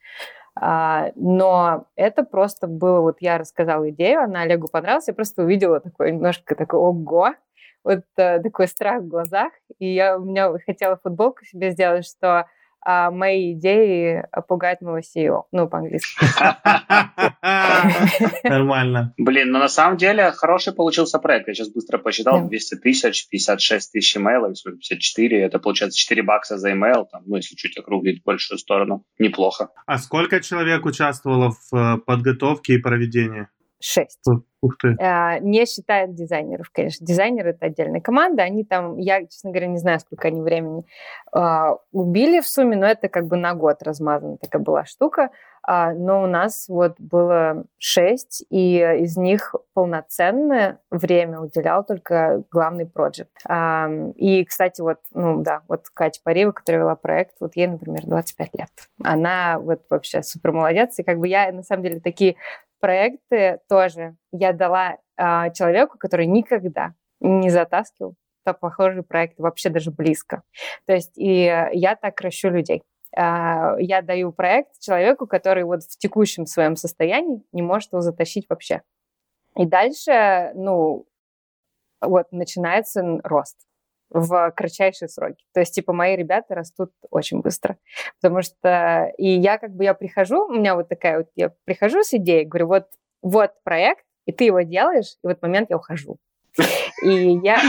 но 0.60 1.86
это 1.96 2.24
просто 2.24 2.66
было, 2.66 3.00
вот 3.00 3.18
я 3.20 3.38
рассказала 3.38 3.90
идею, 3.90 4.22
она 4.22 4.42
Олегу 4.42 4.68
понравилась, 4.68 5.08
я 5.08 5.14
просто 5.14 5.42
увидела 5.42 5.80
такой 5.80 6.12
немножко 6.12 6.54
такой 6.54 6.80
ого, 6.80 7.34
вот 7.84 8.04
э, 8.16 8.40
такой 8.40 8.68
страх 8.68 9.02
в 9.02 9.08
глазах, 9.08 9.52
и 9.78 9.94
я 9.94 10.18
у 10.18 10.24
меня 10.24 10.52
хотела 10.66 10.96
футболку 10.96 11.44
себе 11.44 11.70
сделать, 11.70 12.06
что 12.06 12.46
а 12.80 13.10
мои 13.10 13.54
идеи 13.54 14.24
пугают 14.46 14.80
моего 14.80 14.98
CEO. 14.98 15.42
Ну, 15.52 15.68
по-английски. 15.68 16.24
Нормально. 18.48 19.14
Блин, 19.18 19.50
но 19.50 19.58
ну, 19.58 19.64
на 19.64 19.68
самом 19.68 19.96
деле 19.96 20.30
хороший 20.32 20.72
получился 20.72 21.18
проект. 21.18 21.48
Я 21.48 21.54
сейчас 21.54 21.68
быстро 21.70 21.98
посчитал. 21.98 22.48
200 22.48 22.76
тысяч, 22.76 23.28
56 23.28 23.92
тысяч 23.92 24.16
имейлов, 24.16 24.54
54. 24.64 25.42
Это 25.42 25.58
получается 25.58 25.98
4 25.98 26.22
бакса 26.22 26.58
за 26.58 26.72
имейл. 26.72 27.06
Там, 27.06 27.22
ну, 27.26 27.36
если 27.36 27.54
чуть 27.56 27.76
округлить 27.76 28.22
в 28.22 28.24
большую 28.24 28.58
сторону. 28.58 29.04
Неплохо. 29.18 29.70
А 29.86 29.98
сколько 29.98 30.40
человек 30.40 30.84
участвовало 30.86 31.52
в 31.70 31.76
э, 31.76 31.98
подготовке 31.98 32.74
и 32.74 32.78
проведении? 32.78 33.48
Шесть. 33.80 34.20
Ух 34.60 34.76
ты. 34.76 34.96
А, 35.00 35.38
не 35.38 35.66
считают 35.66 36.14
дизайнеров, 36.14 36.70
конечно. 36.70 37.06
Дизайнеры— 37.06 37.50
это 37.50 37.66
отдельная 37.66 38.00
команда. 38.00 38.42
Они 38.42 38.64
там, 38.64 38.98
я, 38.98 39.24
честно 39.24 39.50
говоря, 39.50 39.68
не 39.68 39.78
знаю, 39.78 40.00
сколько 40.00 40.28
они 40.28 40.42
времени 40.42 40.84
а, 41.32 41.76
убили 41.92 42.40
в 42.40 42.48
сумме, 42.48 42.76
но 42.76 42.86
это 42.86 43.08
как 43.08 43.26
бы 43.26 43.36
на 43.36 43.54
год 43.54 43.82
размазана 43.82 44.36
такая 44.36 44.60
была 44.60 44.84
штука. 44.84 45.30
А, 45.62 45.92
но 45.92 46.22
у 46.22 46.26
нас 46.26 46.66
вот 46.68 46.94
было 46.98 47.64
шесть, 47.76 48.44
и 48.50 48.78
из 49.00 49.16
них 49.16 49.54
полноценное 49.74 50.80
время 50.90 51.40
уделял 51.40 51.84
только 51.84 52.42
главный 52.50 52.86
проект. 52.86 53.28
И, 54.16 54.44
кстати, 54.44 54.80
вот, 54.80 54.98
ну 55.12 55.42
да, 55.42 55.62
вот 55.68 55.88
Катя 55.92 56.20
Парева, 56.24 56.52
которая 56.52 56.82
вела 56.82 56.96
проект, 56.96 57.34
вот 57.40 57.54
ей, 57.54 57.66
например, 57.66 58.02
25 58.06 58.54
лет. 58.54 58.70
Она 59.04 59.58
вот 59.58 59.82
вообще 59.90 60.22
супер 60.22 60.52
молодец. 60.52 60.98
И 60.98 61.02
как 61.02 61.18
бы 61.18 61.28
я, 61.28 61.52
на 61.52 61.62
самом 61.62 61.82
деле, 61.82 62.00
такие 62.00 62.36
проекты 62.80 63.60
тоже 63.68 64.16
я 64.32 64.52
дала 64.52 64.96
э, 65.16 65.52
человеку, 65.52 65.98
который 65.98 66.26
никогда 66.26 66.94
не 67.20 67.50
затаскивал 67.50 68.14
похожий 68.54 69.02
проект 69.02 69.38
вообще 69.38 69.68
даже 69.68 69.90
близко. 69.90 70.42
То 70.86 70.94
есть 70.94 71.12
и 71.16 71.44
я 71.72 71.96
так 71.96 72.20
ращу 72.20 72.48
людей. 72.48 72.82
Э, 73.16 73.76
я 73.78 74.02
даю 74.02 74.32
проект 74.32 74.78
человеку, 74.80 75.26
который 75.26 75.64
вот 75.64 75.82
в 75.82 75.98
текущем 75.98 76.46
своем 76.46 76.76
состоянии 76.76 77.42
не 77.52 77.62
может 77.62 77.92
его 77.92 78.00
затащить 78.00 78.46
вообще. 78.48 78.82
И 79.56 79.66
дальше, 79.66 80.52
ну, 80.54 81.06
вот 82.00 82.30
начинается 82.30 83.02
рост 83.24 83.67
в 84.10 84.52
кратчайшие 84.56 85.08
сроки. 85.08 85.44
То 85.52 85.60
есть, 85.60 85.74
типа, 85.74 85.92
мои 85.92 86.16
ребята 86.16 86.54
растут 86.54 86.90
очень 87.10 87.40
быстро. 87.40 87.76
Потому 88.20 88.42
что, 88.42 89.12
и 89.18 89.28
я 89.28 89.58
как 89.58 89.74
бы, 89.74 89.84
я 89.84 89.94
прихожу, 89.94 90.46
у 90.46 90.52
меня 90.52 90.74
вот 90.74 90.88
такая 90.88 91.18
вот, 91.18 91.28
я 91.34 91.52
прихожу 91.64 92.02
с 92.02 92.14
идеей, 92.14 92.44
говорю, 92.44 92.68
вот, 92.68 92.86
вот 93.22 93.52
проект, 93.64 94.04
и 94.26 94.32
ты 94.32 94.44
его 94.44 94.60
делаешь, 94.62 95.16
и 95.22 95.26
в 95.26 95.30
этот 95.30 95.42
момент 95.42 95.70
я 95.70 95.76
ухожу. 95.76 96.18
И 97.02 97.38
я... 97.42 97.60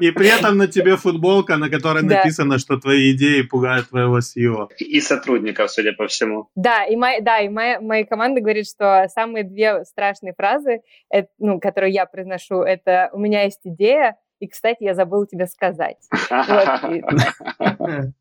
И 0.00 0.10
при 0.10 0.28
этом 0.28 0.58
на 0.58 0.66
тебе 0.66 0.96
футболка, 0.96 1.56
на 1.56 1.70
которой 1.70 2.02
написано, 2.02 2.58
что 2.58 2.78
твои 2.78 3.12
идеи 3.12 3.42
пугают 3.42 3.88
твоего 3.88 4.18
CEO. 4.18 4.68
И 4.78 5.00
сотрудников, 5.00 5.70
судя 5.70 5.92
по 5.92 6.06
всему. 6.06 6.48
Да, 6.54 6.84
и, 6.84 6.96
моя, 6.96 7.20
да, 7.20 7.40
и 7.40 7.48
моя, 7.48 7.80
моя 7.80 8.04
команда 8.04 8.40
говорит, 8.40 8.66
что 8.66 9.06
самые 9.08 9.44
две 9.44 9.84
страшные 9.84 10.34
фразы, 10.34 10.82
это, 11.08 11.28
ну, 11.38 11.60
которые 11.60 11.92
я 11.92 12.04
произношу, 12.06 12.56
это 12.56 13.08
«у 13.12 13.18
меня 13.18 13.44
есть 13.44 13.60
идея», 13.64 14.16
и, 14.40 14.48
кстати, 14.48 14.82
я 14.82 14.94
забыл 14.94 15.26
тебе 15.26 15.46
сказать. 15.46 15.98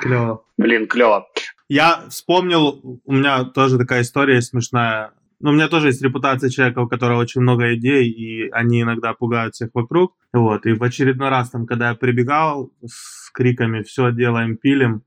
Клево. 0.00 0.44
Блин, 0.56 0.86
клево. 0.86 1.26
Я 1.68 2.04
вспомнил, 2.08 3.00
у 3.04 3.12
меня 3.12 3.44
тоже 3.44 3.78
такая 3.78 4.02
история 4.02 4.40
смешная. 4.40 5.12
Ну, 5.40 5.50
у 5.50 5.52
меня 5.52 5.68
тоже 5.68 5.88
есть 5.88 6.00
репутация 6.02 6.48
человека, 6.48 6.78
у 6.80 6.88
которого 6.88 7.20
очень 7.20 7.42
много 7.42 7.74
идей, 7.74 8.08
и 8.08 8.48
они 8.50 8.82
иногда 8.82 9.12
пугают 9.12 9.54
всех 9.54 9.70
вокруг. 9.74 10.14
Вот. 10.32 10.64
И 10.64 10.72
в 10.72 10.82
очередной 10.82 11.28
раз, 11.28 11.50
там, 11.50 11.66
когда 11.66 11.90
я 11.90 11.94
прибегал 11.94 12.72
с 12.84 13.30
криками 13.32 13.82
«все 13.82 14.12
делаем, 14.12 14.56
пилим», 14.56 15.02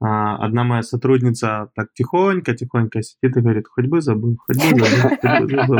а, 0.00 0.36
одна 0.36 0.64
моя 0.64 0.82
сотрудница 0.82 1.70
так 1.74 1.88
тихонько-тихонько 1.94 3.02
сидит 3.02 3.36
и 3.36 3.40
говорит 3.40 3.66
«хоть 3.68 3.86
бы 3.86 4.00
забыл, 4.00 4.36
хоть 4.38 4.56
бы 4.56 4.84
забыл, 4.84 5.18
хоть 5.20 5.40
бы 5.40 5.56
забыл». 5.56 5.78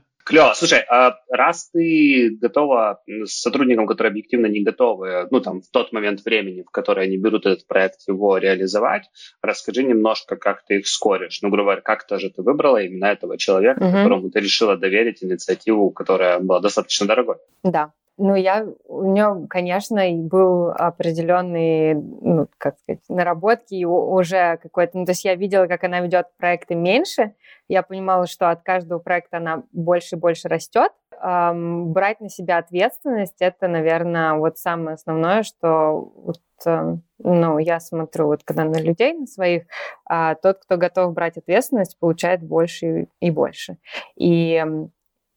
Клево. 0.28 0.52
Слушай, 0.54 0.84
а 0.90 1.16
раз 1.30 1.70
ты 1.70 2.36
готова 2.38 3.00
с 3.06 3.40
сотрудником, 3.40 3.86
которые 3.86 4.10
объективно 4.10 4.44
не 4.44 4.62
готовы, 4.62 5.26
ну, 5.30 5.40
там, 5.40 5.62
в 5.62 5.70
тот 5.70 5.90
момент 5.92 6.22
времени, 6.22 6.62
в 6.62 6.70
который 6.70 7.04
они 7.04 7.16
берут 7.16 7.46
этот 7.46 7.66
проект, 7.66 8.00
его 8.06 8.36
реализовать, 8.36 9.08
расскажи 9.40 9.84
немножко, 9.84 10.36
как 10.36 10.66
ты 10.66 10.80
их 10.80 10.86
скоришь. 10.86 11.40
Ну, 11.40 11.48
грубо 11.48 11.64
говоря, 11.64 11.80
как-то 11.80 12.18
же 12.18 12.28
ты 12.28 12.42
выбрала 12.42 12.76
именно 12.82 13.06
этого 13.06 13.38
человека, 13.38 13.82
угу. 13.82 13.90
которому 13.90 14.30
ты 14.30 14.40
решила 14.40 14.76
доверить 14.76 15.24
инициативу, 15.24 15.90
которая 15.90 16.40
была 16.40 16.60
достаточно 16.60 17.06
дорогой. 17.06 17.36
Да, 17.62 17.92
ну, 18.18 18.34
я, 18.34 18.66
у 18.86 19.04
нее, 19.04 19.46
конечно, 19.48 20.02
был 20.12 20.70
определенный, 20.70 21.94
ну, 21.94 22.48
как 22.58 22.78
сказать, 22.80 23.00
наработки 23.08 23.84
уже 23.84 24.58
какой-то, 24.58 24.98
ну, 24.98 25.04
то 25.04 25.12
есть 25.12 25.24
я 25.24 25.36
видела, 25.36 25.66
как 25.66 25.84
она 25.84 26.00
ведет 26.00 26.26
проекты 26.36 26.74
меньше, 26.74 27.34
я 27.68 27.82
понимала, 27.82 28.26
что 28.26 28.50
от 28.50 28.62
каждого 28.62 28.98
проекта 28.98 29.36
она 29.36 29.62
больше 29.72 30.16
и 30.16 30.18
больше 30.18 30.48
растет. 30.48 30.92
Эм, 31.20 31.92
брать 31.92 32.20
на 32.20 32.28
себя 32.28 32.58
ответственность, 32.58 33.36
это, 33.40 33.68
наверное, 33.68 34.34
вот 34.34 34.58
самое 34.58 34.94
основное, 34.94 35.42
что 35.42 36.12
вот, 36.16 36.40
э, 36.66 36.96
ну, 37.18 37.58
я 37.58 37.80
смотрю, 37.80 38.26
вот 38.26 38.42
когда 38.44 38.64
на 38.64 38.80
людей, 38.80 39.14
на 39.14 39.26
своих, 39.26 39.64
а 40.04 40.34
тот, 40.34 40.58
кто 40.60 40.76
готов 40.76 41.12
брать 41.14 41.36
ответственность, 41.36 41.98
получает 41.98 42.42
больше 42.42 43.08
и 43.20 43.30
больше. 43.30 43.78
И 44.16 44.64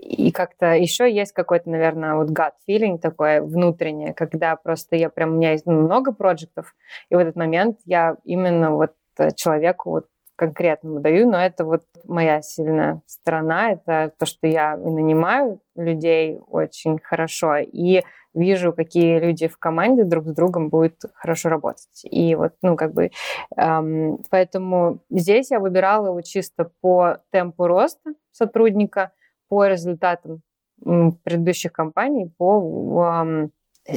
и 0.02 0.32
как-то 0.32 0.74
еще 0.74 1.12
есть 1.12 1.32
какой-то, 1.32 1.70
наверное, 1.70 2.16
вот 2.16 2.30
gut 2.32 2.54
feeling 2.68 2.98
такое 2.98 3.42
внутреннее, 3.42 4.14
когда 4.14 4.56
просто 4.56 4.96
я 4.96 5.10
прям, 5.10 5.34
у 5.34 5.36
меня 5.36 5.52
есть 5.52 5.68
много 5.68 6.12
проектов, 6.12 6.76
и 7.10 7.16
в 7.16 7.20
этот 7.20 7.36
момент 7.36 7.80
я 7.86 8.18
именно 8.24 8.72
вот 8.72 8.94
человеку 9.36 9.92
вот 9.92 10.08
конкретному 10.36 11.02
даю, 11.02 11.30
но 11.30 11.40
это 11.40 11.66
вот 11.66 11.84
моя 12.06 12.42
сильная 12.42 13.02
сторона, 13.06 13.74
это 13.74 14.12
то, 14.18 14.26
что 14.26 14.48
я 14.48 14.76
нанимаю 14.76 15.60
людей 15.76 16.40
очень 16.48 16.98
хорошо 16.98 17.58
и 17.58 18.02
вижу, 18.34 18.74
какие 18.74 19.20
люди 19.20 19.48
в 19.48 19.58
команде 19.60 20.04
друг 20.04 20.26
с 20.26 20.34
другом 20.34 20.70
будут 20.70 20.96
хорошо 21.14 21.50
работать. 21.50 22.02
И 22.04 22.34
вот, 22.34 22.54
ну, 22.64 22.76
как 22.76 22.94
бы, 22.94 23.12
эм, 23.58 24.20
поэтому 24.32 25.00
здесь 25.12 25.52
я 25.52 25.60
выбирала 25.60 26.08
его 26.08 26.22
чисто 26.22 26.72
по 26.82 27.18
темпу 27.32 27.68
роста 27.68 28.14
сотрудника, 28.32 29.12
по 29.52 29.66
результатам 29.66 30.42
предыдущих 30.80 31.74
компаний, 31.74 32.32
по 32.38 33.50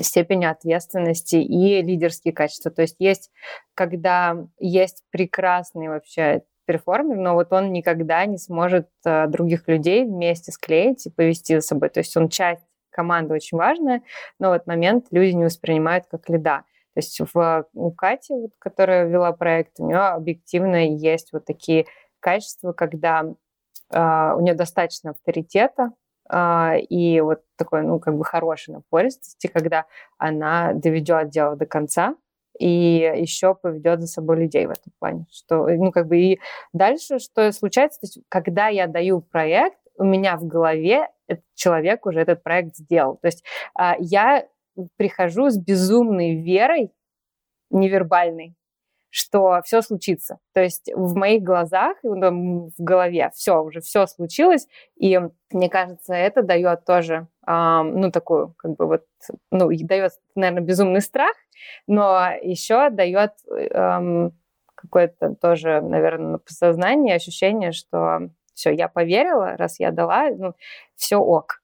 степени 0.03 0.47
ответственности 0.47 1.37
и 1.37 1.81
лидерские 1.81 2.35
качества. 2.35 2.73
То 2.73 2.83
есть 2.83 2.97
есть, 2.99 3.31
когда 3.75 4.49
есть 4.59 5.05
прекрасный 5.13 5.87
вообще 5.87 6.43
перформер, 6.67 7.19
но 7.19 7.35
вот 7.35 7.53
он 7.53 7.73
никогда 7.73 8.27
не 8.27 8.39
сможет 8.39 8.89
э, 9.05 9.29
других 9.29 9.69
людей 9.69 10.05
вместе 10.05 10.51
склеить 10.51 11.07
и 11.07 11.11
повести 11.11 11.55
за 11.55 11.61
собой. 11.61 11.91
То 11.91 12.01
есть 12.01 12.17
он 12.17 12.31
часть 12.31 12.65
команды 12.91 13.35
очень 13.35 13.57
важная, 13.57 14.03
но 14.41 14.51
в 14.51 14.55
этот 14.55 14.67
момент 14.67 15.07
люди 15.13 15.33
не 15.33 15.45
воспринимают 15.45 16.07
как 16.11 16.29
лида. 16.29 16.65
То 16.95 16.99
есть 16.99 17.21
в, 17.21 17.67
у 17.75 17.91
Кати, 17.93 18.35
вот, 18.35 18.51
которая 18.59 19.07
вела 19.07 19.31
проект, 19.33 19.79
у 19.79 19.87
нее 19.87 19.99
объективно 19.99 20.89
есть 20.89 21.33
вот 21.33 21.45
такие 21.45 21.87
качества, 22.19 22.73
когда 22.73 23.35
у 23.91 24.41
нее 24.41 24.55
достаточно 24.55 25.11
авторитета, 25.11 25.93
а, 26.29 26.77
и 26.77 27.21
вот 27.21 27.43
такой, 27.57 27.83
ну, 27.83 28.01
как 28.01 28.17
бы 28.17 28.25
хорошей 28.25 28.75
напористости, 28.75 29.47
когда 29.47 29.85
она 30.19 30.73
доведет 30.73 31.31
дело 31.31 31.57
до 31.57 31.67
конца, 31.67 32.17
и 32.59 33.13
еще 33.17 33.55
поведет 33.55 34.01
за 34.01 34.07
собой 34.07 34.37
людей 34.39 34.67
в 34.67 34.71
этом 34.71 34.93
плане. 34.99 35.27
Что, 35.31 35.67
ну, 35.67 35.91
как 35.93 36.07
бы 36.07 36.19
и 36.19 36.41
дальше, 36.73 37.19
что 37.19 37.51
случается, 37.53 38.01
то 38.01 38.07
есть, 38.07 38.19
когда 38.29 38.69
я 38.69 38.87
даю 38.87 39.21
проект, 39.21 39.79
у 39.97 40.05
меня 40.05 40.37
в 40.37 40.47
голове 40.47 41.09
этот 41.27 41.45
человек 41.55 42.07
уже 42.07 42.21
этот 42.21 42.43
проект 42.43 42.77
сделал. 42.77 43.17
То 43.17 43.27
есть 43.29 43.45
а, 43.75 43.97
я 43.99 44.47
прихожу 44.97 45.51
с 45.51 45.59
безумной 45.59 46.43
верой 46.43 46.91
невербальной, 47.71 48.55
что 49.15 49.63
все 49.65 49.81
случится. 49.81 50.39
То 50.55 50.61
есть 50.61 50.91
в 50.93 51.15
моих 51.15 51.45
глазах 51.45 51.97
в 52.03 52.73
голове 52.79 53.31
все, 53.33 53.63
уже 53.63 53.81
все 53.81 54.09
случилось, 54.09 54.67
и 54.97 55.21
мне 55.53 55.69
кажется, 55.69 56.15
это 56.15 56.43
дает 56.43 56.85
тоже, 56.85 57.29
ну, 57.47 58.11
такую, 58.11 58.55
как 58.59 58.73
бы 58.73 58.87
вот, 58.87 59.05
ну, 59.53 59.71
дает, 59.71 60.11
наверное, 60.35 60.63
безумный 60.63 61.01
страх, 61.01 61.37
но 61.87 62.31
еще 62.43 62.91
дает 62.91 63.35
э, 63.57 64.31
какое-то 64.75 65.37
тоже, 65.37 65.81
наверное, 65.81 66.41
сознание, 66.47 67.15
ощущение, 67.15 67.71
что 67.71 68.31
все, 68.55 68.73
я 68.73 68.89
поверила, 68.89 69.57
раз 69.57 69.79
я 69.79 69.93
дала, 69.93 70.31
ну, 70.31 70.55
все 70.97 71.19
ок. 71.19 71.63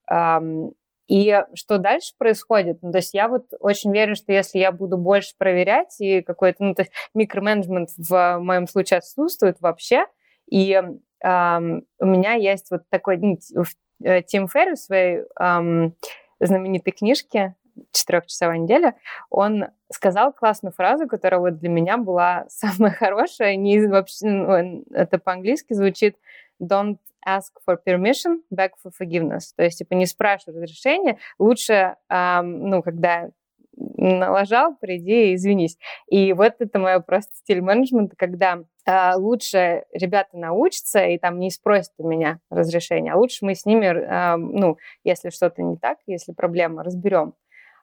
И 1.11 1.43
что 1.55 1.77
дальше 1.77 2.13
происходит? 2.17 2.77
Ну, 2.81 2.93
то 2.93 2.99
есть 2.99 3.13
я 3.13 3.27
вот 3.27 3.47
очень 3.59 3.91
верю, 3.91 4.15
что 4.15 4.31
если 4.31 4.59
я 4.59 4.71
буду 4.71 4.97
больше 4.97 5.33
проверять, 5.37 5.99
и 5.99 6.21
какой-то, 6.21 6.63
ну, 6.63 6.73
то 6.73 6.83
есть 6.83 6.93
микроменеджмент 7.13 7.89
в 7.97 8.39
моем 8.39 8.65
случае 8.65 8.99
отсутствует 8.99 9.59
вообще, 9.59 10.05
и 10.49 10.81
эм, 11.21 11.83
у 11.99 12.05
меня 12.05 12.35
есть 12.35 12.71
вот 12.71 12.83
такой 12.89 13.17
ну, 13.17 13.37
в 13.53 14.21
Тим 14.23 14.47
Ферри 14.47 14.75
в 14.75 14.79
своей 14.79 15.23
эм, 15.37 15.97
знаменитой 16.39 16.93
книжке 16.93 17.55
четырехчасовая 17.91 18.59
неделя, 18.59 18.95
он 19.29 19.65
сказал 19.91 20.31
классную 20.31 20.71
фразу, 20.71 21.09
которая 21.09 21.41
вот 21.41 21.59
для 21.59 21.67
меня 21.67 21.97
была 21.97 22.45
самая 22.49 22.93
хорошая. 22.93 23.57
Не 23.57 23.85
вообще, 23.85 24.27
ну, 24.27 24.85
это 24.91 25.17
по-английски 25.17 25.73
звучит 25.73 26.15
don't 26.61 26.99
ask 27.25 27.51
for 27.67 27.77
permission, 27.77 28.41
beg 28.49 28.71
for 28.83 28.91
forgiveness. 28.99 29.53
То 29.55 29.63
есть, 29.63 29.79
типа, 29.79 29.93
не 29.93 30.05
спрашивай 30.05 30.61
разрешения. 30.61 31.17
Лучше, 31.39 31.95
эм, 32.09 32.69
ну, 32.69 32.81
когда 32.81 33.29
налажал, 33.77 34.75
приди 34.75 35.31
и 35.31 35.35
извинись. 35.35 35.77
И 36.07 36.33
вот 36.33 36.55
это 36.59 36.79
мое 36.79 36.99
просто 36.99 37.31
стиль 37.35 37.61
менеджмента, 37.61 38.15
когда 38.17 38.59
э, 38.85 39.15
лучше 39.15 39.85
ребята 39.93 40.37
научатся 40.37 41.05
и 41.05 41.17
там 41.17 41.39
не 41.39 41.49
спросят 41.49 41.93
у 41.97 42.07
меня 42.07 42.39
разрешения, 42.49 43.13
а 43.13 43.17
лучше 43.17 43.45
мы 43.45 43.55
с 43.55 43.65
ними, 43.65 43.85
э, 43.85 44.35
ну, 44.37 44.77
если 45.03 45.29
что-то 45.29 45.61
не 45.61 45.77
так, 45.77 45.99
если 46.05 46.33
проблема, 46.33 46.83
разберем. 46.83 47.33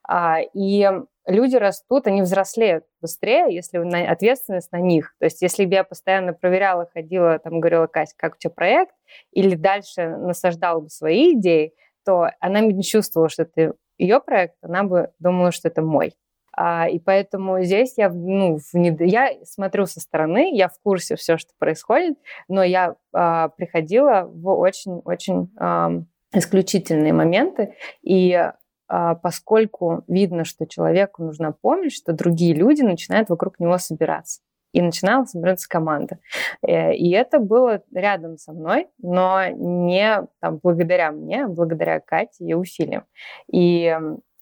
А, 0.07 0.40
и 0.55 0.88
люди 1.29 1.57
растут, 1.57 2.07
они 2.07 2.23
взрослеют 2.23 2.85
быстрее, 3.01 3.55
если 3.55 3.79
ответственность 3.79 4.73
на 4.73 4.81
них. 4.81 5.14
То 5.19 5.27
есть 5.27 5.43
если 5.43 5.64
бы 5.64 5.75
я 5.75 5.85
постоянно 5.85 6.33
проверяла, 6.33 6.88
ходила, 6.93 7.38
там, 7.38 7.61
говорила, 7.61 7.87
Катя, 7.87 8.14
как 8.17 8.35
у 8.35 8.38
тебя 8.38 8.51
проект, 8.51 8.95
или 9.33 9.55
дальше 9.55 10.17
насаждала 10.17 10.81
бы 10.81 10.88
свои 10.88 11.35
идеи, 11.35 11.75
то 12.05 12.31
она 12.41 12.62
бы 12.62 12.73
не 12.73 12.83
чувствовала, 12.83 13.29
что 13.29 13.43
это 13.43 13.75
ее 13.99 14.21
проект, 14.21 14.55
она 14.62 14.85
бы 14.85 15.11
думала, 15.19 15.53
что 15.53 15.69
это 15.69 15.83
мой. 15.83 16.14
А, 16.57 16.88
и 16.88 16.99
поэтому 16.99 17.62
здесь 17.62 17.95
я, 17.97 18.09
ну, 18.09 18.59
внед... 18.73 19.01
я 19.01 19.31
смотрю 19.45 19.87
со 19.87 20.01
стороны, 20.01 20.57
я 20.57 20.69
в 20.69 20.81
курсе 20.83 21.14
все, 21.14 21.37
что 21.37 21.53
происходит, 21.59 22.19
но 22.49 22.64
я 22.64 22.97
а, 23.12 23.49
приходила 23.51 24.23
в 24.27 24.49
очень-очень 24.59 25.53
а, 25.57 25.93
исключительные 26.33 27.12
моменты, 27.12 27.75
и 28.03 28.51
поскольку 28.88 30.03
видно, 30.09 30.44
что 30.44 30.66
человеку 30.66 31.22
нужна 31.22 31.53
помощь, 31.53 31.94
что 31.94 32.12
другие 32.12 32.55
люди 32.55 32.83
начинают 32.83 33.29
вокруг 33.29 33.61
него 33.61 33.79
собираться. 33.79 34.40
И 34.72 34.83
начинала 34.83 35.24
собираться 35.24 35.68
команда. 35.68 36.18
Э, 36.66 36.94
и 36.94 37.11
это 37.11 37.38
было 37.38 37.83
рядом 37.92 38.37
со 38.37 38.53
мной, 38.53 38.88
но 38.98 39.48
не 39.48 40.27
там, 40.40 40.61
благодаря 40.62 41.11
мне, 41.11 41.44
а 41.44 41.48
благодаря 41.48 42.01
Кате 42.01 42.44
и 42.44 42.55
усилиям. 42.55 43.05
И 43.51 43.96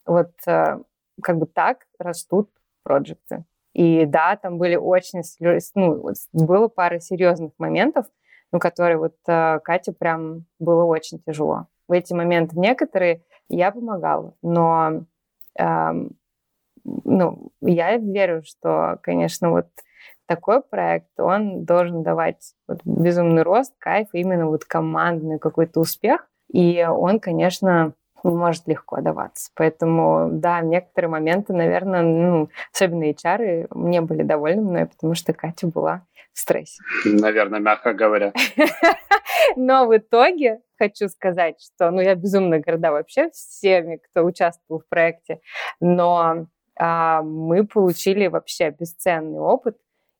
вот 0.04 0.32
э, 0.46 0.78
как 1.22 1.38
бы 1.38 1.46
так 1.46 1.87
растут 1.98 2.50
проекты. 2.82 3.44
И 3.72 4.04
да, 4.06 4.37
там 4.37 4.59
были 4.59 4.74
очень, 4.74 5.22
ну, 5.74 6.12
было 6.32 6.68
пара 6.68 6.98
серьезных 6.98 7.52
моментов, 7.59 8.06
ну, 8.50 8.59
которые 8.59 8.96
вот 8.96 9.14
э, 9.28 9.61
Кате 9.62 9.92
прям 9.92 10.46
было 10.59 10.85
очень 10.85 11.20
тяжело. 11.20 11.66
в 11.87 11.92
эти 11.92 12.12
моменты 12.12 12.59
некоторые 12.59 13.22
я 13.48 13.70
помогала, 13.70 14.35
но 14.42 15.04
эм, 15.59 16.11
ну, 17.04 17.50
я 17.61 17.96
верю, 17.96 18.42
что, 18.44 18.98
конечно, 19.02 19.50
вот 19.50 19.66
такой 20.26 20.61
проект, 20.62 21.18
он 21.18 21.64
должен 21.64 22.02
давать 22.02 22.54
вот 22.68 22.80
безумный 22.85 23.42
рост, 23.42 23.74
кайф, 23.78 24.09
именно 24.12 24.46
вот 24.46 24.64
командный 24.64 25.38
какой-то 25.38 25.80
успех. 25.80 26.28
И 26.52 26.85
он, 26.88 27.20
конечно, 27.20 27.92
может 28.22 28.66
легко 28.66 29.00
даваться. 29.00 29.50
Поэтому, 29.54 30.28
да, 30.32 30.61
некоторые 30.61 31.11
моменты, 31.11 31.52
наверное, 31.52 32.02
ну, 32.02 32.48
особенно 32.72 33.04
HR 33.04 33.68
не 33.74 34.00
были 34.00 34.22
довольны 34.22 34.62
мной, 34.62 34.87
потому 34.87 35.14
что 35.14 35.32
Катя 35.32 35.68
была 35.68 36.02
в 36.37 36.40
стрессе. 36.40 36.83
Наверное, 37.05 37.61
мягко 37.61 37.94
говоря. 37.94 38.33
Но 39.57 39.87
в 39.87 39.96
итоге 39.96 40.61
хочу 40.79 41.09
сказать, 41.09 41.57
что 41.61 41.90
ну, 41.90 42.03
я 42.03 42.14
безумно 42.14 42.61
горда 42.61 42.92
вообще 42.92 43.31
всеми, 43.31 43.96
кто 43.96 44.22
участвовал 44.22 44.81
в 44.81 44.88
проекте, 44.88 45.40
но 45.81 46.46
а, 46.79 47.22
мы 47.22 47.66
получили 47.66 48.27
вообще 48.27 48.70
бесценный 48.70 49.38
опыт, 49.38 49.79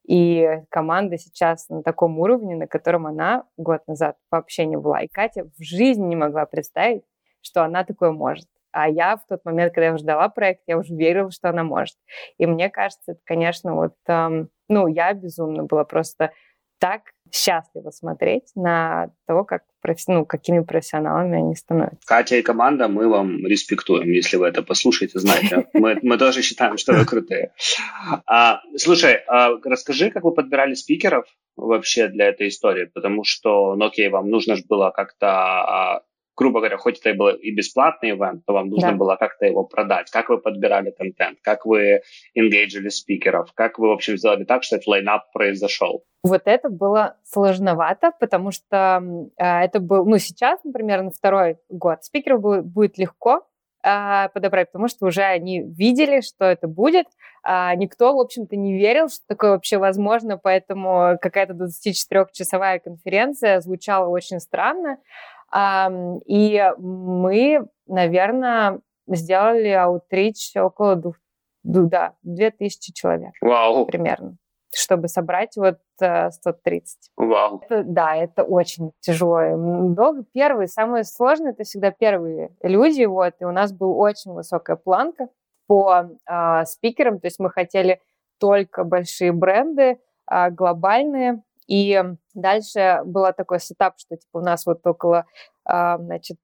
и 0.09 0.63
команда 0.71 1.19
сейчас 1.19 1.69
на 1.69 1.83
таком 1.83 2.19
уровне, 2.19 2.57
на 2.57 2.67
котором 2.67 3.07
она 3.07 3.45
год 3.59 3.83
назад 3.87 4.17
вообще 4.31 4.65
не 4.65 4.77
была. 4.77 5.03
И 5.03 5.09
Катя 5.09 5.45
в 5.45 5.63
жизни 5.63 6.07
не 6.07 6.17
могла 6.17 6.47
представить, 6.47 7.03
что 7.43 7.63
она 7.63 7.85
такое 7.85 8.13
может. 8.13 8.47
А 8.77 8.91
я 8.91 9.17
в 9.17 9.27
тот 9.27 9.43
момент, 9.47 9.73
когда 9.73 9.87
я 9.87 9.97
ждала 9.97 10.29
проект, 10.29 10.61
я 10.67 10.77
уже 10.77 10.95
верила, 10.95 11.31
что 11.31 11.49
она 11.49 11.65
может. 11.65 11.97
И 12.37 12.45
мне 12.45 12.69
кажется, 12.69 13.13
это, 13.13 13.21
конечно, 13.25 13.75
вот, 13.75 13.95
эм, 14.07 14.51
ну, 14.69 14.87
я 14.87 15.15
безумно 15.15 15.63
была 15.63 15.85
просто 15.85 16.31
так 16.79 17.01
счастлива 17.33 17.91
смотреть 17.91 18.53
на 18.55 19.09
того, 19.27 19.45
как 19.45 19.63
ну, 20.09 20.27
какими 20.27 20.61
профессионалами 20.61 21.39
они 21.39 21.55
становятся. 21.55 22.07
Катя 22.07 22.37
и 22.37 22.43
команда, 22.43 22.89
мы 22.89 23.09
вам 23.09 23.47
респектуем, 23.47 24.11
если 24.11 24.37
вы 24.37 24.49
это 24.49 24.63
послушаете, 24.63 25.21
знаете. 25.21 25.69
Мы, 25.73 25.99
мы 26.03 26.19
тоже 26.19 26.43
считаем, 26.43 26.77
что 26.77 26.93
вы 26.93 27.07
крутые. 27.07 27.53
А, 28.27 28.61
слушай, 28.77 29.21
а 29.29 29.53
расскажи, 29.65 30.11
как 30.11 30.25
вы 30.25 30.35
подбирали 30.35 30.75
спикеров 30.75 31.25
вообще 31.57 32.09
для 32.09 32.27
этой 32.27 32.49
истории, 32.49 32.91
потому 32.93 33.25
что, 33.25 33.75
ну 33.77 33.87
окей, 33.87 34.09
вам 34.09 34.29
нужно 34.29 34.57
же 34.57 34.65
было 34.69 34.91
как-то 34.91 35.29
а, 35.29 36.03
грубо 36.37 36.61
говоря, 36.61 36.77
хоть 36.77 36.99
это 37.01 37.11
и 37.11 37.13
был 37.15 37.29
и 37.29 37.51
бесплатный 37.51 38.11
ивент, 38.11 38.45
то 38.45 38.53
вам 38.53 38.69
нужно 38.69 38.91
да. 38.91 38.97
было 38.97 39.17
как-то 39.17 39.47
его 39.47 39.65
продать. 39.65 40.11
Как 40.11 40.29
вы 40.29 40.39
подбирали 40.39 40.91
контент, 40.91 41.39
как 41.43 41.65
вы 41.65 42.03
engagили 42.35 42.89
спикеров, 42.89 43.53
как 43.55 43.79
вы, 43.79 43.89
в 43.89 43.93
общем, 43.93 44.17
сделали 44.17 44.45
так, 44.45 44.63
что 44.63 44.77
этот 44.77 44.87
лайнап 44.87 45.33
произошел? 45.33 46.05
Вот 46.23 46.43
это 46.45 46.69
было 46.69 47.17
сложновато, 47.25 48.13
потому 48.19 48.51
что 48.51 49.03
э, 49.39 49.45
это 49.45 49.81
был, 49.81 50.05
ну, 50.05 50.19
сейчас, 50.19 50.59
например, 50.65 51.03
на 51.03 51.11
второй 51.11 51.59
год 51.69 52.05
спикеров 52.05 52.41
будет, 52.41 52.65
будет 52.65 52.99
легко, 52.99 53.47
э, 53.85 54.29
подобрать, 54.35 54.73
потому 54.73 54.89
что 54.89 55.07
уже 55.07 55.23
они 55.23 55.63
видели, 55.63 56.21
что 56.21 56.45
это 56.45 56.67
будет. 56.67 57.07
А 57.43 57.75
никто, 57.77 58.13
в 58.15 58.21
общем-то, 58.21 58.57
не 58.57 58.77
верил, 58.77 59.09
что 59.09 59.25
такое 59.29 59.53
вообще 59.53 59.79
возможно, 59.79 60.37
поэтому 60.37 61.17
какая-то 61.23 61.55
24-часовая 61.55 62.81
конференция 62.81 63.61
звучала 63.61 64.09
очень 64.09 64.41
странно. 64.41 64.99
И 65.55 66.73
мы, 66.79 67.67
наверное, 67.87 68.81
сделали 69.07 69.69
аутрич 69.69 70.57
около 70.57 70.97
двух, 70.97 71.17
да, 71.63 72.15
2000 72.23 72.93
человек. 72.93 73.33
Вау. 73.41 73.87
Примерно 73.87 74.37
чтобы 74.77 75.09
собрать 75.09 75.57
вот 75.57 75.79
130. 75.97 76.99
Э, 77.19 77.25
Вау. 77.25 77.63
Это, 77.65 77.83
да, 77.83 78.15
это 78.15 78.43
очень 78.43 78.93
тяжело. 79.01 79.41
Долго. 79.95 80.25
Первые, 80.33 80.69
самое 80.69 81.05
сложное, 81.05 81.53
это 81.53 81.65
всегда 81.65 81.91
первые 81.91 82.51
люди, 82.63 83.05
вот, 83.05 83.35
и 83.41 83.45
у 83.45 83.53
нас 83.53 83.73
была 83.73 83.95
очень 83.95 84.33
высокая 84.33 84.77
планка 84.77 85.29
по 85.67 86.11
э, 86.29 86.65
спикерам, 86.67 87.21
то 87.21 87.27
есть 87.27 87.39
мы 87.39 87.51
хотели 87.51 88.01
только 88.39 88.85
большие 88.85 89.33
бренды, 89.33 89.99
э, 90.31 90.51
глобальные, 90.51 91.43
и 91.67 92.03
дальше 92.35 93.01
был 93.05 93.27
такой 93.37 93.61
сетап, 93.61 93.95
что 93.99 94.17
типа 94.17 94.39
у 94.39 94.41
нас 94.41 94.67
вот 94.67 94.87
около, 94.87 95.27
а, 95.65 95.99
значит, 95.99 96.39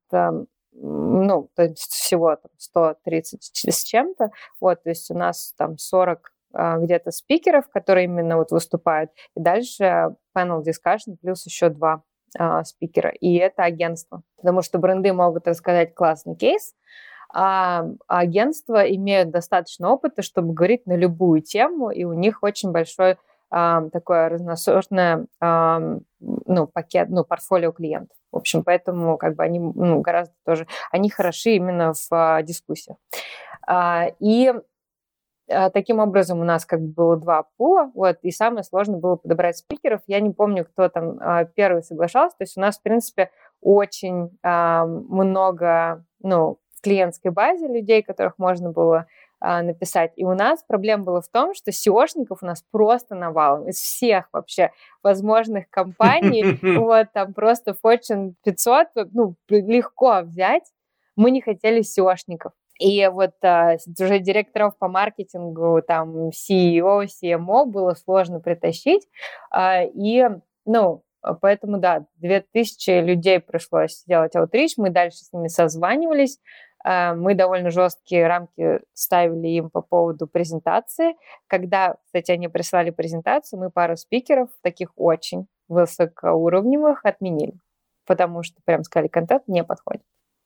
ну, 0.73 1.51
то 1.55 1.63
есть 1.65 1.93
всего 1.93 2.37
там 2.37 2.51
130 2.57 3.43
с 3.43 3.85
чем-то, 3.85 4.31
вот, 4.61 4.83
то 4.83 4.89
есть 4.89 5.11
у 5.11 5.15
нас 5.15 5.55
там 5.57 5.79
40 5.79 6.33
а, 6.55 6.79
где-то 6.79 7.11
спикеров, 7.11 7.69
которые 7.69 8.05
именно 8.05 8.37
вот 8.37 8.51
выступают, 8.51 9.11
и 9.37 9.41
дальше 9.41 10.17
panel 10.37 10.63
discussion 10.63 11.17
плюс 11.21 11.45
еще 11.47 11.69
два 11.69 12.03
а, 12.39 12.65
спикера, 12.65 13.11
и 13.11 13.35
это 13.37 13.65
агентство, 13.65 14.23
потому 14.37 14.63
что 14.63 14.79
бренды 14.79 15.13
могут 15.13 15.47
рассказать 15.47 15.95
классный 15.95 16.37
кейс, 16.37 16.75
а 17.35 17.87
агентства 18.09 18.83
имеют 18.83 19.31
достаточно 19.31 19.91
опыта, 19.91 20.21
чтобы 20.21 20.53
говорить 20.53 20.87
на 20.87 20.97
любую 20.97 21.41
тему, 21.41 21.91
и 21.91 22.05
у 22.05 22.13
них 22.13 22.43
очень 22.43 22.73
большой 22.73 23.17
такое 23.53 24.31
разносортное 24.31 25.27
ну, 25.41 26.67
пакет, 26.67 27.09
ну, 27.11 27.25
портфолио 27.25 27.73
клиентов. 27.73 28.17
В 28.31 28.37
общем, 28.37 28.65
поэтому 28.65 29.19
как 29.19 29.37
бы 29.37 29.45
они 29.45 29.59
ну, 29.59 30.01
гораздо 30.01 30.35
тоже, 30.45 30.67
они 30.91 31.11
хороши 31.11 31.51
именно 31.51 31.93
в 31.93 32.09
а, 32.11 32.43
дискуссиях. 32.43 32.97
А, 33.67 34.07
и 34.21 34.55
а, 35.51 35.71
таким 35.71 35.99
образом 35.99 36.41
у 36.41 36.45
нас 36.45 36.65
как 36.65 36.81
бы 36.81 36.88
было 36.88 37.17
два 37.17 37.45
пула, 37.57 37.91
вот, 37.95 38.19
и 38.23 38.31
самое 38.31 38.65
сложное 38.65 38.99
было 38.99 39.17
подобрать 39.17 39.59
спикеров. 39.59 40.01
Я 40.07 40.21
не 40.21 40.31
помню, 40.31 40.65
кто 40.65 40.88
там 40.88 41.19
первый 41.55 41.83
соглашался, 41.83 42.38
то 42.38 42.45
есть 42.45 42.57
у 42.57 42.61
нас, 42.61 42.79
в 42.79 42.83
принципе, 42.83 43.31
очень 43.61 44.37
много, 44.43 46.05
ну, 46.21 46.59
в 46.77 46.81
клиентской 46.83 47.31
базе 47.31 47.69
людей, 47.69 48.03
которых 48.03 48.38
можно 48.38 48.71
было 48.71 49.07
а, 49.44 49.61
написать. 49.62 50.12
И 50.14 50.24
у 50.24 50.35
нас 50.35 50.62
проблема 50.62 51.02
была 51.02 51.20
в 51.20 51.26
том, 51.26 51.52
что 51.52 51.72
SEOшников 51.72 52.38
у 52.42 52.46
нас 52.46 52.62
просто 52.70 53.16
навалом 53.16 53.68
из 53.68 53.74
всех 53.76 54.28
вообще 54.33 54.70
возможных 55.02 55.68
компаний. 55.68 56.61
Вот 56.92 57.09
там 57.12 57.35
просто 57.35 57.74
Fortune 57.85 58.35
500, 58.44 58.87
ну, 59.12 59.35
легко 59.48 60.20
взять. 60.22 60.62
Мы 61.16 61.33
не 61.33 61.40
хотели 61.40 61.83
SEOшников. 61.83 62.52
И 62.78 63.05
вот 63.09 63.33
а, 63.42 63.78
уже 64.00 64.20
директоров 64.20 64.78
по 64.78 64.87
маркетингу, 64.87 65.83
там, 65.83 66.28
CEO, 66.28 67.07
CMO 67.07 67.64
было 67.64 67.94
сложно 67.94 68.38
притащить. 68.38 69.09
А, 69.50 69.83
и, 69.83 70.24
ну, 70.64 71.02
поэтому, 71.40 71.78
да, 71.78 72.07
2000 72.16 73.00
людей 73.00 73.40
пришлось 73.40 74.02
сделать 74.02 74.37
аутрич, 74.37 74.74
мы 74.76 74.90
дальше 74.90 75.18
с 75.18 75.33
ними 75.33 75.48
созванивались, 75.48 76.38
мы 76.85 77.35
довольно 77.35 77.71
жесткие 77.71 78.27
рамки 78.27 78.81
ставили 78.92 79.49
им 79.49 79.71
по 79.71 79.83
поводу 79.83 80.27
презентации. 80.27 81.16
Когда, 81.47 81.97
кстати, 82.05 82.31
они 82.31 82.49
прислали 82.49 82.90
презентацию, 82.90 83.61
мы 83.61 83.71
пару 83.71 83.97
спикеров, 83.97 84.49
таких 84.62 84.92
очень 84.97 85.47
высокоуровневых, 85.68 87.05
отменили, 87.05 87.55
потому 88.07 88.42
что 88.42 88.61
прям 88.64 88.83
сказали, 88.85 89.09
контент 89.09 89.49
не 89.49 89.64
подходит. 89.64 90.03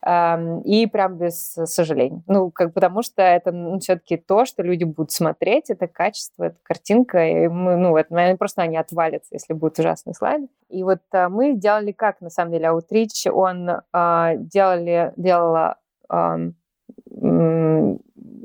Эм, 0.07 0.61
и 0.61 0.87
прям 0.87 1.17
без 1.17 1.53
сожалений. 1.65 2.23
Ну, 2.29 2.53
как, 2.53 2.73
потому 2.75 3.03
что 3.03 3.23
это 3.23 3.51
ну, 3.51 3.81
все-таки 3.81 4.17
то, 4.17 4.45
что 4.45 4.63
люди 4.63 4.85
будут 4.85 5.11
смотреть, 5.11 5.69
это 5.69 5.89
качество, 5.89 6.45
это 6.45 6.59
картинка, 6.63 7.27
и 7.27 7.49
мы, 7.49 7.77
ну, 7.77 7.97
это, 7.97 8.15
наверное, 8.15 8.37
просто 8.37 8.63
они 8.63 8.77
отвалятся, 8.77 9.35
если 9.35 9.53
будут 9.53 9.81
ужасные 9.81 10.15
слайды. 10.15 10.47
И 10.69 10.85
вот 10.85 11.01
а, 11.13 11.29
мы 11.29 11.55
делали 11.55 11.91
как, 11.91 12.21
на 12.21 12.31
самом 12.31 12.53
деле, 12.53 12.69
аутрич, 12.69 13.27
он 13.27 13.69
а, 13.93 14.37
делали, 14.37 15.13
делала 15.17 15.79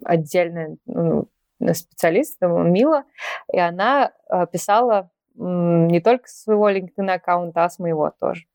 отдельная 0.04 0.78
ну, 0.86 1.28
специалист, 1.74 2.42
Мила, 2.42 3.04
и 3.52 3.60
она 3.60 4.12
а, 4.30 4.46
писала 4.46 5.10
не 5.36 6.02
только 6.02 6.28
с 6.28 6.44
своего 6.44 6.70
LinkedIn 6.70 7.10
аккаунта, 7.10 7.64
а 7.64 7.70
с 7.70 7.80
моего 7.80 8.12
тоже. 8.20 8.46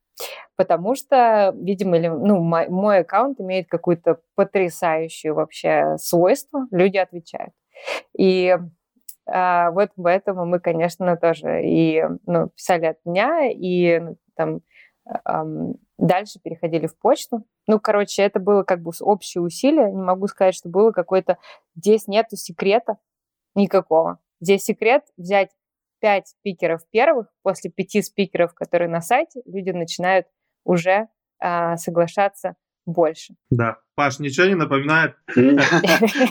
Потому 0.55 0.95
что, 0.95 1.53
видимо, 1.55 1.99
ну, 1.99 2.41
мой, 2.41 2.67
мой 2.69 2.99
аккаунт 2.99 3.39
имеет 3.39 3.67
какое-то 3.67 4.19
потрясающее 4.35 5.33
вообще 5.33 5.95
свойство, 5.97 6.67
люди 6.71 6.97
отвечают. 6.97 7.53
И 8.17 8.57
а, 9.27 9.71
вот 9.71 9.91
поэтому 9.95 10.45
мы, 10.45 10.59
конечно, 10.59 11.17
тоже 11.17 11.63
и 11.63 12.03
ну, 12.25 12.49
писали 12.49 12.85
от 12.85 12.97
меня, 13.05 13.49
и 13.51 13.99
ну, 13.99 14.17
там 14.35 14.61
Дальше 15.97 16.39
переходили 16.43 16.87
в 16.87 16.97
почту. 16.97 17.43
Ну, 17.65 17.79
короче, 17.79 18.21
это 18.21 18.39
было 18.39 18.63
как 18.63 18.81
бы 18.81 18.91
общее 19.01 19.41
усилие. 19.41 19.91
Не 19.91 20.01
могу 20.01 20.27
сказать, 20.27 20.55
что 20.55 20.69
было 20.69 20.91
какое-то... 20.91 21.37
Здесь 21.75 22.07
нету 22.07 22.35
секрета 22.35 22.97
никакого. 23.55 24.19
Здесь 24.39 24.63
секрет 24.63 25.03
взять 25.17 25.49
пять 25.99 26.27
спикеров 26.27 26.81
первых, 26.91 27.27
после 27.41 27.71
пяти 27.71 28.01
спикеров, 28.03 28.53
которые 28.53 28.89
на 28.89 29.01
сайте, 29.01 29.41
люди 29.45 29.71
начинают 29.71 30.27
уже 30.63 31.07
а, 31.39 31.77
соглашаться 31.77 32.55
больше. 32.87 33.35
Да. 33.51 33.77
Паш, 33.95 34.19
ничего 34.19 34.47
не 34.47 34.55
напоминает? 34.55 35.15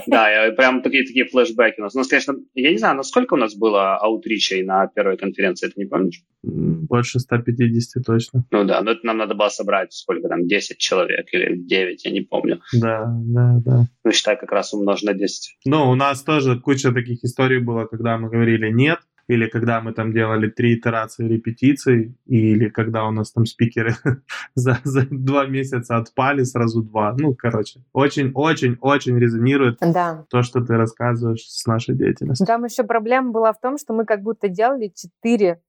Да, 0.06 0.52
прям 0.56 0.82
такие-такие 0.82 1.26
флешбеки 1.26 1.80
у 1.80 1.82
нас. 1.82 1.94
Ну, 1.94 2.02
конечно, 2.08 2.34
я 2.54 2.70
не 2.70 2.78
знаю, 2.78 2.96
насколько 2.96 3.34
у 3.34 3.36
нас 3.36 3.54
было 3.54 3.96
аутричей 3.96 4.62
на 4.62 4.86
первой 4.86 5.16
конференции, 5.16 5.68
ты 5.68 5.74
не 5.76 5.86
помнишь? 5.86 6.22
Больше 6.42 7.18
150 7.18 8.04
точно. 8.04 8.44
Ну 8.50 8.64
да, 8.64 8.80
но 8.82 8.92
это 8.92 9.04
нам 9.04 9.18
надо 9.18 9.34
было 9.34 9.48
собрать 9.48 9.92
сколько 9.92 10.28
там, 10.28 10.46
10 10.46 10.78
человек 10.78 11.26
или 11.32 11.56
9, 11.56 12.04
я 12.04 12.10
не 12.10 12.20
помню. 12.22 12.60
Да, 12.72 13.04
да, 13.06 13.60
да. 13.64 13.86
Ну, 14.04 14.12
считай, 14.12 14.38
как 14.38 14.52
раз 14.52 14.72
умножь 14.72 15.02
на 15.02 15.12
10. 15.12 15.58
Ну, 15.66 15.90
у 15.90 15.94
нас 15.94 16.22
тоже 16.22 16.60
куча 16.60 16.92
таких 16.92 17.24
историй 17.24 17.58
было, 17.58 17.86
когда 17.86 18.16
мы 18.16 18.30
говорили 18.30 18.70
«нет», 18.70 19.00
или 19.28 19.46
когда 19.46 19.80
мы 19.80 19.92
там 19.92 20.12
делали 20.12 20.48
три 20.48 20.76
итерации 20.76 21.26
репетиций, 21.26 22.16
или 22.26 22.68
когда 22.68 23.06
у 23.06 23.10
нас 23.10 23.32
там 23.32 23.46
спикеры 23.46 23.94
за, 24.54 24.78
за 24.84 25.06
два 25.10 25.46
месяца 25.46 25.96
отпали, 25.96 26.44
сразу 26.44 26.82
два. 26.82 27.14
Ну, 27.18 27.34
короче, 27.34 27.80
очень-очень-очень 27.92 29.18
резонирует 29.18 29.78
да. 29.80 30.24
то, 30.30 30.42
что 30.42 30.60
ты 30.60 30.74
рассказываешь 30.74 31.46
с 31.48 31.66
нашей 31.66 31.96
деятельностью. 31.96 32.46
Там 32.46 32.64
еще 32.64 32.84
проблема 32.84 33.32
была 33.32 33.52
в 33.52 33.60
том, 33.60 33.78
что 33.78 33.94
мы 33.94 34.04
как 34.04 34.22
будто 34.22 34.48
делали 34.48 34.92
четыре, 34.94 35.60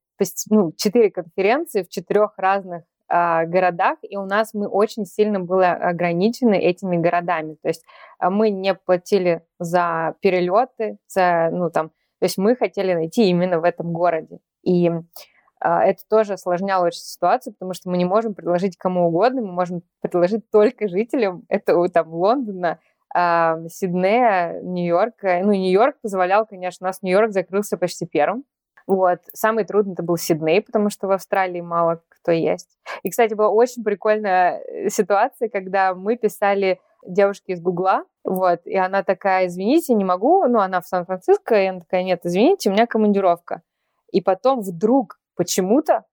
ну, 0.49 0.73
четыре 0.77 1.09
конференции 1.09 1.83
в 1.83 1.89
четырех 1.89 2.33
разных 2.37 2.83
а, 3.09 3.45
городах, 3.45 3.97
и 4.01 4.17
у 4.17 4.25
нас 4.25 4.53
мы 4.53 4.67
очень 4.67 5.05
сильно 5.05 5.39
были 5.39 5.63
ограничены 5.63 6.55
этими 6.55 6.97
городами. 6.97 7.55
То 7.61 7.69
есть 7.69 7.85
а, 8.19 8.29
мы 8.29 8.49
не 8.49 8.73
платили 8.75 9.43
за 9.59 10.15
перелеты, 10.21 10.97
за, 11.07 11.49
ну, 11.51 11.69
там, 11.69 11.91
то 12.19 12.25
есть 12.25 12.37
мы 12.37 12.55
хотели 12.55 12.93
найти 12.93 13.29
именно 13.29 13.59
в 13.59 13.63
этом 13.63 13.93
городе. 13.93 14.39
И 14.63 14.91
а, 15.59 15.83
это 15.83 16.03
тоже 16.09 16.33
осложняло 16.33 16.85
очень 16.85 17.01
ситуацию, 17.01 17.53
потому 17.53 17.73
что 17.73 17.89
мы 17.89 17.97
не 17.97 18.05
можем 18.05 18.33
предложить 18.33 18.77
кому 18.77 19.07
угодно, 19.07 19.41
мы 19.41 19.51
можем 19.51 19.81
предложить 20.01 20.49
только 20.51 20.87
жителям 20.87 21.43
этого 21.49 21.89
там 21.89 22.13
Лондона, 22.13 22.79
Сиднея, 23.13 24.61
Нью-Йорка. 24.61 25.39
Ну, 25.43 25.53
Нью-Йорк 25.53 25.97
позволял, 26.01 26.45
конечно, 26.45 26.85
у 26.85 26.89
нас 26.89 27.01
Нью-Йорк 27.01 27.31
закрылся 27.31 27.77
почти 27.77 28.05
первым. 28.05 28.43
Вот. 28.85 29.19
Самый 29.33 29.65
трудный 29.65 29.93
это 29.93 30.03
был 30.03 30.17
Сидней, 30.17 30.61
потому 30.61 30.89
что 30.89 31.07
в 31.07 31.11
Австралии 31.11 31.61
мало 31.61 32.01
кто 32.09 32.31
есть. 32.31 32.77
И, 33.03 33.09
кстати, 33.09 33.33
была 33.33 33.49
очень 33.49 33.83
прикольная 33.83 34.59
э, 34.59 34.89
ситуация, 34.89 35.49
когда 35.49 35.93
мы 35.93 36.15
писали 36.15 36.79
девушке 37.05 37.53
из 37.53 37.61
Гугла, 37.61 38.03
вот, 38.27 38.59
и 38.65 38.75
она 38.75 39.03
такая, 39.03 39.47
извините, 39.47 39.93
не 39.93 40.03
могу, 40.03 40.45
ну, 40.47 40.59
она 40.59 40.81
в 40.81 40.85
Сан-Франциско, 40.85 41.55
и 41.55 41.67
она 41.67 41.79
такая, 41.79 42.03
нет, 42.03 42.25
извините, 42.25 42.69
у 42.69 42.73
меня 42.73 42.85
командировка. 42.85 43.61
И 44.11 44.19
потом 44.19 44.59
вдруг 44.59 45.17
почему-то 45.37 46.03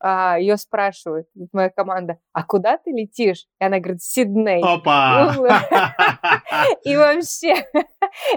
а, 0.00 0.38
ее 0.38 0.56
спрашивают, 0.56 1.26
моя 1.52 1.70
команда, 1.70 2.18
а 2.32 2.42
куда 2.42 2.78
ты 2.78 2.90
летишь? 2.90 3.46
И 3.60 3.64
она 3.64 3.78
говорит, 3.78 4.02
Сидней. 4.02 4.62
Опа! 4.62 5.34
И 6.84 6.96
вообще, 6.96 7.54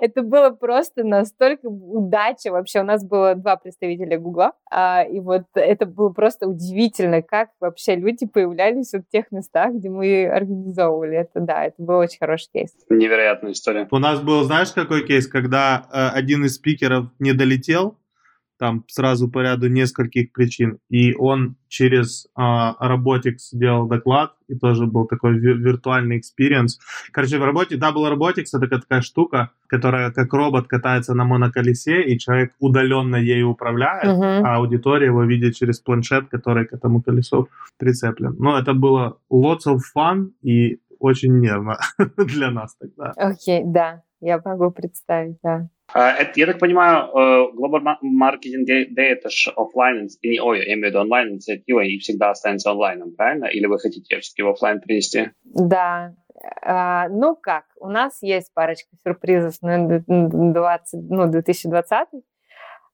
это 0.02 0.22
было 0.22 0.50
просто 0.50 1.04
настолько 1.04 1.68
удача. 1.68 2.52
Вообще, 2.52 2.82
у 2.82 2.84
нас 2.84 3.06
было 3.06 3.36
два 3.36 3.56
представителя 3.56 4.20
Гугла, 4.20 4.54
а, 4.70 5.04
и 5.04 5.20
вот 5.20 5.44
это 5.54 5.86
было 5.86 6.10
просто 6.10 6.48
удивительно, 6.48 7.22
как 7.22 7.50
вообще 7.60 7.96
люди 7.96 8.26
появлялись 8.26 8.92
в 8.94 9.04
тех 9.12 9.32
местах, 9.32 9.74
где 9.74 9.90
мы 9.90 10.28
организовывали 10.28 11.18
это. 11.18 11.40
Да, 11.40 11.66
это 11.66 11.76
был 11.82 11.98
очень 11.98 12.20
хороший 12.20 12.50
кейс. 12.52 12.72
Невероятная 12.90 13.54
история. 13.54 13.88
У 13.92 14.00
нас 14.00 14.20
был, 14.20 14.44
знаешь, 14.44 14.72
какой 14.72 15.06
кейс, 15.06 15.28
когда 15.28 15.88
э, 15.92 16.18
один 16.18 16.46
из 16.46 16.56
спикеров 16.56 17.08
не 17.20 17.34
долетел, 17.34 17.98
там 18.64 18.86
сразу 18.88 19.30
по 19.30 19.40
ряду 19.40 19.68
нескольких 19.68 20.32
причин. 20.32 20.78
И 20.88 21.14
он 21.16 21.58
через 21.68 22.28
а, 22.34 22.78
Robotics 22.80 23.50
делал 23.52 23.88
доклад, 23.88 24.32
и 24.48 24.56
тоже 24.56 24.86
был 24.86 25.06
такой 25.06 25.38
ви- 25.38 25.58
виртуальный 25.58 26.18
experience. 26.18 26.80
Короче, 27.12 27.40
в 27.40 27.44
работе 27.44 27.76
Double 27.76 28.10
Robotics 28.10 28.58
это 28.58 28.80
такая 28.80 29.02
штука, 29.02 29.50
которая 29.68 30.12
как 30.12 30.32
робот 30.32 30.68
катается 30.68 31.14
на 31.14 31.26
моноколесе, 31.26 32.04
и 32.04 32.18
человек 32.18 32.54
удаленно 32.60 33.18
ею 33.18 33.50
управляет, 33.50 34.06
uh-huh. 34.06 34.44
а 34.46 34.56
аудитория 34.56 35.08
его 35.08 35.26
видит 35.26 35.56
через 35.56 35.82
планшет, 35.82 36.30
который 36.30 36.66
к 36.66 36.72
этому 36.72 37.02
колесу 37.02 37.50
прицеплен. 37.78 38.34
Но 38.40 38.58
это 38.58 38.74
было 38.74 39.18
lots 39.30 39.68
of 39.68 39.80
fun 39.94 40.30
и 40.42 40.80
очень 41.00 41.38
нервно 41.40 41.80
для 42.18 42.50
нас 42.50 42.78
тогда. 42.80 43.12
Окей, 43.18 43.62
okay, 43.62 43.64
да, 43.66 44.04
я 44.22 44.40
могу 44.46 44.72
представить, 44.72 45.36
да. 45.44 45.68
А, 45.94 46.12
это, 46.12 46.40
я 46.40 46.48
так 46.48 46.60
понимаю, 46.60 47.10
э, 47.14 47.52
Global 47.56 47.98
Marketing 48.02 48.66
Day 48.68 48.86
это 48.96 49.30
же 49.30 49.52
офлайн, 49.52 50.10
ой, 50.42 50.60
я 50.60 50.74
имею 50.74 50.88
в 50.88 50.90
виду 50.90 51.00
онлайн 51.00 51.34
инициатива 51.34 51.82
и 51.82 52.00
всегда 52.00 52.32
останется 52.32 52.72
онлайном, 52.72 53.16
правильно? 53.16 53.46
Или 53.46 53.68
вы 53.68 53.78
хотите 53.80 54.20
все-таки 54.20 54.42
в 54.42 54.50
офлайн 54.50 54.82
принести? 54.82 55.30
Да. 55.44 56.16
А, 56.62 57.08
ну 57.10 57.36
как, 57.36 57.66
у 57.80 57.88
нас 57.88 58.22
есть 58.22 58.52
парочка 58.54 58.90
сюрпризов 59.06 59.62
на 59.62 60.04
20, 60.08 61.10
ну, 61.10 61.28
2020. 61.28 62.08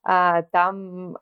А, 0.02 0.42
там 0.42 1.16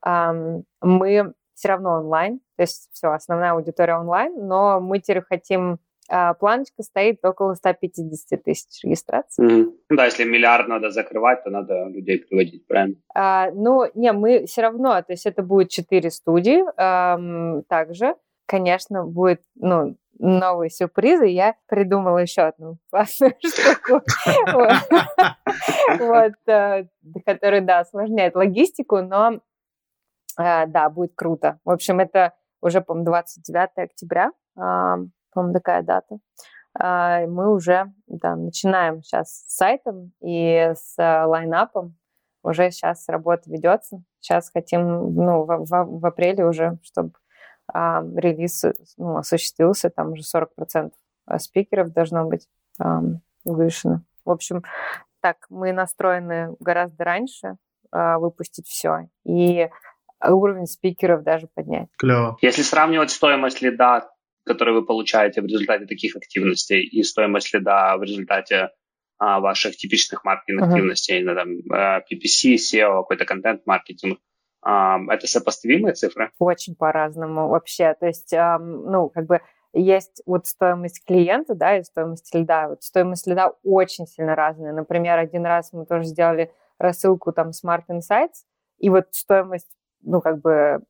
мы 0.81 1.33
все 1.55 1.69
равно 1.69 1.99
онлайн, 1.99 2.41
то 2.57 2.63
есть 2.63 2.89
все, 2.93 3.09
основная 3.09 3.53
аудитория 3.53 3.97
онлайн, 3.97 4.47
но 4.47 4.81
мы 4.81 5.01
теперь 5.01 5.23
хотим 5.23 5.79
а, 6.09 6.35
планочка 6.35 6.83
стоит 6.83 7.23
около 7.25 7.55
150 7.55 8.43
тысяч 8.43 8.83
регистраций. 8.83 9.45
Mm-hmm. 9.45 9.73
Да, 9.91 10.07
если 10.07 10.25
миллиард 10.25 10.69
надо 10.69 10.91
закрывать, 10.91 11.45
то 11.45 11.51
надо 11.51 11.85
людей 11.89 12.19
приводить, 12.19 12.67
правильно? 12.67 12.97
А, 13.15 13.51
ну, 13.53 13.91
не, 13.95 14.13
мы 14.13 14.47
все 14.47 14.63
равно, 14.63 15.03
то 15.03 15.13
есть 15.13 15.27
это 15.27 15.43
будет 15.43 15.69
4 15.71 16.11
студии 16.11 16.63
эм, 16.77 17.63
также. 17.65 18.15
Конечно, 18.47 19.05
будет, 19.05 19.43
ну, 19.57 19.97
новые 20.19 20.71
сюрпризы. 20.71 21.27
Я 21.27 21.55
придумала 21.67 22.19
еще 22.19 22.43
одну 22.43 22.79
классную 22.91 23.35
штуку, 23.45 24.03
э, 26.47 26.85
которая, 27.27 27.61
да, 27.61 27.81
осложняет 27.81 28.35
логистику, 28.35 29.03
но 29.03 29.41
э, 30.39 30.67
да, 30.67 30.89
будет 30.89 31.13
круто. 31.15 31.59
В 31.65 31.71
общем, 31.71 32.01
это 32.01 32.33
уже, 32.63 32.81
по-моему, 32.81 33.11
29 33.11 33.69
октября 33.77 34.33
по-моему, 35.39 35.55
такая 35.55 35.83
дата. 35.83 36.19
А, 36.75 37.25
мы 37.27 37.55
уже 37.55 37.93
да, 38.09 38.35
начинаем 38.35 39.03
сейчас 39.05 39.45
с 39.47 39.57
сайтом 39.57 40.13
и 40.21 40.73
с 40.75 40.95
э, 40.99 41.25
лайнапом. 41.25 41.97
Уже 42.43 42.73
сейчас 42.73 43.09
работа 43.09 43.43
ведется. 43.47 44.03
Сейчас 44.19 44.51
хотим, 44.51 45.15
ну, 45.15 45.45
в, 45.45 45.65
в, 45.65 46.01
в 46.01 46.07
апреле 46.07 46.45
уже, 46.45 46.79
чтобы 46.83 47.13
а, 47.73 48.03
релиз 48.17 48.65
ну, 48.97 49.19
осуществился, 49.19 49.91
там 49.91 50.13
уже 50.13 50.23
40% 50.23 50.93
э, 51.29 51.39
спикеров 51.39 51.93
должно 51.93 52.25
быть 52.25 52.49
а, 52.81 53.01
вывешено. 53.45 54.03
В 54.25 54.31
общем, 54.33 54.65
так, 55.21 55.47
мы 55.51 55.73
настроены 55.73 56.57
гораздо 56.59 57.05
раньше 57.05 57.59
а, 57.93 58.19
выпустить 58.19 58.67
все. 58.67 59.09
И 59.25 59.71
уровень 60.21 60.67
спикеров 60.67 61.23
даже 61.23 61.47
поднять. 61.47 61.89
Клево. 61.97 62.37
Если 62.41 62.63
сравнивать 62.63 63.13
стоимость 63.13 63.63
лида 63.63 64.11
которые 64.45 64.75
вы 64.81 64.87
получаете 64.87 65.41
в 65.43 65.47
результате 65.47 65.87
таких 65.87 66.17
активностей 66.17 66.83
и 66.83 67.03
стоимость 67.03 67.49
следа 67.49 67.97
в 67.97 68.03
результате 68.03 68.71
а, 69.19 69.41
ваших 69.41 69.77
типичных 69.77 70.25
маркетинг 70.25 70.63
uh-huh. 70.63 71.35
там, 71.35 71.51
э, 71.51 72.03
PPC, 72.11 72.55
SEO, 72.55 73.03
какой-то 73.03 73.25
контент-маркетинг, 73.25 74.19
а, 74.63 74.99
это 75.11 75.27
сопоставимые 75.27 75.95
цифры? 75.95 76.31
Очень 76.39 76.77
по-разному 76.77 77.49
вообще. 77.49 77.95
То 77.99 78.07
есть, 78.07 78.33
ну, 78.33 79.09
как 79.09 79.27
бы 79.27 79.41
есть 79.73 80.23
вот 80.27 80.47
стоимость 80.47 81.05
клиента, 81.05 81.55
да, 81.55 81.79
и 81.79 81.83
стоимость 81.83 82.35
льда. 82.35 82.69
Вот 82.69 82.83
стоимость 82.83 83.27
льда 83.27 83.53
очень 83.63 84.07
сильно 84.07 84.35
разная. 84.35 84.73
Например, 84.73 85.19
один 85.19 85.45
раз 85.45 85.73
мы 85.73 85.87
тоже 85.87 86.05
сделали 86.05 86.53
рассылку 86.79 87.33
там 87.33 87.51
Smart 87.51 87.85
Insights, 87.91 88.45
и 88.79 88.89
вот 88.91 89.09
стоимость, 89.11 89.69
ну, 90.03 90.21
как 90.21 90.41
бы 90.41 90.81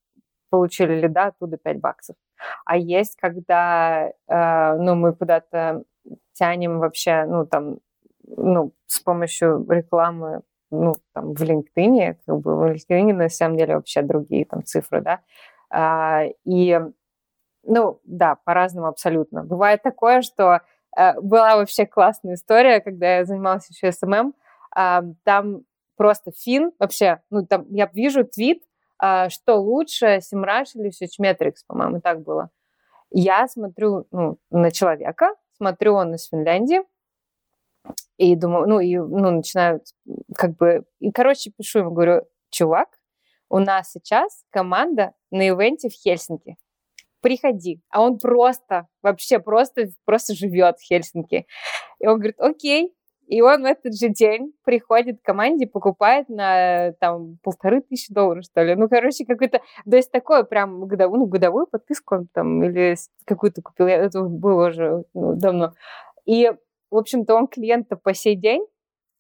получили 0.50 1.06
льда 1.06 1.26
оттуда 1.26 1.56
5 1.56 1.80
баксов. 1.80 2.16
А 2.64 2.76
есть, 2.76 3.16
когда 3.16 4.08
э, 4.28 4.76
ну, 4.78 4.94
мы 4.94 5.14
куда-то 5.14 5.84
тянем 6.32 6.78
вообще, 6.78 7.24
ну, 7.24 7.46
там, 7.46 7.78
ну, 8.24 8.72
с 8.86 9.00
помощью 9.00 9.66
рекламы, 9.68 10.42
ну, 10.70 10.94
там, 11.14 11.34
в 11.34 11.42
LinkedIn, 11.42 12.16
как 12.26 12.40
бы 12.40 12.56
в 12.56 12.64
LinkedIn 12.66 13.12
на 13.12 13.28
самом 13.28 13.56
деле 13.56 13.76
вообще 13.76 14.02
другие 14.02 14.44
там 14.44 14.64
цифры, 14.64 15.00
да, 15.00 15.20
а, 15.70 16.24
и, 16.44 16.80
ну, 17.64 18.00
да, 18.04 18.36
по-разному 18.44 18.86
абсолютно. 18.88 19.44
Бывает 19.44 19.82
такое, 19.82 20.22
что 20.22 20.60
э, 20.96 21.20
была 21.20 21.56
вообще 21.56 21.86
классная 21.86 22.34
история, 22.34 22.80
когда 22.80 23.18
я 23.18 23.24
занималась 23.24 23.68
еще 23.70 23.88
SMM, 23.88 24.32
э, 24.76 25.00
там 25.24 25.62
просто 25.96 26.30
фин 26.32 26.72
вообще, 26.78 27.20
ну, 27.30 27.46
там 27.46 27.66
я 27.70 27.90
вижу 27.92 28.24
твит, 28.24 28.62
что 29.00 29.56
лучше, 29.56 30.18
Simrush 30.18 30.72
или 30.74 30.90
Switchmetrics, 30.90 31.62
по-моему, 31.66 32.00
так 32.00 32.22
было. 32.22 32.50
Я 33.10 33.48
смотрю 33.48 34.06
ну, 34.10 34.38
на 34.50 34.70
человека, 34.70 35.34
смотрю, 35.56 35.94
он 35.94 36.14
из 36.14 36.26
Финляндии, 36.28 36.80
и 38.16 38.34
думаю, 38.34 38.68
ну, 38.68 38.80
и 38.80 38.96
ну, 38.96 39.30
начинаю 39.30 39.80
как 40.36 40.56
бы... 40.56 40.84
И, 40.98 41.10
короче, 41.12 41.50
пишу 41.56 41.80
ему, 41.80 41.90
говорю, 41.92 42.22
чувак, 42.50 42.88
у 43.48 43.58
нас 43.58 43.92
сейчас 43.92 44.44
команда 44.50 45.14
на 45.30 45.48
ивенте 45.48 45.88
в 45.88 45.92
Хельсинки. 45.92 46.56
приходи. 47.20 47.80
А 47.90 48.02
он 48.02 48.18
просто, 48.18 48.88
вообще 49.02 49.38
просто, 49.38 49.88
просто 50.04 50.34
живет 50.34 50.78
в 50.78 50.82
Хельсинки. 50.82 51.46
И 51.98 52.06
он 52.06 52.16
говорит, 52.16 52.40
окей, 52.40 52.94
и 53.28 53.42
он 53.42 53.62
в 53.62 53.66
этот 53.66 53.94
же 53.94 54.08
день 54.08 54.54
приходит 54.64 55.20
к 55.20 55.24
команде, 55.24 55.66
покупает 55.66 56.30
на 56.30 56.92
там 56.98 57.36
полторы 57.42 57.82
тысячи 57.82 58.12
долларов, 58.12 58.44
что 58.44 58.62
ли. 58.62 58.74
Ну, 58.74 58.88
короче, 58.88 59.26
какой-то... 59.26 59.60
То 59.88 59.96
есть 59.96 60.10
такое 60.10 60.44
прям 60.44 60.86
годовую, 60.86 61.20
ну, 61.20 61.26
годовую 61.26 61.66
подписку 61.66 62.16
он 62.16 62.28
там 62.32 62.64
или 62.64 62.96
какую-то 63.26 63.60
купил. 63.60 63.86
Это 63.86 64.22
было 64.22 64.68
уже 64.68 65.04
ну, 65.12 65.34
давно. 65.34 65.74
И, 66.24 66.50
в 66.90 66.96
общем-то, 66.96 67.34
он 67.34 67.48
клиента 67.48 67.96
по 67.96 68.14
сей 68.14 68.34
день, 68.34 68.66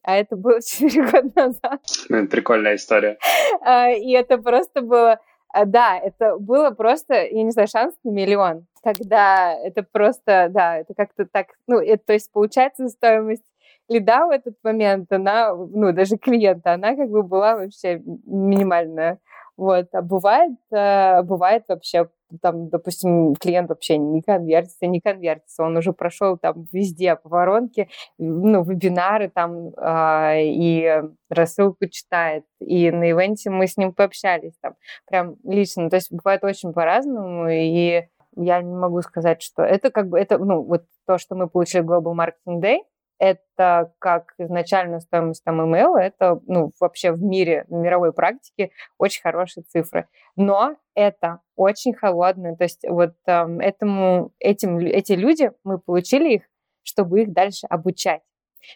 а 0.02 0.16
это 0.16 0.36
было 0.36 0.62
4 0.62 1.10
года 1.10 1.30
назад. 1.34 2.30
Прикольная 2.30 2.76
история. 2.76 3.18
А, 3.60 3.90
и 3.90 4.12
это 4.12 4.38
просто 4.38 4.80
было... 4.80 5.20
А, 5.50 5.66
да, 5.66 5.98
это 5.98 6.38
было 6.38 6.70
просто, 6.70 7.14
я 7.14 7.42
не 7.42 7.50
знаю, 7.50 7.68
шанс 7.68 7.94
на 8.04 8.10
миллион. 8.10 8.66
Тогда 8.82 9.52
это 9.52 9.82
просто, 9.82 10.48
да, 10.50 10.78
это 10.78 10.94
как-то 10.94 11.26
так, 11.26 11.48
ну, 11.66 11.78
это, 11.78 12.04
то 12.06 12.12
есть 12.12 12.30
получается 12.32 12.88
стоимость 12.88 13.44
лида 13.88 14.26
в 14.26 14.30
этот 14.30 14.54
момент, 14.62 15.12
она, 15.12 15.54
ну, 15.54 15.92
даже 15.92 16.16
клиента, 16.16 16.74
она 16.74 16.96
как 16.96 17.10
бы 17.10 17.22
была 17.22 17.56
вообще 17.56 18.00
минимальная. 18.26 19.18
Вот. 19.56 19.88
А 19.92 20.02
бывает, 20.02 20.56
э, 20.70 21.22
бывает 21.22 21.64
вообще, 21.68 22.08
там, 22.42 22.68
допустим, 22.68 23.34
клиент 23.34 23.70
вообще 23.70 23.98
не 23.98 24.22
конвертится, 24.22 24.86
не 24.86 25.00
конвертится, 25.00 25.64
он 25.64 25.76
уже 25.76 25.92
прошел 25.92 26.38
там 26.38 26.66
везде 26.72 27.16
по 27.16 27.28
воронке, 27.28 27.88
ну, 28.18 28.62
вебинары 28.62 29.28
там, 29.28 29.70
э, 29.76 30.42
и 30.44 31.02
рассылку 31.28 31.88
читает, 31.88 32.44
и 32.60 32.90
на 32.92 33.10
ивенте 33.10 33.50
мы 33.50 33.66
с 33.66 33.76
ним 33.76 33.92
пообщались 33.92 34.54
там, 34.60 34.74
прям 35.06 35.36
лично, 35.42 35.90
то 35.90 35.96
есть 35.96 36.12
бывает 36.12 36.44
очень 36.44 36.72
по-разному, 36.72 37.48
и 37.48 38.04
я 38.36 38.62
не 38.62 38.74
могу 38.74 39.02
сказать, 39.02 39.42
что 39.42 39.62
это 39.62 39.90
как 39.90 40.08
бы, 40.08 40.20
это, 40.20 40.38
ну, 40.38 40.62
вот 40.62 40.84
то, 41.06 41.18
что 41.18 41.34
мы 41.34 41.48
получили 41.48 41.82
Global 41.82 42.14
Marketing 42.14 42.60
Day, 42.60 42.78
это 43.18 43.92
как 43.98 44.34
изначальная 44.38 45.00
стоимость 45.00 45.42
там 45.44 45.60
email, 45.60 45.96
это 45.96 46.40
ну, 46.46 46.72
вообще 46.80 47.12
в 47.12 47.22
мире, 47.22 47.64
в 47.68 47.74
мировой 47.74 48.12
практике 48.12 48.70
очень 48.96 49.22
хорошие 49.22 49.64
цифры. 49.64 50.08
Но 50.36 50.76
это 50.94 51.40
очень 51.56 51.94
холодно. 51.94 52.56
То 52.56 52.64
есть 52.64 52.84
вот 52.88 53.14
эм, 53.26 53.60
этому, 53.60 54.32
этим, 54.38 54.78
эти 54.78 55.12
люди, 55.12 55.50
мы 55.64 55.78
получили 55.78 56.34
их, 56.34 56.42
чтобы 56.82 57.22
их 57.22 57.32
дальше 57.32 57.66
обучать. 57.68 58.22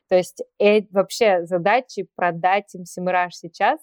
То 0.09 0.17
есть 0.17 0.43
э, 0.59 0.83
вообще 0.91 1.45
задачи 1.45 2.09
продать 2.17 2.75
им 2.75 2.85
Семираж 2.85 3.35
сейчас 3.35 3.79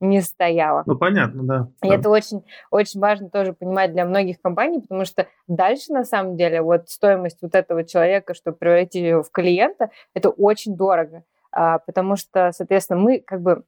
не 0.00 0.20
стояла. 0.22 0.82
Ну, 0.86 0.96
понятно, 0.96 1.42
да. 1.44 1.68
И 1.82 1.88
да. 1.88 1.94
это 1.94 2.08
очень, 2.10 2.42
очень 2.70 3.00
важно 3.00 3.30
тоже 3.30 3.52
понимать 3.52 3.92
для 3.92 4.04
многих 4.04 4.40
компаний, 4.40 4.80
потому 4.80 5.04
что 5.04 5.26
дальше, 5.46 5.92
на 5.92 6.04
самом 6.04 6.36
деле, 6.36 6.62
вот 6.62 6.88
стоимость 6.88 7.42
вот 7.42 7.54
этого 7.54 7.84
человека, 7.84 8.34
чтобы 8.34 8.56
превратить 8.56 9.02
его 9.02 9.22
в 9.22 9.30
клиента, 9.30 9.90
это 10.14 10.30
очень 10.30 10.76
дорого. 10.76 11.22
А, 11.52 11.78
потому 11.78 12.16
что, 12.16 12.52
соответственно, 12.52 13.00
мы 13.00 13.18
как 13.18 13.42
бы 13.42 13.64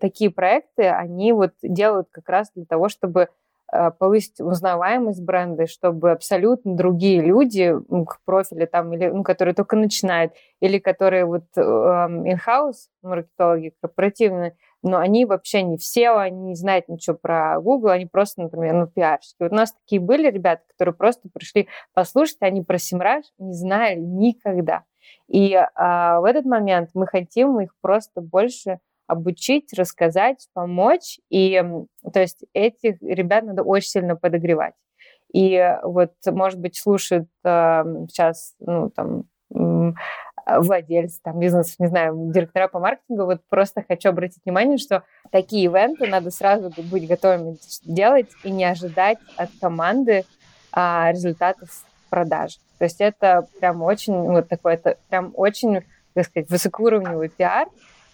такие 0.00 0.30
проекты, 0.30 0.88
они 0.88 1.32
вот 1.32 1.52
делают 1.62 2.08
как 2.10 2.28
раз 2.28 2.50
для 2.54 2.64
того, 2.64 2.88
чтобы 2.88 3.28
а, 3.70 3.90
повысить 3.90 4.40
узнаваемость 4.40 5.22
бренда, 5.22 5.66
чтобы 5.66 6.10
абсолютно 6.10 6.74
другие 6.74 7.20
люди, 7.20 7.74
к 8.06 8.18
профилю 8.24 8.66
там, 8.66 8.92
или, 8.92 9.08
ну, 9.08 9.22
которые 9.22 9.54
только 9.54 9.76
начинают, 9.76 10.32
или 10.60 10.78
которые 10.78 11.26
вот 11.26 11.44
in-house 11.56 12.88
маркетологи 13.02 13.74
корпоративные, 13.80 14.56
но 14.82 14.98
они 14.98 15.24
вообще 15.24 15.62
не 15.62 15.76
все, 15.76 16.10
они 16.10 16.48
не 16.48 16.54
знают 16.54 16.88
ничего 16.88 17.16
про 17.16 17.60
Google, 17.60 17.90
они 17.90 18.06
просто, 18.06 18.42
например, 18.42 18.74
ну, 18.74 18.86
пиарщики. 18.86 19.36
Вот 19.40 19.52
у 19.52 19.54
нас 19.54 19.72
такие 19.72 20.00
были 20.00 20.30
ребята, 20.30 20.62
которые 20.68 20.94
просто 20.94 21.28
пришли 21.32 21.68
послушать, 21.94 22.38
они 22.40 22.62
про 22.62 22.78
Симраж 22.78 23.24
не 23.38 23.52
знали 23.52 23.98
никогда. 23.98 24.84
И 25.28 25.54
а, 25.54 26.20
в 26.20 26.24
этот 26.24 26.44
момент 26.44 26.90
мы 26.94 27.06
хотим 27.06 27.60
их 27.60 27.74
просто 27.80 28.20
больше 28.20 28.80
обучить, 29.06 29.72
рассказать, 29.72 30.48
помочь. 30.52 31.18
И, 31.28 31.62
то 32.12 32.20
есть, 32.20 32.44
этих 32.52 33.00
ребят 33.02 33.44
надо 33.44 33.62
очень 33.62 33.88
сильно 33.88 34.16
подогревать. 34.16 34.74
И 35.32 35.76
вот, 35.82 36.12
может 36.26 36.60
быть, 36.60 36.76
слушают 36.76 37.28
э, 37.44 37.84
сейчас, 38.08 38.54
ну, 38.60 38.90
там, 38.90 39.24
Э, 39.54 39.92
владельцы 40.46 41.20
там, 41.22 41.38
бизнеса, 41.38 41.74
не 41.78 41.88
знаю, 41.88 42.32
директора 42.32 42.68
по 42.68 42.78
маркетингу, 42.78 43.24
вот 43.24 43.40
просто 43.48 43.84
хочу 43.86 44.08
обратить 44.08 44.44
внимание, 44.44 44.78
что 44.78 45.02
такие 45.30 45.64
ивенты 45.64 46.06
надо 46.06 46.30
сразу 46.30 46.70
быть 46.90 47.06
готовыми 47.06 47.56
делать 47.84 48.28
и 48.44 48.50
не 48.50 48.64
ожидать 48.64 49.18
от 49.36 49.50
команды 49.60 50.24
а, 50.72 51.10
результатов 51.12 51.84
продаж. 52.10 52.58
То 52.78 52.84
есть 52.84 53.00
это 53.00 53.46
прям 53.60 53.82
очень, 53.82 54.14
вот 54.14 54.48
такой, 54.48 54.74
это 54.74 54.96
прям 55.08 55.32
очень, 55.34 55.82
так 56.14 56.26
сказать, 56.26 56.50
высокоуровневый 56.50 57.28
пиар, 57.28 57.68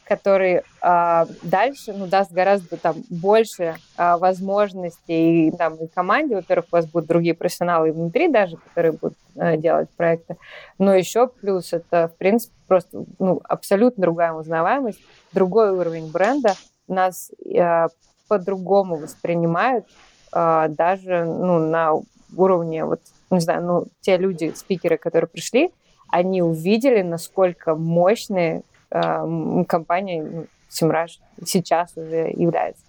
который 0.09 0.63
э, 0.83 1.27
дальше 1.43 1.93
ну, 1.93 2.07
даст 2.07 2.33
гораздо 2.33 2.79
там 2.79 2.97
больше 3.11 3.77
э, 3.97 4.17
возможностей 4.17 5.49
и, 5.49 5.51
там, 5.51 5.75
и 5.75 5.87
команде. 5.87 6.37
Во-первых, 6.37 6.67
у 6.73 6.77
вас 6.77 6.87
будут 6.87 7.09
другие 7.09 7.35
профессионалы 7.35 7.93
внутри 7.93 8.29
даже, 8.29 8.57
которые 8.57 8.93
будут 8.93 9.19
э, 9.37 9.59
делать 9.59 9.91
проекты. 9.91 10.37
Но 10.79 10.95
еще 10.95 11.29
плюс 11.29 11.75
это, 11.75 12.09
в 12.09 12.17
принципе, 12.17 12.55
просто 12.67 13.05
ну, 13.19 13.43
абсолютно 13.45 14.01
другая 14.01 14.33
узнаваемость, 14.33 15.01
другой 15.33 15.71
уровень 15.73 16.11
бренда. 16.11 16.55
Нас 16.89 17.31
э, 17.45 17.89
по-другому 18.29 18.97
воспринимают 18.97 19.85
э, 20.33 20.69
даже 20.71 21.25
ну, 21.27 21.59
на 21.59 21.93
уровне, 22.35 22.87
вот, 22.87 23.01
не 23.31 23.41
знаю, 23.41 23.63
ну, 23.63 23.85
те 24.01 24.17
люди, 24.17 24.55
спикеры, 24.57 24.97
которые 24.97 25.29
пришли, 25.29 25.71
они 26.11 26.41
увидели, 26.41 27.03
насколько 27.03 27.75
мощные 27.75 28.63
компания 28.91 30.47
Симраж 30.69 31.19
сейчас 31.45 31.97
уже 31.97 32.31
является. 32.35 32.85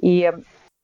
И 0.00 0.32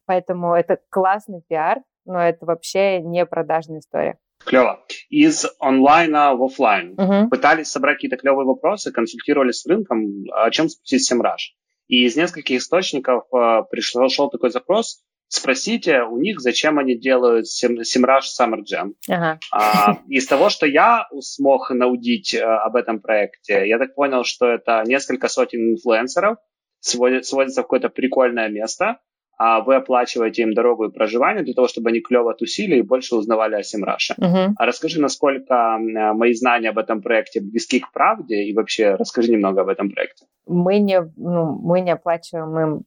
поэтому 0.07 0.55
это 0.55 0.79
классный 0.91 1.43
пиар, 1.49 1.79
но 2.05 2.21
это 2.21 2.45
вообще 2.47 3.01
не 3.01 3.25
продажная 3.27 3.81
история. 3.81 4.19
Клево. 4.45 4.85
Из 5.11 5.47
онлайна 5.59 6.35
в 6.35 6.43
офлайн. 6.43 6.95
Угу. 6.99 7.31
Пытались 7.31 7.71
собрать 7.71 7.97
какие-то 7.97 8.17
клевые 8.17 8.47
вопросы, 8.47 8.91
консультировались 8.91 9.61
с 9.61 9.67
рынком, 9.67 10.25
о 10.33 10.51
чем 10.51 10.69
спросить 10.69 11.05
Семраж. 11.05 11.55
И 11.89 12.05
из 12.07 12.17
нескольких 12.17 12.57
источников 12.57 13.25
э, 13.35 13.63
пришел 13.71 14.09
шел 14.09 14.31
такой 14.31 14.51
запрос, 14.51 15.03
спросите 15.31 16.03
у 16.03 16.19
них, 16.19 16.41
зачем 16.41 16.79
они 16.79 16.99
делают 16.99 17.47
Simrush 17.47 18.27
Summer 18.39 18.61
Jam. 18.71 18.93
Ага. 19.09 19.39
А, 19.53 19.99
из 20.09 20.27
того, 20.27 20.51
что 20.51 20.67
я 20.67 21.07
смог 21.21 21.71
наудить 21.71 22.35
а, 22.35 22.65
об 22.65 22.77
этом 22.77 23.01
проекте, 23.01 23.67
я 23.67 23.79
так 23.79 23.95
понял, 23.95 24.25
что 24.25 24.47
это 24.47 24.83
несколько 24.85 25.29
сотен 25.29 25.73
инфлюенсеров 25.73 26.39
сводят, 26.81 27.27
сводятся 27.27 27.61
в 27.61 27.65
какое-то 27.65 27.89
прикольное 27.89 28.49
место, 28.49 28.99
а 29.39 29.61
вы 29.61 29.77
оплачиваете 29.77 30.43
им 30.43 30.53
дорогу 30.53 30.87
и 30.87 30.93
проживание 30.93 31.45
для 31.45 31.55
того, 31.55 31.69
чтобы 31.69 31.91
они 31.91 32.01
клево 32.01 32.35
тусили 32.35 32.77
и 32.77 32.83
больше 32.83 33.15
узнавали 33.15 33.55
о 33.55 33.63
Semrush 33.63 34.03
е. 34.03 34.15
Uh-huh. 34.21 34.49
А 34.57 34.67
расскажи, 34.67 35.01
насколько 35.01 35.79
мои 35.79 36.35
знания 36.35 36.71
об 36.71 36.79
этом 36.79 37.01
проекте 37.01 37.41
близки 37.41 37.81
к 37.81 37.93
правде, 37.93 38.43
и 38.43 38.53
вообще 38.53 38.97
расскажи 38.97 39.31
немного 39.31 39.63
об 39.63 39.69
этом 39.69 39.91
проекте. 39.91 40.27
Мы 40.47 40.79
не, 40.81 41.01
ну, 41.17 41.59
мы 41.63 41.81
не 41.81 41.93
оплачиваем 41.93 42.59
им 42.59 42.83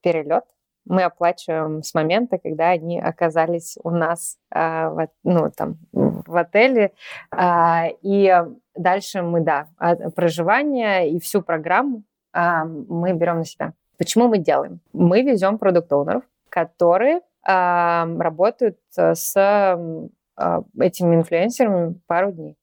перелет, 0.00 0.44
мы 0.86 1.02
оплачиваем 1.02 1.82
с 1.82 1.94
момента, 1.94 2.38
когда 2.38 2.70
они 2.70 3.00
оказались 3.00 3.76
у 3.82 3.90
нас 3.90 4.38
э, 4.54 4.88
в, 4.88 5.08
ну, 5.24 5.50
там, 5.50 5.78
в 5.92 6.36
отеле. 6.36 6.92
Э, 7.36 7.90
и 8.02 8.34
дальше 8.74 9.22
мы, 9.22 9.40
да, 9.40 9.68
проживание 10.14 11.10
и 11.10 11.20
всю 11.20 11.42
программу 11.42 12.04
э, 12.32 12.64
мы 12.64 13.12
берем 13.12 13.38
на 13.38 13.44
себя. 13.44 13.72
Почему 13.98 14.28
мы 14.28 14.38
делаем? 14.38 14.80
Мы 14.92 15.22
везем 15.22 15.58
продукт-оунеров, 15.58 16.22
которые 16.48 17.16
э, 17.18 18.18
работают 18.18 18.78
с 18.90 19.36
э, 19.36 20.58
этими 20.78 21.16
инфлюенсерами 21.16 22.00
пару 22.06 22.32
дней. 22.32 22.56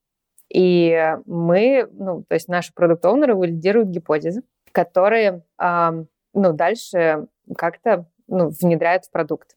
И 0.53 1.17
мы, 1.25 1.89
ну, 1.91 2.23
то 2.27 2.35
есть 2.35 2.47
наши 2.47 2.73
продукт-оунеры 2.73 3.35
валидируют 3.35 3.89
гипотезы, 3.89 4.43
которые, 4.71 5.43
э, 5.59 6.05
ну, 6.33 6.53
дальше 6.53 7.27
как-то 7.57 8.05
ну, 8.33 8.49
внедряют 8.49 9.05
в 9.05 9.11
продукт. 9.11 9.55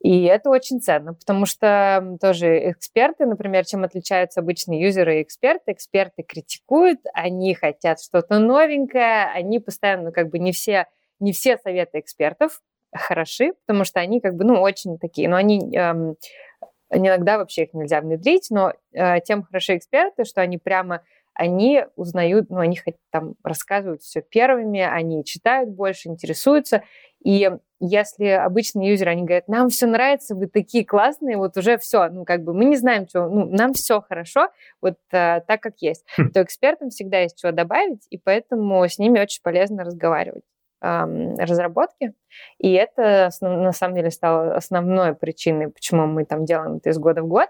И 0.00 0.24
это 0.24 0.50
очень 0.50 0.80
ценно, 0.80 1.14
потому 1.14 1.46
что 1.46 2.16
тоже 2.20 2.70
эксперты, 2.70 3.24
например, 3.24 3.64
чем 3.64 3.84
отличаются 3.84 4.40
обычные 4.40 4.82
юзеры 4.82 5.20
и 5.20 5.22
эксперты, 5.22 5.70
эксперты 5.70 6.24
критикуют, 6.24 6.98
они 7.14 7.54
хотят 7.54 8.00
что-то 8.00 8.40
новенькое, 8.40 9.26
они 9.32 9.60
постоянно, 9.60 10.10
как 10.10 10.28
бы 10.28 10.40
не 10.40 10.50
все, 10.50 10.86
не 11.20 11.32
все 11.32 11.56
советы 11.56 12.00
экспертов 12.00 12.60
хороши, 12.92 13.52
потому 13.64 13.84
что 13.84 14.00
они 14.00 14.20
как 14.20 14.34
бы, 14.34 14.44
ну, 14.44 14.60
очень 14.60 14.98
такие, 14.98 15.28
но 15.28 15.36
они 15.36 15.74
эм, 15.74 16.16
иногда 16.90 17.38
вообще 17.38 17.64
их 17.64 17.72
нельзя 17.72 18.00
внедрить, 18.00 18.48
но 18.50 18.72
э, 18.92 19.20
тем 19.20 19.44
хороши 19.44 19.76
эксперты, 19.76 20.24
что 20.24 20.40
они 20.40 20.58
прямо 20.58 21.02
они 21.34 21.84
узнают, 21.96 22.50
ну, 22.50 22.58
они 22.58 22.76
хоть 22.76 22.96
там 23.10 23.34
рассказывают 23.42 24.02
все 24.02 24.20
первыми, 24.20 24.80
они 24.80 25.24
читают 25.24 25.70
больше, 25.70 26.08
интересуются, 26.08 26.82
И 27.24 27.50
если 27.80 28.26
обычные 28.26 28.90
юзеры, 28.90 29.10
они 29.10 29.22
говорят, 29.22 29.48
нам 29.48 29.68
все 29.68 29.86
нравится, 29.86 30.34
вы 30.34 30.46
такие 30.46 30.84
классные, 30.84 31.36
вот 31.36 31.56
уже 31.56 31.78
все, 31.78 32.08
ну, 32.08 32.24
как 32.24 32.44
бы 32.44 32.54
мы 32.54 32.64
не 32.64 32.76
знаем, 32.76 33.08
что, 33.08 33.28
ну, 33.28 33.46
нам 33.46 33.72
все 33.74 34.00
хорошо, 34.00 34.48
вот 34.80 34.94
э, 35.10 35.40
так, 35.40 35.60
как 35.60 35.74
есть, 35.78 36.04
хм. 36.16 36.30
то 36.30 36.42
экспертам 36.42 36.90
всегда 36.90 37.20
есть 37.20 37.40
чего 37.40 37.50
добавить, 37.52 38.06
и 38.10 38.18
поэтому 38.18 38.84
с 38.84 38.98
ними 38.98 39.20
очень 39.20 39.42
полезно 39.42 39.84
разговаривать 39.84 40.44
разработки. 40.82 42.12
И 42.58 42.72
это 42.72 43.30
на 43.40 43.70
самом 43.70 43.94
деле 43.94 44.10
стало 44.10 44.56
основной 44.56 45.14
причиной, 45.14 45.68
почему 45.68 46.06
мы 46.06 46.24
там 46.24 46.44
делаем 46.44 46.78
это 46.78 46.90
из 46.90 46.98
года 46.98 47.22
в 47.22 47.28
год. 47.28 47.48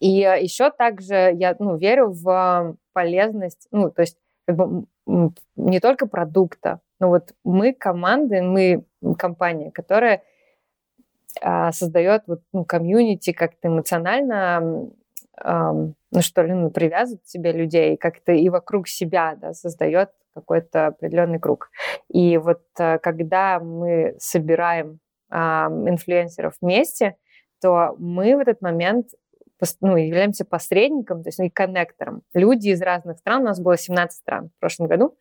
И 0.00 0.08
еще 0.08 0.70
также 0.70 1.32
я 1.34 1.54
ну, 1.58 1.76
верю 1.76 2.08
в 2.10 2.76
полезность, 2.94 3.68
ну, 3.70 3.90
то 3.90 4.00
есть 4.00 4.16
как 4.46 4.56
бы 4.56 4.86
не 5.06 5.80
только 5.80 6.06
продукта, 6.06 6.80
но 7.02 7.08
вот 7.08 7.34
мы 7.42 7.72
команды, 7.72 8.42
мы 8.42 8.84
компания, 9.18 9.72
которая 9.72 10.22
а, 11.40 11.72
создает 11.72 12.22
вот, 12.28 12.42
ну, 12.52 12.64
комьюнити 12.64 13.32
как-то 13.32 13.66
эмоционально, 13.66 14.88
ну 15.44 16.20
что 16.20 16.42
ли, 16.42 16.52
ну, 16.52 16.70
привязывает 16.70 17.24
к 17.24 17.26
себе 17.26 17.50
людей, 17.50 17.96
как-то 17.96 18.30
и 18.30 18.48
вокруг 18.50 18.86
себя 18.86 19.34
да, 19.34 19.52
создает 19.52 20.10
какой-то 20.32 20.86
определенный 20.86 21.40
круг. 21.40 21.70
И 22.08 22.38
вот 22.38 22.62
а, 22.78 22.98
когда 22.98 23.58
мы 23.58 24.14
собираем 24.20 25.00
инфлюенсеров 25.28 26.54
вместе, 26.60 27.16
то 27.60 27.96
мы 27.98 28.36
в 28.36 28.40
этот 28.40 28.60
момент 28.60 29.08
ну, 29.80 29.96
являемся 29.96 30.44
посредником, 30.44 31.22
то 31.22 31.28
есть 31.28 31.38
ну, 31.38 31.46
и 31.46 31.50
коннектором. 31.50 32.22
Люди 32.34 32.68
из 32.68 32.82
разных 32.82 33.18
стран, 33.18 33.42
у 33.42 33.46
нас 33.46 33.60
было 33.60 33.76
17 33.76 34.18
стран 34.18 34.50
в 34.56 34.60
прошлом 34.60 34.88
году, 34.88 35.16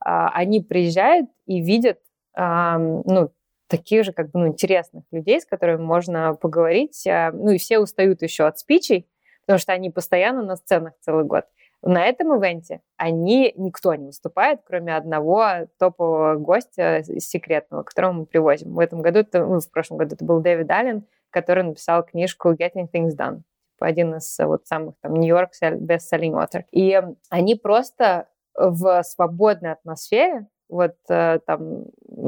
а, 0.00 0.28
они 0.30 0.60
приезжают 0.60 1.28
и 1.46 1.60
видят 1.60 1.98
ну, 2.38 3.32
таких 3.66 4.04
же 4.04 4.12
как 4.12 4.30
бы 4.30 4.40
ну, 4.40 4.48
интересных 4.48 5.04
людей, 5.10 5.40
с 5.40 5.46
которыми 5.46 5.80
можно 5.80 6.34
поговорить. 6.34 7.06
А, 7.06 7.32
ну 7.32 7.50
и 7.50 7.58
все 7.58 7.78
устают 7.78 8.22
еще 8.22 8.44
от 8.44 8.58
спичей, 8.58 9.08
потому 9.46 9.58
что 9.58 9.72
они 9.72 9.90
постоянно 9.90 10.42
на 10.42 10.56
сценах 10.56 10.94
целый 11.00 11.24
год. 11.24 11.46
На 11.82 12.04
этом 12.04 12.36
ивенте 12.36 12.80
они, 12.96 13.52
никто 13.56 13.94
не 13.94 14.06
выступает, 14.06 14.60
кроме 14.64 14.96
одного 14.96 15.68
топового 15.78 16.36
гостя 16.36 17.02
секретного, 17.18 17.82
которого 17.84 18.12
мы 18.12 18.26
привозим. 18.26 18.74
В 18.74 18.80
этом 18.80 19.02
году, 19.02 19.20
это, 19.20 19.44
ну, 19.46 19.60
в 19.60 19.70
прошлом 19.70 19.98
году 19.98 20.14
это 20.14 20.24
был 20.24 20.40
Дэвид 20.40 20.70
Аллен, 20.70 21.06
который 21.30 21.62
написал 21.62 22.02
книжку 22.02 22.52
Getting 22.52 22.90
Things 22.92 23.16
Done 23.16 23.42
один 23.84 24.16
из 24.16 24.38
э, 24.38 24.46
вот 24.46 24.66
самых 24.66 24.94
там 25.00 25.14
Нью-Йорк 25.14 25.50
best-selling 25.62 26.32
author. 26.32 26.64
И 26.70 27.00
они 27.30 27.54
просто 27.54 28.28
в 28.54 29.02
свободной 29.02 29.72
атмосфере 29.72 30.46
вот 30.68 30.96
э, 31.08 31.38
там 31.46 31.84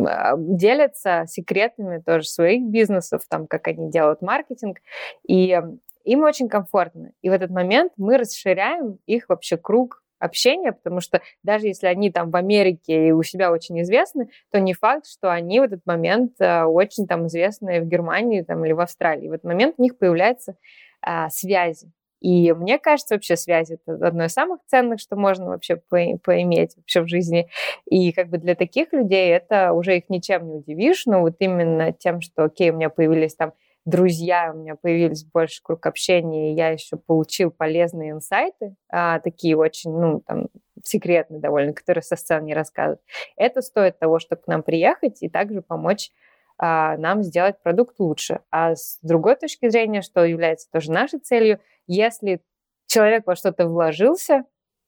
а, 0.07 0.35
делятся 0.37 1.25
секретами 1.27 1.99
тоже 1.99 2.29
своих 2.29 2.63
бизнесов, 2.63 3.23
там, 3.29 3.47
как 3.47 3.67
они 3.69 3.91
делают 3.91 4.23
маркетинг, 4.23 4.79
и 5.27 5.61
им 6.05 6.23
очень 6.23 6.49
комфортно. 6.49 7.11
И 7.23 7.31
в 7.31 7.33
этот 7.33 7.51
момент 7.51 7.93
мы 7.97 8.17
расширяем 8.17 8.99
их 9.07 9.29
вообще 9.29 9.57
круг 9.57 10.03
общения, 10.19 10.73
потому 10.73 11.01
что 11.01 11.21
даже 11.43 11.67
если 11.67 11.87
они 11.87 12.11
там 12.11 12.31
в 12.31 12.37
Америке 12.37 13.09
и 13.09 13.13
у 13.13 13.23
себя 13.23 13.53
очень 13.53 13.81
известны, 13.83 14.31
то 14.51 14.61
не 14.61 14.75
факт, 14.75 15.07
что 15.07 15.31
они 15.31 15.61
в 15.61 15.65
этот 15.65 15.85
момент 15.87 16.33
э, 16.41 16.65
очень 16.65 17.07
там 17.07 17.27
известны 17.27 17.81
в 17.81 17.87
Германии 17.87 18.43
там, 18.43 18.65
или 18.65 18.73
в 18.73 18.81
Австралии. 18.81 19.29
В 19.29 19.33
этот 19.33 19.45
момент 19.45 19.75
у 19.79 19.83
них 19.83 19.97
появляется 19.99 20.57
а, 21.01 21.29
связи. 21.31 21.91
И 22.21 22.53
мне 22.53 22.79
кажется, 22.79 23.15
вообще 23.15 23.37
связи 23.37 23.75
это 23.75 24.07
одно 24.07 24.25
из 24.25 24.33
самых 24.33 24.61
ценных, 24.67 25.01
что 25.01 25.17
можно 25.17 25.47
вообще 25.47 25.77
по 25.77 25.99
поиметь 26.23 26.77
вообще 26.77 27.03
в 27.03 27.09
жизни. 27.09 27.49
И 27.87 28.13
как 28.13 28.29
бы 28.29 28.39
для 28.39 28.55
таких 28.55 28.93
людей 28.93 29.31
это 29.31 29.73
уже 29.73 29.99
их 29.99 30.09
ничем 30.09 30.49
не 30.49 30.55
удивишь, 30.57 31.07
но 31.07 31.21
вот 31.21 31.37
именно 31.39 31.93
тем, 31.93 32.21
что, 32.21 32.45
окей, 32.45 32.71
у 32.71 32.75
меня 32.75 32.91
появились 32.91 33.37
там 33.37 33.53
друзья, 33.85 34.53
у 34.55 34.59
меня 34.59 34.75
появились 34.75 35.25
больше 35.25 35.63
круг 35.63 35.87
общения, 35.87 36.53
и 36.53 36.57
я 36.57 36.71
еще 36.71 36.97
получил 36.97 37.51
полезные 37.51 38.11
инсайты, 38.11 38.75
а, 38.91 39.19
такие 39.21 39.57
очень, 39.57 39.93
ну, 39.93 40.21
там, 40.27 40.49
секретные 40.83 41.41
довольно, 41.41 41.73
которые 41.73 42.03
со 42.03 42.17
сцены 42.17 42.45
не 42.47 42.55
рассказывают. 42.55 43.01
Это 43.37 43.63
стоит 43.63 43.99
того, 43.99 44.19
чтобы 44.19 44.43
к 44.43 44.47
нам 44.47 44.63
приехать 44.63 45.23
и 45.23 45.29
также 45.29 45.63
помочь 45.63 46.11
нам 46.59 47.23
сделать 47.23 47.63
продукт 47.63 47.99
лучше. 47.99 48.41
А 48.51 48.75
с 48.75 48.99
другой 49.03 49.37
точки 49.37 49.69
зрения, 49.69 50.03
что 50.03 50.25
является 50.25 50.69
тоже 50.71 50.91
нашей 50.91 51.21
целью, 51.21 51.61
если 51.87 52.41
человек 52.87 53.27
во 53.27 53.37
что-то 53.37 53.69
вложился, 53.69 54.45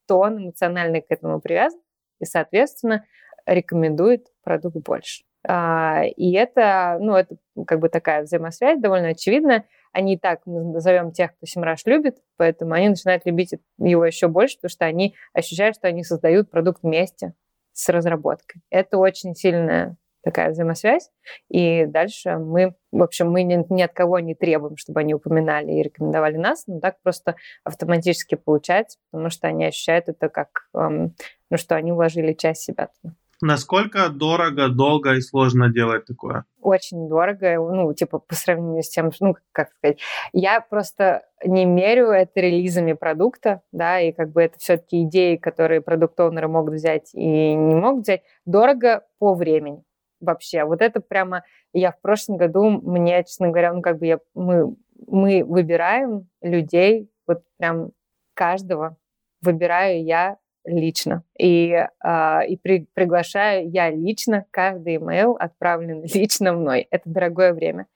то 0.08 0.18
он 0.18 0.38
эмоционально 0.38 1.00
к 1.00 1.06
этому 1.08 1.40
привязан 1.40 1.80
и, 2.18 2.24
соответственно, 2.24 3.04
рекомендует 3.46 4.26
продукт 4.42 4.76
больше. 4.78 5.24
А, 5.46 6.02
и 6.04 6.32
это, 6.32 6.98
ну, 7.00 7.14
это 7.14 7.36
как 7.66 7.80
бы 7.80 7.88
такая 7.88 8.22
взаимосвязь 8.22 8.80
довольно 8.80 9.08
очевидная. 9.08 9.66
Они 9.92 10.14
и 10.14 10.18
так, 10.18 10.40
мы 10.46 10.62
назовем 10.64 11.12
тех, 11.12 11.34
кто 11.34 11.46
Симраш 11.46 11.84
любит, 11.86 12.18
поэтому 12.36 12.74
они 12.74 12.90
начинают 12.90 13.24
любить 13.26 13.54
его 13.78 14.04
еще 14.04 14.28
больше, 14.28 14.56
потому 14.56 14.70
что 14.70 14.84
они 14.84 15.14
ощущают, 15.32 15.76
что 15.76 15.88
они 15.88 16.04
создают 16.04 16.50
продукт 16.50 16.82
вместе 16.82 17.34
с 17.72 17.88
разработкой. 17.88 18.62
Это 18.70 18.98
очень 18.98 19.34
сильная 19.34 19.96
такая 20.22 20.50
взаимосвязь. 20.50 21.10
И 21.48 21.86
дальше 21.86 22.36
мы, 22.36 22.74
в 22.92 23.02
общем, 23.02 23.30
мы 23.30 23.42
ни, 23.42 23.64
ни 23.72 23.82
от 23.82 23.92
кого 23.92 24.18
не 24.18 24.34
требуем, 24.34 24.76
чтобы 24.76 25.00
они 25.00 25.14
упоминали 25.14 25.72
и 25.72 25.82
рекомендовали 25.82 26.36
нас, 26.36 26.64
но 26.66 26.80
так 26.80 27.00
просто 27.02 27.36
автоматически 27.64 28.34
получается, 28.34 28.98
потому 29.10 29.30
что 29.30 29.48
они 29.48 29.64
ощущают 29.64 30.08
это 30.08 30.28
как, 30.28 30.68
эм, 30.74 31.14
ну, 31.50 31.56
что 31.56 31.76
они 31.76 31.92
вложили 31.92 32.32
часть 32.32 32.62
себя 32.62 32.88
туда. 33.00 33.14
Насколько 33.42 34.10
дорого, 34.10 34.68
долго 34.68 35.14
и 35.14 35.22
сложно 35.22 35.70
делать 35.70 36.04
такое? 36.04 36.44
Очень 36.60 37.08
дорого, 37.08 37.56
ну, 37.56 37.92
типа, 37.94 38.18
по 38.18 38.34
сравнению 38.34 38.82
с 38.82 38.90
тем, 38.90 39.10
ну, 39.18 39.34
как 39.52 39.70
сказать, 39.78 39.98
я 40.34 40.60
просто 40.60 41.22
не 41.42 41.64
мерю 41.64 42.08
это 42.08 42.38
релизами 42.40 42.92
продукта, 42.92 43.62
да, 43.72 43.98
и 43.98 44.12
как 44.12 44.30
бы 44.32 44.42
это 44.42 44.58
все-таки 44.58 45.04
идеи, 45.04 45.36
которые 45.36 45.80
продукт-оунеры 45.80 46.48
могут 46.48 46.74
взять 46.74 47.14
и 47.14 47.54
не 47.54 47.74
могут 47.74 48.02
взять, 48.02 48.22
дорого 48.44 49.04
по 49.18 49.32
времени 49.32 49.84
вообще. 50.20 50.64
Вот 50.64 50.82
это 50.82 51.00
прямо 51.00 51.44
я 51.72 51.92
в 51.92 52.00
прошлом 52.00 52.36
году, 52.36 52.70
мне, 52.70 53.22
честно 53.24 53.48
говоря, 53.48 53.72
ну 53.72 53.82
как 53.82 53.98
бы 53.98 54.06
я, 54.06 54.18
мы, 54.34 54.74
мы 55.06 55.44
выбираем 55.44 56.28
людей, 56.42 57.10
вот 57.26 57.42
прям 57.58 57.90
каждого 58.34 58.96
выбираю 59.40 60.04
я 60.04 60.38
лично. 60.64 61.24
И, 61.38 61.70
э, 61.72 62.46
и 62.48 62.56
при, 62.56 62.86
приглашаю 62.92 63.70
я 63.70 63.90
лично, 63.90 64.44
каждый 64.50 64.96
email 64.96 65.36
отправлен 65.38 66.02
лично 66.14 66.52
мной. 66.52 66.86
Это 66.90 67.08
дорогое 67.08 67.54
время. 67.54 67.86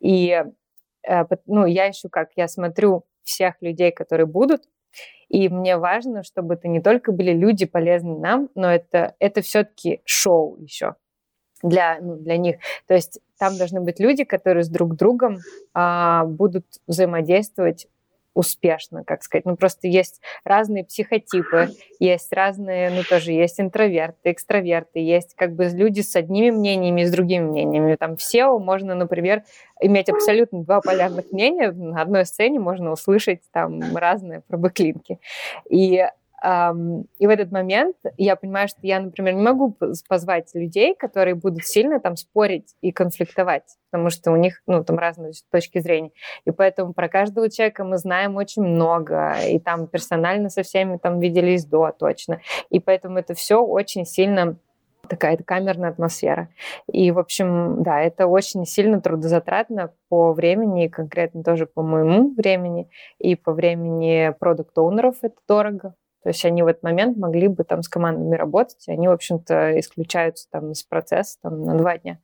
И 0.00 0.44
э, 1.08 1.24
ну, 1.46 1.66
я 1.66 1.90
ищу 1.90 2.08
как, 2.10 2.30
я 2.36 2.48
смотрю 2.48 3.04
всех 3.22 3.54
людей, 3.60 3.92
которые 3.92 4.26
будут, 4.26 4.62
и 5.28 5.48
мне 5.48 5.76
важно, 5.76 6.24
чтобы 6.24 6.54
это 6.54 6.66
не 6.66 6.80
только 6.80 7.12
были 7.12 7.32
люди 7.32 7.64
полезные 7.64 8.18
нам, 8.18 8.48
но 8.56 8.72
это, 8.72 9.14
это 9.20 9.42
все-таки 9.42 10.02
шоу 10.04 10.56
еще 10.58 10.96
для, 11.62 11.98
ну, 12.00 12.16
для 12.16 12.36
них. 12.36 12.56
То 12.86 12.94
есть 12.94 13.20
там 13.38 13.56
должны 13.56 13.80
быть 13.80 14.00
люди, 14.00 14.24
которые 14.24 14.64
с 14.64 14.68
друг 14.68 14.96
другом 14.96 15.38
а, 15.74 16.24
будут 16.24 16.66
взаимодействовать 16.86 17.88
успешно, 18.34 19.04
как 19.04 19.22
сказать. 19.22 19.44
Ну, 19.44 19.56
просто 19.56 19.88
есть 19.88 20.20
разные 20.44 20.84
психотипы, 20.84 21.70
есть 21.98 22.32
разные, 22.32 22.90
ну, 22.90 23.02
тоже 23.02 23.32
есть 23.32 23.60
интроверты, 23.60 24.30
экстраверты, 24.30 25.00
есть 25.00 25.34
как 25.34 25.54
бы 25.54 25.64
люди 25.64 26.00
с 26.00 26.14
одними 26.14 26.50
мнениями, 26.50 27.04
с 27.04 27.10
другими 27.10 27.44
мнениями. 27.44 27.96
Там 27.96 28.16
в 28.16 28.20
SEO 28.20 28.58
можно, 28.58 28.94
например, 28.94 29.42
иметь 29.80 30.08
абсолютно 30.08 30.62
два 30.62 30.80
полярных 30.80 31.32
мнения. 31.32 31.72
На 31.72 32.02
одной 32.02 32.24
сцене 32.24 32.60
можно 32.60 32.92
услышать 32.92 33.40
там 33.52 33.96
разные 33.96 34.42
про 34.42 34.56
бэклинки. 34.56 35.18
И 35.68 36.06
и 36.42 37.26
в 37.26 37.28
этот 37.28 37.52
момент 37.52 37.96
я 38.16 38.34
понимаю, 38.34 38.68
что 38.68 38.78
я, 38.82 38.98
например, 39.00 39.34
не 39.34 39.42
могу 39.42 39.76
позвать 40.08 40.50
людей, 40.54 40.94
которые 40.94 41.34
будут 41.34 41.66
сильно 41.66 42.00
там 42.00 42.16
спорить 42.16 42.74
и 42.80 42.92
конфликтовать, 42.92 43.76
потому 43.90 44.08
что 44.08 44.32
у 44.32 44.36
них, 44.36 44.62
ну, 44.66 44.82
там 44.82 44.98
разные 44.98 45.32
точки 45.50 45.80
зрения. 45.80 46.12
И 46.46 46.50
поэтому 46.50 46.94
про 46.94 47.08
каждого 47.08 47.50
человека 47.50 47.84
мы 47.84 47.98
знаем 47.98 48.36
очень 48.36 48.62
много, 48.62 49.34
и 49.46 49.58
там 49.58 49.86
персонально 49.86 50.48
со 50.48 50.62
всеми 50.62 50.96
там 50.96 51.20
виделись 51.20 51.66
до 51.66 51.90
точно. 51.90 52.40
И 52.70 52.80
поэтому 52.80 53.18
это 53.18 53.34
все 53.34 53.62
очень 53.62 54.06
сильно 54.06 54.56
такая 55.10 55.36
камерная 55.36 55.90
атмосфера. 55.90 56.48
И, 56.90 57.10
в 57.10 57.18
общем, 57.18 57.82
да, 57.82 58.00
это 58.00 58.28
очень 58.28 58.64
сильно 58.64 59.00
трудозатратно 59.00 59.92
по 60.08 60.32
времени, 60.32 60.86
конкретно 60.86 61.42
тоже 61.42 61.66
по 61.66 61.82
моему 61.82 62.32
времени, 62.34 62.88
и 63.18 63.34
по 63.34 63.52
времени 63.52 64.32
продукт-оунеров 64.38 65.16
это 65.22 65.36
дорого, 65.48 65.94
то 66.22 66.28
есть 66.28 66.44
они 66.44 66.62
в 66.62 66.66
этот 66.66 66.82
момент 66.82 67.16
могли 67.16 67.48
бы 67.48 67.64
там 67.64 67.82
с 67.82 67.88
командами 67.88 68.36
работать, 68.36 68.88
они, 68.88 69.08
в 69.08 69.12
общем-то, 69.12 69.78
исключаются 69.78 70.48
там 70.50 70.72
из 70.72 70.82
процесса 70.82 71.38
там, 71.42 71.64
на 71.64 71.76
два 71.76 71.98
дня. 71.98 72.18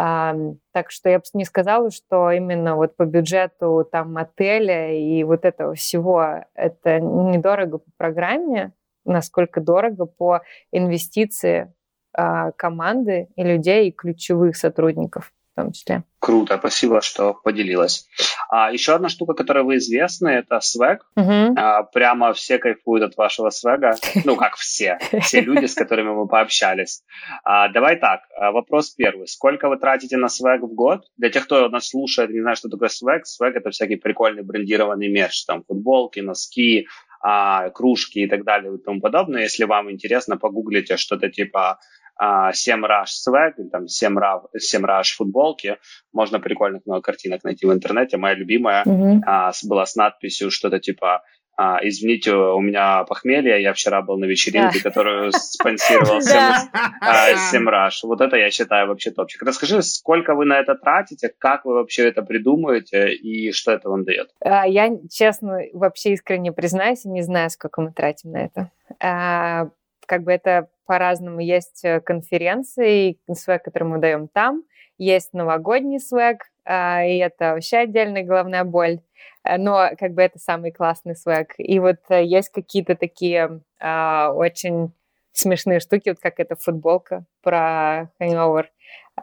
А, 0.00 0.34
так 0.72 0.90
что 0.92 1.10
я 1.10 1.18
бы 1.18 1.24
не 1.34 1.44
сказала, 1.44 1.90
что 1.90 2.30
именно 2.30 2.76
вот 2.76 2.96
по 2.96 3.04
бюджету 3.04 3.86
там 3.90 4.16
отеля 4.16 4.96
и 4.96 5.24
вот 5.24 5.44
этого 5.44 5.74
всего 5.74 6.44
это 6.54 7.00
недорого 7.00 7.78
по 7.78 7.90
программе, 7.96 8.72
насколько 9.04 9.60
дорого 9.60 10.06
по 10.06 10.42
инвестиции 10.70 11.72
а, 12.12 12.52
команды 12.52 13.28
и 13.34 13.42
людей, 13.42 13.88
и 13.88 13.92
ключевых 13.92 14.56
сотрудников 14.56 15.32
в 15.52 15.60
том 15.60 15.72
числе. 15.72 16.04
Круто, 16.20 16.56
спасибо, 16.58 17.00
что 17.00 17.34
поделилась. 17.34 18.06
А, 18.48 18.72
еще 18.72 18.94
одна 18.94 19.08
штука, 19.08 19.34
которой 19.34 19.62
вы 19.62 19.76
известны, 19.76 20.28
это 20.28 20.60
свэг. 20.60 21.06
Угу. 21.16 21.54
А, 21.56 21.82
прямо 21.82 22.32
все 22.32 22.58
кайфуют 22.58 23.04
от 23.04 23.16
вашего 23.16 23.50
свега. 23.50 23.94
Ну, 24.24 24.36
как 24.36 24.56
все. 24.56 24.98
Все 25.20 25.40
люди, 25.40 25.66
с 25.66 25.74
которыми 25.74 26.10
мы 26.10 26.26
пообщались. 26.26 27.02
А, 27.44 27.68
давай 27.68 27.96
так, 27.96 28.20
а, 28.36 28.52
вопрос 28.52 28.90
первый. 28.90 29.26
Сколько 29.26 29.68
вы 29.68 29.76
тратите 29.76 30.16
на 30.16 30.28
свэг 30.28 30.62
в 30.62 30.74
год? 30.74 31.04
Для 31.16 31.30
тех, 31.30 31.44
кто 31.44 31.68
нас 31.68 31.88
слушает, 31.88 32.30
не 32.30 32.40
знает, 32.40 32.58
что 32.58 32.68
такое 32.68 32.88
свэг. 32.88 33.26
Свэг— 33.26 33.56
это 33.56 33.70
всякий 33.70 33.96
прикольный 33.96 34.42
брендированный 34.42 35.08
мерч. 35.08 35.44
Там 35.44 35.62
футболки, 35.64 36.20
носки, 36.20 36.86
а, 37.20 37.70
кружки 37.70 38.20
и 38.20 38.28
так 38.28 38.44
далее 38.44 38.74
и 38.74 38.78
тому 38.78 39.00
подобное. 39.00 39.42
Если 39.42 39.64
вам 39.64 39.90
интересно, 39.90 40.36
погуглите 40.36 40.96
что-то 40.96 41.28
типа 41.28 41.78
а, 42.18 42.52
7 42.52 42.84
Rush 42.84 43.14
Swag, 43.26 43.52
или 43.58 43.68
там 43.68 43.86
7 43.88 44.18
Rush, 44.18 44.58
7 44.58 44.84
Rush 44.84 45.14
футболки. 45.16 45.76
Можно 46.12 46.40
прикольных 46.40 46.82
много 46.86 47.00
картинок 47.02 47.44
найти 47.44 47.66
в 47.66 47.72
интернете. 47.72 48.16
Моя 48.16 48.34
любимая 48.34 48.82
Мгм. 48.84 49.22
а, 49.26 49.52
была 49.64 49.86
с 49.86 49.94
надписью 49.96 50.50
что-то 50.50 50.78
типа 50.80 51.22
а, 51.60 51.80
«Извините, 51.82 52.32
у 52.36 52.60
меня 52.60 53.02
похмелье, 53.02 53.60
я 53.60 53.72
вчера 53.72 54.00
был 54.00 54.16
на 54.16 54.26
вечеринке, 54.26 54.80
которую 54.80 55.32
спонсировал 55.32 56.20
Да. 56.24 56.68
а. 57.00 57.90
Вот 58.04 58.20
это 58.20 58.36
я 58.36 58.50
считаю 58.52 58.86
вообще 58.86 59.10
топчик. 59.10 59.42
Расскажи, 59.42 59.82
сколько 59.82 60.36
вы 60.36 60.44
на 60.44 60.56
это 60.60 60.76
тратите, 60.76 61.32
как 61.36 61.64
вы 61.64 61.74
вообще 61.74 62.08
это 62.08 62.22
придумываете 62.22 63.12
и 63.12 63.50
что 63.50 63.72
это 63.72 63.88
вам 63.88 64.04
дает? 64.04 64.30
А, 64.40 64.68
Я, 64.68 64.88
честно, 65.10 65.58
вообще 65.72 66.12
искренне 66.12 66.52
признаюсь, 66.52 67.04
не 67.04 67.22
знаю, 67.22 67.50
сколько 67.50 67.80
мы 67.80 67.92
тратим 67.92 68.30
на 68.30 68.44
это. 68.44 68.70
А, 69.00 69.68
Как 70.06 70.22
бы 70.22 70.30
это 70.32 70.68
по-разному. 70.88 71.40
Есть 71.40 71.84
э, 71.84 72.00
конференции, 72.00 73.18
свэг, 73.32 73.62
который 73.62 73.84
мы 73.84 73.98
даем 73.98 74.26
там, 74.26 74.64
есть 74.98 75.32
новогодний 75.32 76.00
свэг, 76.00 76.46
а, 76.64 77.04
и 77.04 77.18
это 77.18 77.52
вообще 77.52 77.78
отдельная 77.78 78.24
головная 78.24 78.64
боль. 78.64 79.00
А, 79.44 79.58
Но 79.58 79.90
как 79.98 80.12
бы 80.14 80.22
это 80.22 80.38
самый 80.38 80.72
классный 80.72 81.14
свэг. 81.14 81.54
И 81.58 81.78
вот 81.78 81.98
э, 82.08 82.24
есть 82.24 82.50
какие-то 82.50 82.96
такие 82.96 83.60
а, 83.80 84.32
очень 84.32 84.92
смешные 85.32 85.80
штуки, 85.80 86.08
вот 86.10 86.18
как 86.20 86.40
эта 86.40 86.56
футболка 86.56 87.24
про 87.42 88.10
Hangover. 88.20 88.64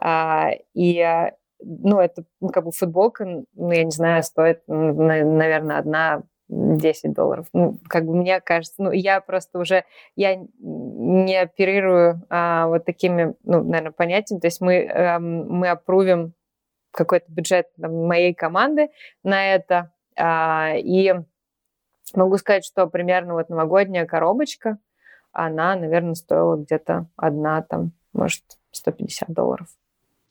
А, 0.00 0.50
И 0.74 0.98
э, 0.98 1.32
ну, 1.60 2.00
это 2.00 2.24
ну, 2.40 2.48
как 2.48 2.64
бы 2.64 2.72
футболка, 2.72 3.24
ну, 3.54 3.70
я 3.72 3.84
не 3.84 3.90
знаю, 3.90 4.22
стоит, 4.22 4.62
наверное, 4.66 5.78
одна 5.78 6.22
10 6.48 7.12
долларов. 7.12 7.46
Ну, 7.52 7.78
как 7.88 8.06
бы 8.06 8.14
мне 8.14 8.40
кажется, 8.40 8.82
ну, 8.82 8.92
я 8.92 9.20
просто 9.20 9.58
уже, 9.58 9.84
я 10.14 10.36
не 10.58 11.36
оперирую 11.40 12.22
а, 12.30 12.68
вот 12.68 12.84
такими, 12.84 13.34
ну, 13.44 13.62
наверное, 13.64 13.92
понятиями. 13.92 14.40
То 14.40 14.46
есть 14.46 14.60
мы, 14.60 14.74
эм, 14.74 15.48
мы 15.48 15.68
опрувим 15.68 16.34
какой-то 16.92 17.26
бюджет 17.28 17.68
там, 17.80 18.06
моей 18.06 18.34
команды 18.34 18.88
на 19.22 19.54
это. 19.54 19.92
а, 20.18 20.74
и 20.76 21.14
могу 22.14 22.38
сказать, 22.38 22.64
что 22.64 22.86
примерно 22.86 23.34
вот 23.34 23.48
новогодняя 23.48 24.06
коробочка, 24.06 24.78
она, 25.32 25.76
наверное, 25.76 26.14
стоила 26.14 26.56
где-то 26.56 27.08
одна 27.16 27.60
там, 27.62 27.92
может, 28.12 28.42
150 28.70 29.30
долларов. 29.30 29.68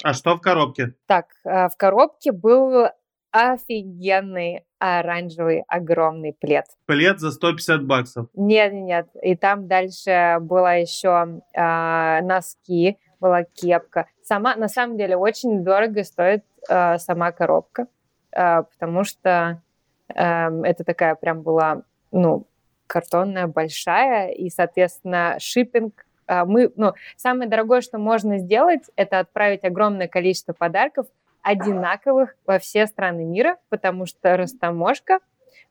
А 0.03 0.13
что 0.13 0.35
в 0.35 0.41
коробке? 0.41 0.93
Так, 1.05 1.27
а, 1.43 1.69
в 1.69 1.77
коробке 1.77 2.31
был 2.31 2.87
офигенный 3.35 4.63
оранжевый 4.79 5.65
огромный 5.67 6.31
плед. 6.31 6.65
Плед 6.85 7.19
за 7.19 7.31
150 7.31 7.85
баксов. 7.85 8.27
Нет, 8.33 8.71
нет. 8.71 9.07
И 9.21 9.35
там 9.35 9.67
дальше 9.67 10.37
была 10.39 10.75
еще 10.75 11.41
а, 11.53 12.21
носки, 12.21 12.97
была 13.19 13.43
кепка. 13.43 14.07
Сама, 14.23 14.55
на 14.55 14.69
самом 14.69 14.97
деле, 14.97 15.17
очень 15.17 15.65
дорого 15.65 16.05
стоит 16.05 16.45
а, 16.69 16.97
сама 16.97 17.33
коробка, 17.33 17.87
а, 18.33 18.63
потому 18.63 19.03
что 19.03 19.61
а, 20.15 20.51
это 20.63 20.85
такая 20.85 21.15
прям 21.15 21.41
была, 21.41 21.81
ну, 22.11 22.47
картонная, 22.87 23.47
большая, 23.47 24.29
и, 24.29 24.49
соответственно, 24.49 25.35
шиппинг. 25.39 26.05
а, 26.27 26.45
мы, 26.45 26.71
ну, 26.77 26.93
самое 27.17 27.49
дорогое, 27.49 27.81
что 27.81 27.97
можно 27.97 28.37
сделать, 28.37 28.83
это 28.95 29.19
отправить 29.19 29.65
огромное 29.65 30.07
количество 30.07 30.53
подарков 30.53 31.07
одинаковых 31.45 32.35
во 32.47 32.57
все 32.57 32.87
страны 32.87 33.23
мира, 33.23 33.57
потому 33.69 34.07
что 34.07 34.35
растаможка, 34.35 35.19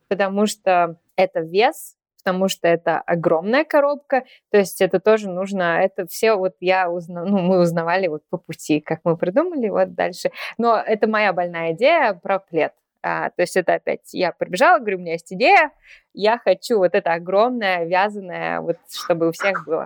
потому 0.07 0.45
что 0.45 0.95
это 1.17 1.41
вес, 1.41 1.97
потому 2.23 2.47
что 2.47 2.67
это 2.67 2.99
огромная 3.01 3.65
коробка, 3.65 4.23
то 4.51 4.57
есть 4.57 4.81
это 4.81 5.01
тоже 5.01 5.29
нужно, 5.29 5.81
это 5.81 6.07
все 6.07 6.35
вот 6.35 6.55
я 6.61 6.89
узна, 6.89 7.25
ну, 7.25 7.39
мы 7.39 7.59
узнавали 7.59 8.07
вот 8.07 8.23
по 8.29 8.37
пути, 8.37 8.79
как 8.79 9.01
мы 9.03 9.17
придумали, 9.17 9.67
вот 9.67 9.93
дальше. 9.93 10.31
Но 10.57 10.77
это 10.77 11.07
моя 11.07 11.33
больная 11.33 11.73
идея 11.73 12.13
про 12.13 12.39
плед. 12.39 12.73
А, 13.03 13.29
то 13.31 13.41
есть 13.41 13.57
это 13.57 13.75
опять 13.75 14.13
я 14.13 14.31
прибежала, 14.31 14.79
говорю, 14.79 14.97
у 14.97 15.01
меня 15.01 15.11
есть 15.11 15.31
идея, 15.31 15.71
я 16.13 16.39
хочу 16.39 16.77
вот 16.77 16.95
это 16.95 17.13
огромное, 17.13 17.83
вязаное, 17.83 18.61
вот 18.61 18.77
чтобы 18.89 19.27
у 19.27 19.31
всех 19.33 19.65
было. 19.67 19.85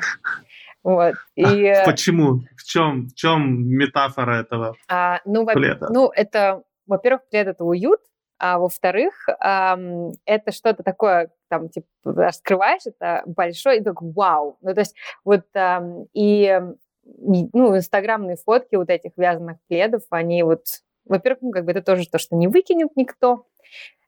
Вот. 0.90 1.16
И, 1.36 1.68
А 1.68 1.86
Почему? 1.86 2.42
В 2.58 2.64
чем, 2.64 3.08
в 3.10 3.14
чем 3.14 3.68
метафора 3.68 4.40
этого? 4.42 4.76
а, 4.88 5.20
ну, 5.26 5.46
во- 5.46 5.54
Пледа. 5.54 5.88
ну, 5.92 6.10
это, 6.14 6.64
во-первых, 6.88 7.22
плед 7.30 7.48
это 7.48 7.64
уют, 7.64 8.00
а 8.40 8.58
во-вторых, 8.58 9.28
ам, 9.40 10.12
это 10.26 10.52
что-то 10.52 10.82
такое, 10.82 11.30
там, 11.50 11.70
типа, 11.70 11.86
раскрываешь, 12.06 12.82
это 12.86 13.22
большой, 13.28 13.78
и 13.80 13.84
такой, 13.84 14.12
вау. 14.14 14.58
Ну, 14.62 14.74
то 14.74 14.80
есть, 14.80 14.96
вот, 15.24 15.44
ам, 15.54 16.06
и, 16.14 16.60
ну, 17.04 17.76
инстаграмные 17.78 18.38
фотки 18.38 18.76
вот 18.76 18.90
этих 18.90 19.12
вязаных 19.16 19.58
пледов, 19.68 20.02
они 20.10 20.42
вот, 20.42 20.64
во-первых, 21.06 21.42
ну, 21.44 21.52
как 21.52 21.66
бы 21.66 21.72
это 21.72 21.84
тоже 21.84 22.10
то, 22.10 22.18
что 22.18 22.36
не 22.36 22.48
выкинет 22.48 22.90
никто, 22.96 23.46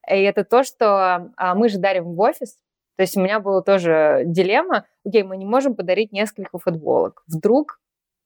и 0.10 0.20
это 0.24 0.44
то, 0.44 0.64
что 0.64 1.32
а, 1.38 1.54
мы 1.54 1.70
же 1.70 1.78
дарим 1.78 2.16
в 2.16 2.20
офис, 2.22 2.58
то 3.02 3.04
есть 3.04 3.18
у 3.18 3.22
меня 3.22 3.40
была 3.40 3.64
тоже 3.64 4.22
дилемма, 4.28 4.86
окей, 5.04 5.24
мы 5.24 5.36
не 5.36 5.46
можем 5.48 5.76
подарить 5.76 6.12
несколько 6.12 6.60
футболок. 6.60 7.24
Вдруг 7.26 7.80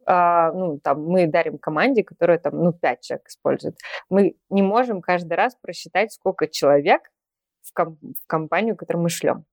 а, 0.06 0.52
ну, 0.52 0.82
там, 0.84 1.06
мы 1.06 1.28
дарим 1.28 1.58
команде, 1.58 2.04
которая 2.04 2.38
там, 2.40 2.62
ну, 2.62 2.74
пять 2.74 3.00
человек 3.00 3.26
использует. 3.30 3.78
Мы 4.10 4.36
не 4.50 4.62
можем 4.62 5.02
каждый 5.02 5.36
раз 5.36 5.56
просчитать, 5.56 6.12
сколько 6.12 6.50
человек 6.50 7.04
в, 7.62 7.72
ком- 7.72 7.98
в 8.02 8.28
компанию, 8.28 8.76
которую 8.76 9.04
мы 9.04 9.10
шлем. 9.10 9.46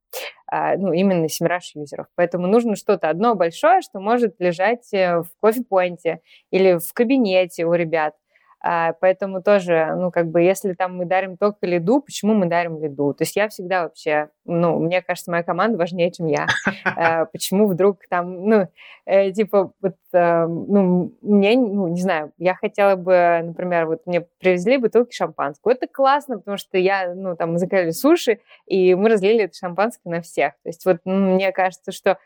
А, 0.48 0.76
ну, 0.76 0.92
именно 0.92 1.28
семераж 1.28 1.70
юзеров. 1.76 2.08
Поэтому 2.16 2.48
нужно 2.48 2.74
что-то 2.74 3.08
одно 3.08 3.36
большое, 3.36 3.80
что 3.80 4.00
может 4.00 4.40
лежать 4.40 4.92
э, 4.92 5.20
в 5.20 5.28
кофе-поинте 5.38 6.20
или 6.50 6.78
в 6.78 6.92
кабинете 6.94 7.64
у 7.64 7.74
ребят. 7.74 8.16
А, 8.64 8.92
поэтому 9.00 9.42
тоже, 9.42 9.92
ну, 9.96 10.12
как 10.12 10.28
бы, 10.28 10.40
если 10.40 10.72
там 10.74 10.96
мы 10.96 11.04
дарим 11.04 11.36
только 11.36 11.66
лиду, 11.66 12.00
почему 12.00 12.32
мы 12.34 12.46
дарим 12.46 12.80
лиду? 12.80 13.12
То 13.12 13.22
есть 13.24 13.34
я 13.34 13.48
всегда 13.48 13.82
вообще, 13.82 14.28
ну, 14.44 14.78
мне 14.78 15.02
кажется, 15.02 15.32
моя 15.32 15.42
команда 15.42 15.76
важнее, 15.76 16.12
чем 16.12 16.26
я. 16.26 16.46
А, 16.84 17.24
Почему 17.24 17.66
вдруг 17.66 17.98
там, 18.08 18.48
ну, 18.48 18.68
э, 19.06 19.32
типа, 19.32 19.72
вот, 19.80 19.96
э, 20.12 20.46
ну, 20.46 21.12
мне, 21.22 21.56
ну, 21.56 21.88
не 21.88 22.00
знаю, 22.00 22.32
я 22.38 22.54
хотела 22.54 22.94
бы, 22.96 23.40
например, 23.42 23.86
вот 23.86 24.02
мне 24.06 24.20
привезли 24.38 24.76
бутылки 24.76 25.14
шампанского. 25.14 25.72
Это 25.72 25.88
классно, 25.88 26.38
потому 26.38 26.56
что 26.56 26.78
я, 26.78 27.14
ну, 27.14 27.34
там, 27.34 27.52
мы 27.52 27.58
заказали 27.58 27.90
суши, 27.90 28.38
и 28.66 28.94
мы 28.94 29.08
разлили 29.08 29.44
это 29.44 29.56
шампанское 29.56 30.10
на 30.10 30.20
всех. 30.22 30.52
То 30.62 30.68
есть 30.68 30.84
вот 30.84 30.98
мне 31.04 31.50
кажется, 31.52 31.90
что 31.90 32.18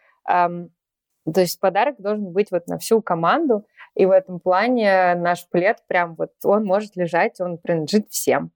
то 1.33 1.41
есть 1.41 1.61
подарок 1.61 1.97
должен 1.99 2.33
быть 2.33 2.51
вот 2.51 2.67
на 2.67 2.79
всю 2.79 3.03
команду, 3.03 3.67
и 3.95 4.07
в 4.07 4.11
этом 4.11 4.41
плане 4.41 5.15
наш 5.15 5.49
плед 5.49 5.79
прям 5.87 6.15
вот, 6.15 6.33
он 6.45 6.65
может 6.65 6.97
лежать, 6.97 7.41
он 7.41 7.59
принадлежит 7.59 8.11
всем. 8.11 8.51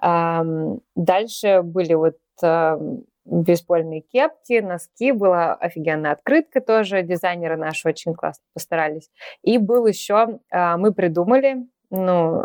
Дальше 0.00 1.62
были 1.62 1.94
вот 1.94 2.18
ам, 2.42 3.04
бейсбольные 3.24 4.02
кепки, 4.02 4.60
носки, 4.60 5.12
была 5.12 5.54
офигенная 5.54 6.12
открытка 6.12 6.60
тоже, 6.60 7.02
дизайнеры 7.02 7.56
наши 7.56 7.88
очень 7.88 8.14
классно 8.14 8.44
постарались. 8.54 9.10
И 9.42 9.58
был 9.58 9.86
еще, 9.86 10.38
а, 10.50 10.76
мы 10.76 10.92
придумали, 10.92 11.66
ну, 11.90 12.44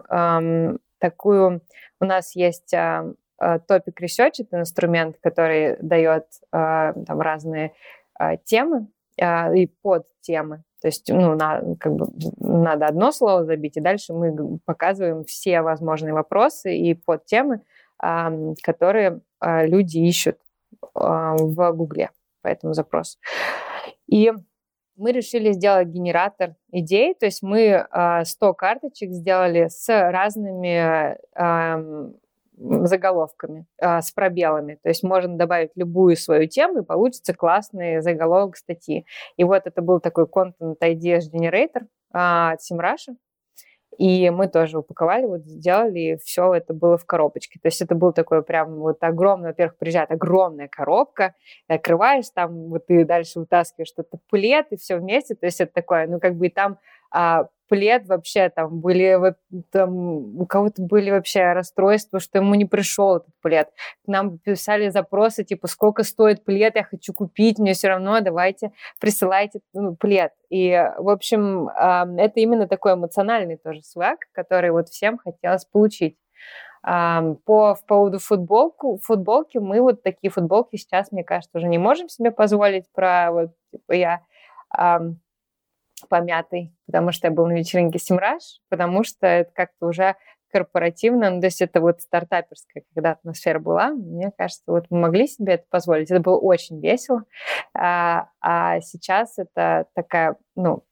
такую, 0.99 1.61
у 1.99 2.05
нас 2.05 2.35
есть 2.35 2.73
а, 2.73 3.11
а, 3.37 3.57
Topic 3.57 3.95
Research, 3.99 4.35
это 4.39 4.59
инструмент, 4.59 5.17
который 5.21 5.75
дает 5.81 6.25
а, 6.51 6.93
там 6.93 7.19
разные 7.19 7.73
а, 8.13 8.37
темы 8.37 8.87
а, 9.21 9.53
и 9.53 9.67
под 9.67 10.07
темы. 10.21 10.63
То 10.81 10.87
есть, 10.87 11.09
ну, 11.09 11.35
на, 11.35 11.61
как 11.79 11.93
бы, 11.93 12.07
надо 12.39 12.87
одно 12.87 13.11
слово 13.11 13.45
забить, 13.45 13.77
и 13.77 13.81
дальше 13.81 14.13
мы 14.13 14.57
показываем 14.65 15.23
все 15.25 15.61
возможные 15.61 16.13
вопросы 16.13 16.75
и 16.75 16.95
под 16.95 17.25
темы, 17.25 17.61
ам, 17.99 18.55
которые 18.63 19.21
а, 19.39 19.65
люди 19.65 19.99
ищут 19.99 20.37
а, 20.95 21.35
в 21.35 21.71
Гугле 21.73 22.09
по 22.41 22.47
этому 22.47 22.73
запросу. 22.73 23.19
И 24.07 24.33
мы 24.95 25.11
решили 25.11 25.51
сделать 25.51 25.87
генератор 25.87 26.55
идей, 26.71 27.13
то 27.13 27.27
есть 27.27 27.43
мы 27.43 27.85
а, 27.91 28.25
100 28.25 28.53
карточек 28.55 29.11
сделали 29.11 29.67
с 29.67 29.87
разными 29.87 31.17
заголовками 32.61 33.65
э, 33.79 34.01
с 34.01 34.11
пробелами. 34.11 34.77
То 34.83 34.89
есть 34.89 35.03
можно 35.03 35.37
добавить 35.37 35.71
любую 35.75 36.15
свою 36.15 36.47
тему, 36.47 36.79
и 36.79 36.85
получится 36.85 37.33
классный 37.33 38.01
заголовок 38.01 38.57
статьи. 38.57 39.05
И 39.37 39.43
вот 39.43 39.63
это 39.65 39.81
был 39.81 39.99
такой 39.99 40.25
Content 40.25 40.77
Ideas 40.81 41.23
Generator 41.33 41.87
от 42.11 42.59
Simrush. 42.59 43.15
И 43.97 44.29
мы 44.29 44.47
тоже 44.47 44.79
упаковали, 44.79 45.25
вот 45.25 45.41
сделали, 45.41 45.99
и 45.99 46.17
все 46.17 46.53
это 46.53 46.73
было 46.73 46.97
в 46.97 47.05
коробочке. 47.05 47.59
То 47.61 47.67
есть 47.67 47.81
это 47.81 47.93
был 47.93 48.13
такой 48.13 48.41
прям 48.41 48.79
вот 48.79 48.97
огромный, 49.03 49.49
во-первых, 49.49 49.77
приезжает 49.77 50.11
огромная 50.11 50.69
коробка, 50.69 51.35
открываешь 51.67 52.29
там, 52.33 52.69
вот 52.69 52.87
ты 52.87 53.05
дальше 53.05 53.41
вытаскиваешь 53.41 53.89
что-то 53.89 54.17
плед, 54.29 54.67
и 54.71 54.77
все 54.77 54.95
вместе. 54.97 55.35
То 55.35 55.45
есть 55.45 55.59
это 55.59 55.73
такое, 55.73 56.07
ну 56.07 56.19
как 56.19 56.35
бы 56.35 56.47
и 56.47 56.49
там 56.49 56.79
а, 57.11 57.47
плед 57.71 58.05
вообще 58.05 58.49
там 58.49 58.81
были, 58.81 59.33
там, 59.71 60.41
у 60.41 60.45
кого-то 60.45 60.81
были 60.81 61.09
вообще 61.09 61.53
расстройства, 61.53 62.19
что 62.19 62.39
ему 62.39 62.53
не 62.55 62.65
пришел 62.65 63.15
этот 63.15 63.33
плед. 63.41 63.69
К 64.03 64.07
нам 64.09 64.39
писали 64.39 64.89
запросы, 64.89 65.45
типа, 65.45 65.67
сколько 65.67 66.03
стоит 66.03 66.43
плед, 66.43 66.75
я 66.75 66.83
хочу 66.83 67.13
купить, 67.13 67.59
мне 67.59 67.71
все 67.71 67.87
равно, 67.87 68.19
давайте, 68.19 68.73
присылайте 68.99 69.61
ну, 69.73 69.95
плед. 69.95 70.33
И, 70.49 70.85
в 70.97 71.07
общем, 71.07 71.69
это 71.69 72.33
именно 72.41 72.67
такой 72.67 72.95
эмоциональный 72.95 73.55
тоже 73.55 73.83
свек, 73.83 74.19
который 74.33 74.71
вот 74.71 74.89
всем 74.89 75.17
хотелось 75.17 75.63
получить. 75.63 76.17
По, 76.83 77.37
по 77.45 77.77
поводу 77.87 78.19
футболку, 78.19 78.99
футболки, 79.01 79.59
мы 79.59 79.79
вот 79.79 80.03
такие 80.03 80.29
футболки 80.29 80.75
сейчас, 80.75 81.13
мне 81.13 81.23
кажется, 81.23 81.57
уже 81.57 81.67
не 81.67 81.77
можем 81.77 82.09
себе 82.09 82.31
позволить 82.31 82.91
про 82.91 83.31
вот, 83.31 83.51
типа, 83.71 83.93
я 83.93 84.21
помятый, 86.07 86.73
потому 86.85 87.11
что 87.11 87.27
я 87.27 87.33
был 87.33 87.47
на 87.47 87.53
вечеринке 87.53 87.99
Симраж, 87.99 88.61
потому 88.69 89.03
что 89.03 89.27
это 89.27 89.51
как-то 89.53 89.87
уже 89.87 90.15
корпоративно, 90.51 91.29
ну, 91.29 91.39
то 91.39 91.47
есть 91.47 91.61
это 91.61 91.79
вот 91.79 92.01
стартаперская, 92.01 92.83
когда 92.93 93.11
атмосфера 93.11 93.59
была, 93.59 93.91
мне 93.91 94.31
кажется, 94.37 94.63
вот 94.67 94.85
мы 94.89 94.99
могли 94.99 95.27
себе 95.27 95.53
это 95.53 95.63
позволить, 95.69 96.11
это 96.11 96.19
было 96.19 96.37
очень 96.37 96.81
весело, 96.81 97.23
а, 97.73 98.29
а 98.41 98.81
сейчас 98.81 99.37
это 99.37 99.85
такая, 99.95 100.35
ну, 100.55 100.83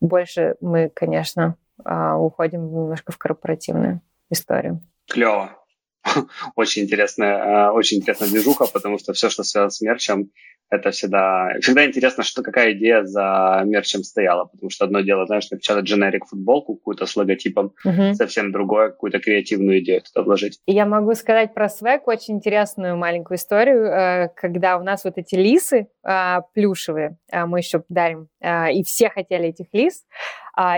больше 0.00 0.56
мы, 0.60 0.90
конечно, 0.94 1.56
а, 1.84 2.16
уходим 2.18 2.66
немножко 2.66 3.12
в 3.12 3.18
корпоративную 3.18 4.00
историю. 4.30 4.80
Клево. 5.08 5.56
Очень 6.56 6.84
интересная, 6.84 7.68
а, 7.68 7.72
очень 7.72 7.98
интересная 7.98 8.28
движуха, 8.28 8.66
потому 8.66 8.98
что 8.98 9.12
все, 9.12 9.28
что 9.28 9.44
связано 9.44 9.70
с 9.70 9.82
мерчем, 9.82 10.30
это 10.70 10.90
всегда, 10.90 11.52
всегда 11.60 11.86
интересно, 11.86 12.22
что 12.22 12.42
какая 12.42 12.72
идея 12.72 13.04
за 13.04 13.62
мерчем 13.64 14.02
стояла, 14.02 14.44
потому 14.44 14.70
что 14.70 14.84
одно 14.84 15.00
дело, 15.00 15.26
знаешь, 15.26 15.50
напечатать 15.50 15.84
дженерик 15.84 16.26
футболку 16.26 16.76
какую-то 16.76 17.06
с 17.06 17.16
логотипом, 17.16 17.74
угу. 17.84 18.14
совсем 18.14 18.52
другое, 18.52 18.90
какую-то 18.90 19.18
креативную 19.18 19.80
идею 19.80 20.02
туда 20.02 20.24
вложить. 20.24 20.60
Я 20.66 20.86
могу 20.86 21.14
сказать 21.14 21.54
про 21.54 21.68
свек 21.68 22.06
очень 22.06 22.36
интересную 22.36 22.96
маленькую 22.96 23.36
историю, 23.36 23.84
э, 23.84 24.28
когда 24.36 24.78
у 24.78 24.82
нас 24.82 25.04
вот 25.04 25.18
эти 25.18 25.34
лисы 25.34 25.88
а, 26.02 26.42
плюшевые, 26.54 27.18
а, 27.30 27.46
мы 27.46 27.58
еще 27.58 27.82
дарим, 27.88 28.28
а, 28.40 28.70
и 28.70 28.82
все 28.82 29.10
хотели 29.10 29.48
этих 29.48 29.66
лис, 29.72 30.04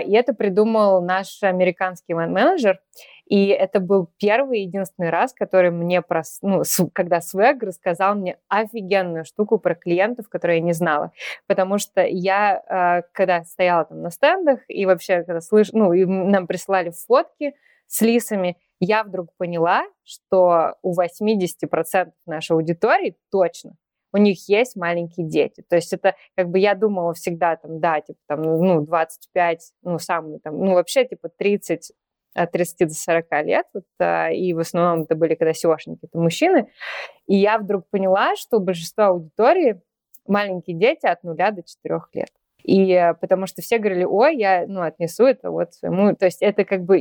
и 0.05 0.13
это 0.13 0.33
придумал 0.33 1.01
наш 1.01 1.41
американский 1.41 2.13
менеджер, 2.13 2.79
и 3.25 3.47
это 3.47 3.79
был 3.79 4.09
первый 4.17 4.59
и 4.59 4.63
единственный 4.63 5.09
раз, 5.09 5.33
который 5.33 5.71
мне, 5.71 6.01
прос... 6.01 6.39
ну, 6.41 6.63
с... 6.63 6.85
когда 6.93 7.21
Свэг 7.21 7.63
рассказал 7.63 8.15
мне 8.15 8.37
офигенную 8.49 9.25
штуку 9.25 9.59
про 9.59 9.75
клиентов, 9.75 10.29
которые 10.29 10.57
я 10.59 10.63
не 10.63 10.73
знала. 10.73 11.11
Потому 11.47 11.77
что 11.77 12.01
я, 12.01 12.61
э, 12.67 13.07
когда 13.13 13.43
стояла 13.43 13.85
там 13.85 14.01
на 14.01 14.09
стендах, 14.09 14.59
и 14.67 14.85
вообще, 14.85 15.23
когда 15.23 15.41
слыш... 15.41 15.71
ну, 15.71 15.93
и 15.93 16.05
нам 16.05 16.47
присылали 16.47 16.91
фотки 16.91 17.53
с 17.87 18.01
лисами, 18.01 18.57
я 18.79 19.03
вдруг 19.03 19.29
поняла, 19.37 19.85
что 20.03 20.75
у 20.81 20.93
80% 20.93 22.11
нашей 22.25 22.51
аудитории 22.51 23.17
точно 23.31 23.77
у 24.13 24.17
них 24.17 24.47
есть 24.47 24.75
маленькие 24.75 25.27
дети. 25.27 25.63
То 25.67 25.75
есть 25.75 25.91
это 25.91 26.15
как 26.37 26.49
бы 26.49 26.59
я 26.59 26.75
думала 26.75 27.13
всегда 27.13 27.55
там, 27.55 27.79
да, 27.79 27.99
типа 27.99 28.19
там, 28.27 28.43
ну, 28.43 28.81
25, 28.81 29.73
ну, 29.81 29.97
самый 29.97 30.39
там, 30.39 30.59
ну, 30.59 30.73
вообще 30.73 31.03
типа 31.05 31.29
30 31.29 31.91
от 32.33 32.51
30 32.51 32.87
до 32.87 32.93
40 32.93 33.25
лет, 33.45 33.65
вот, 33.73 33.83
а, 33.99 34.31
и 34.31 34.53
в 34.53 34.59
основном 34.59 35.03
это 35.03 35.15
были 35.15 35.35
когда 35.35 35.51
SEOшники, 35.51 35.99
это 36.03 36.17
мужчины, 36.17 36.67
и 37.27 37.35
я 37.35 37.57
вдруг 37.57 37.89
поняла, 37.89 38.35
что 38.35 38.59
большинство 38.59 39.05
аудитории 39.05 39.81
маленькие 40.27 40.77
дети 40.77 41.05
от 41.05 41.23
нуля 41.23 41.51
до 41.51 41.63
4 41.63 41.99
лет. 42.13 42.29
И 42.63 42.91
э, 42.93 43.13
потому 43.15 43.45
что 43.45 43.61
все 43.61 43.77
говорили, 43.77 44.05
ой, 44.05 44.37
я 44.37 44.65
ну, 44.67 44.81
отнесу 44.81 45.25
это 45.25 45.51
вот 45.51 45.73
своему. 45.73 46.15
То 46.15 46.25
есть 46.25 46.41
это 46.41 46.63
как 46.63 46.83
бы 46.83 46.97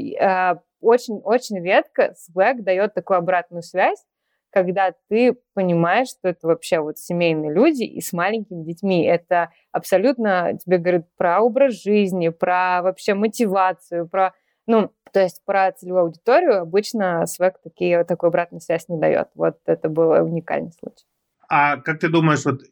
очень-очень 0.80 1.58
э, 1.58 1.62
редко 1.62 2.14
Slack 2.28 2.62
дает 2.62 2.94
такую 2.94 3.18
обратную 3.18 3.62
связь, 3.62 4.04
когда 4.50 4.92
ты 5.08 5.36
понимаешь, 5.54 6.08
что 6.08 6.28
это 6.28 6.46
вообще 6.48 6.80
вот 6.80 6.98
семейные 6.98 7.52
люди 7.52 7.84
и 7.84 8.00
с 8.00 8.12
маленькими 8.12 8.64
детьми. 8.64 9.04
Это 9.04 9.50
абсолютно 9.70 10.58
тебе 10.62 10.78
говорит 10.78 11.06
про 11.16 11.40
образ 11.40 11.80
жизни, 11.80 12.28
про 12.28 12.82
вообще 12.82 13.14
мотивацию, 13.14 14.08
про 14.08 14.34
ну, 14.66 14.92
то 15.12 15.20
есть 15.20 15.44
про 15.44 15.72
целевую 15.72 16.04
аудиторию 16.04 16.60
обычно 16.60 17.24
Swag 17.24 17.54
такие, 17.62 18.04
такой 18.04 18.30
обратной 18.30 18.60
связь 18.60 18.88
не 18.88 18.98
дает. 18.98 19.28
Вот 19.34 19.58
это 19.66 19.88
был 19.88 20.10
уникальный 20.10 20.72
случай. 20.72 21.04
А 21.48 21.76
как 21.76 22.00
ты 22.00 22.08
думаешь, 22.08 22.44
вот 22.44 22.62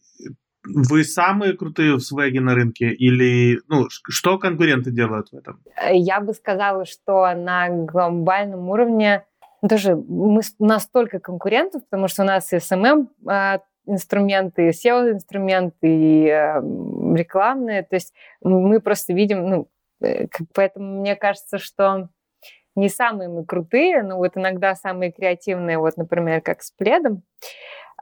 вы 0.65 1.05
самые 1.05 1.55
крутые 1.55 1.95
в 1.95 2.01
свеге 2.01 2.41
на 2.41 2.55
рынке 2.55 2.91
или 2.93 3.61
ну, 3.69 3.87
что 3.91 4.39
конкуренты 4.39 4.91
делают 4.91 5.31
в 5.31 5.37
этом? 5.37 5.63
Я 5.93 6.21
бы 6.21 6.33
сказала, 6.33 6.85
что 6.85 7.33
на 7.35 7.69
глобальном 7.69 8.69
уровне 8.69 9.25
даже 9.63 9.95
мы, 9.95 10.41
у 10.59 10.65
нас 10.65 10.85
столько 10.85 11.19
конкурентов, 11.19 11.83
потому 11.89 12.09
что 12.09 12.23
у 12.23 12.27
нас 12.27 12.51
и 12.53 12.57
SMM 12.57 13.09
а, 13.27 13.61
инструменты, 13.87 14.69
и 14.69 14.71
SEO-инструменты, 14.71 15.75
и 15.83 16.27
э, 16.29 16.61
рекламные. 17.15 17.83
То 17.83 17.97
есть 17.97 18.15
мы 18.41 18.81
просто 18.81 19.13
видим, 19.13 19.47
ну, 19.47 19.69
Э, 20.01 20.27
поэтому 20.55 21.01
мне 21.01 21.17
кажется, 21.17 21.59
что 21.59 22.09
не 22.75 22.89
самые 22.89 23.29
мы 23.29 23.45
крутые, 23.45 24.03
но 24.03 24.17
вот 24.17 24.37
иногда 24.37 24.75
самые 24.75 25.13
креативные, 25.13 25.79
вот, 25.79 25.97
например, 25.97 26.41
как 26.41 26.63
с 26.63 26.71
пледом. 26.71 27.23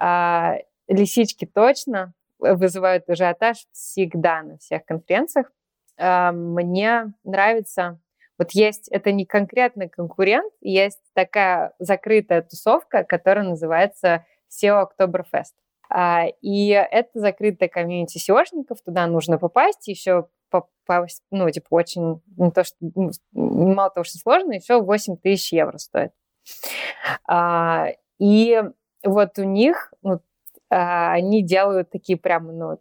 А, 0.01 0.57
лисички 0.87 1.45
точно 1.47 2.13
вызывают 2.39 3.09
ажиотаж 3.09 3.67
всегда 3.73 4.43
на 4.43 4.59
всех 4.59 4.85
конференциях. 4.85 5.51
А, 5.99 6.33
мне 6.33 7.13
нравится, 7.25 7.99
вот 8.39 8.53
есть, 8.53 8.89
это 8.89 9.13
не 9.13 9.27
конкретный 9.27 9.89
конкурент, 9.89 10.53
есть 10.61 11.01
такая 11.15 11.73
закрытая 11.79 12.43
тусовка, 12.43 13.05
которая 13.05 13.45
называется 13.45 14.25
SEO 14.51 14.87
Oktoberfest. 14.87 15.55
А, 15.91 16.27
и 16.43 16.69
это 16.69 17.09
закрытая 17.15 17.69
комьюнити 17.69 18.19
SEOшников, 18.19 18.79
туда 18.85 19.07
нужно 19.07 19.39
попасть, 19.39 19.89
еще 19.89 20.29
попасть, 20.51 21.23
ну, 21.31 21.51
типа, 21.51 21.67
очень, 21.71 22.23
не 22.37 22.51
то, 22.51 22.65
что, 22.65 22.77
ну, 22.81 23.11
мало 23.33 23.91
того, 23.91 24.05
что 24.05 24.19
сложно, 24.19 24.53
еще 24.53 24.81
8 24.81 25.17
тысяч 25.17 25.53
евро 25.53 25.79
стоит. 25.79 26.13
А, 27.27 27.89
и 28.19 28.63
вот 29.05 29.39
у 29.39 29.45
них, 29.45 29.93
ну, 30.03 30.21
а, 30.71 31.13
они 31.13 31.43
делают 31.43 31.91
такие 31.91 32.19
прям, 32.19 32.57
ну, 32.59 32.79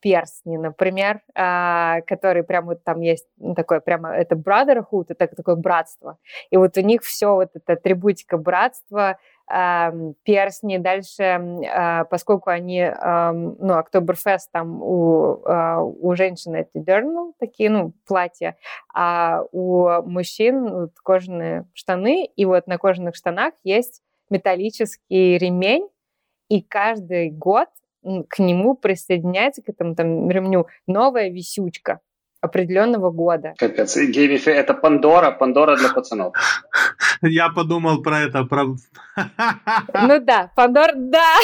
перстни, 0.00 0.56
например, 0.56 1.20
а, 1.34 2.00
которые 2.02 2.44
прям 2.44 2.66
вот 2.66 2.84
там 2.84 3.00
есть 3.00 3.26
ну, 3.38 3.54
такое 3.54 3.80
прямо, 3.80 4.10
это 4.10 4.36
brotherhood, 4.36 5.06
это 5.08 5.26
такое 5.34 5.56
братство. 5.56 6.18
И 6.50 6.56
вот 6.56 6.76
у 6.76 6.80
них 6.80 7.02
все 7.02 7.34
вот 7.34 7.50
эта 7.54 7.72
атрибутика 7.72 8.36
братства, 8.36 9.18
перстни. 9.48 10.78
Дальше, 10.78 11.22
а, 11.22 12.04
поскольку 12.04 12.50
они, 12.50 12.80
ну, 12.80 13.74
Октоберфест, 13.74 14.50
там 14.50 14.82
у, 14.82 15.40
а, 15.44 15.82
у 15.82 16.14
женщин 16.16 16.54
это 16.56 16.70
дернул, 16.74 17.34
такие, 17.38 17.70
ну, 17.70 17.92
платья, 18.06 18.56
а 18.92 19.42
у 19.52 20.02
мужчин 20.02 20.68
вот, 20.68 20.92
кожаные 21.02 21.64
штаны, 21.74 22.24
и 22.24 22.44
вот 22.44 22.66
на 22.66 22.78
кожаных 22.78 23.14
штанах 23.14 23.54
есть 23.62 24.02
металлический 24.30 25.38
ремень, 25.38 25.88
и 26.48 26.60
каждый 26.60 27.30
год 27.30 27.68
к 28.28 28.38
нему 28.38 28.74
присоединяется, 28.74 29.62
к 29.62 29.68
этому 29.68 29.94
там 29.94 30.30
ремню, 30.30 30.66
новая 30.86 31.28
висючка 31.28 32.00
определенного 32.40 33.10
года. 33.10 33.54
Капец, 33.58 33.96
геймифи 33.96 34.50
это 34.50 34.74
Пандора, 34.74 35.30
Пандора 35.30 35.76
для 35.76 35.88
пацанов. 35.88 36.34
Я 37.22 37.48
подумал 37.48 38.02
про 38.02 38.20
это, 38.20 38.44
про... 38.44 38.64
Ну 39.94 40.20
да, 40.20 40.50
Пандор, 40.54 40.92
да, 40.94 41.34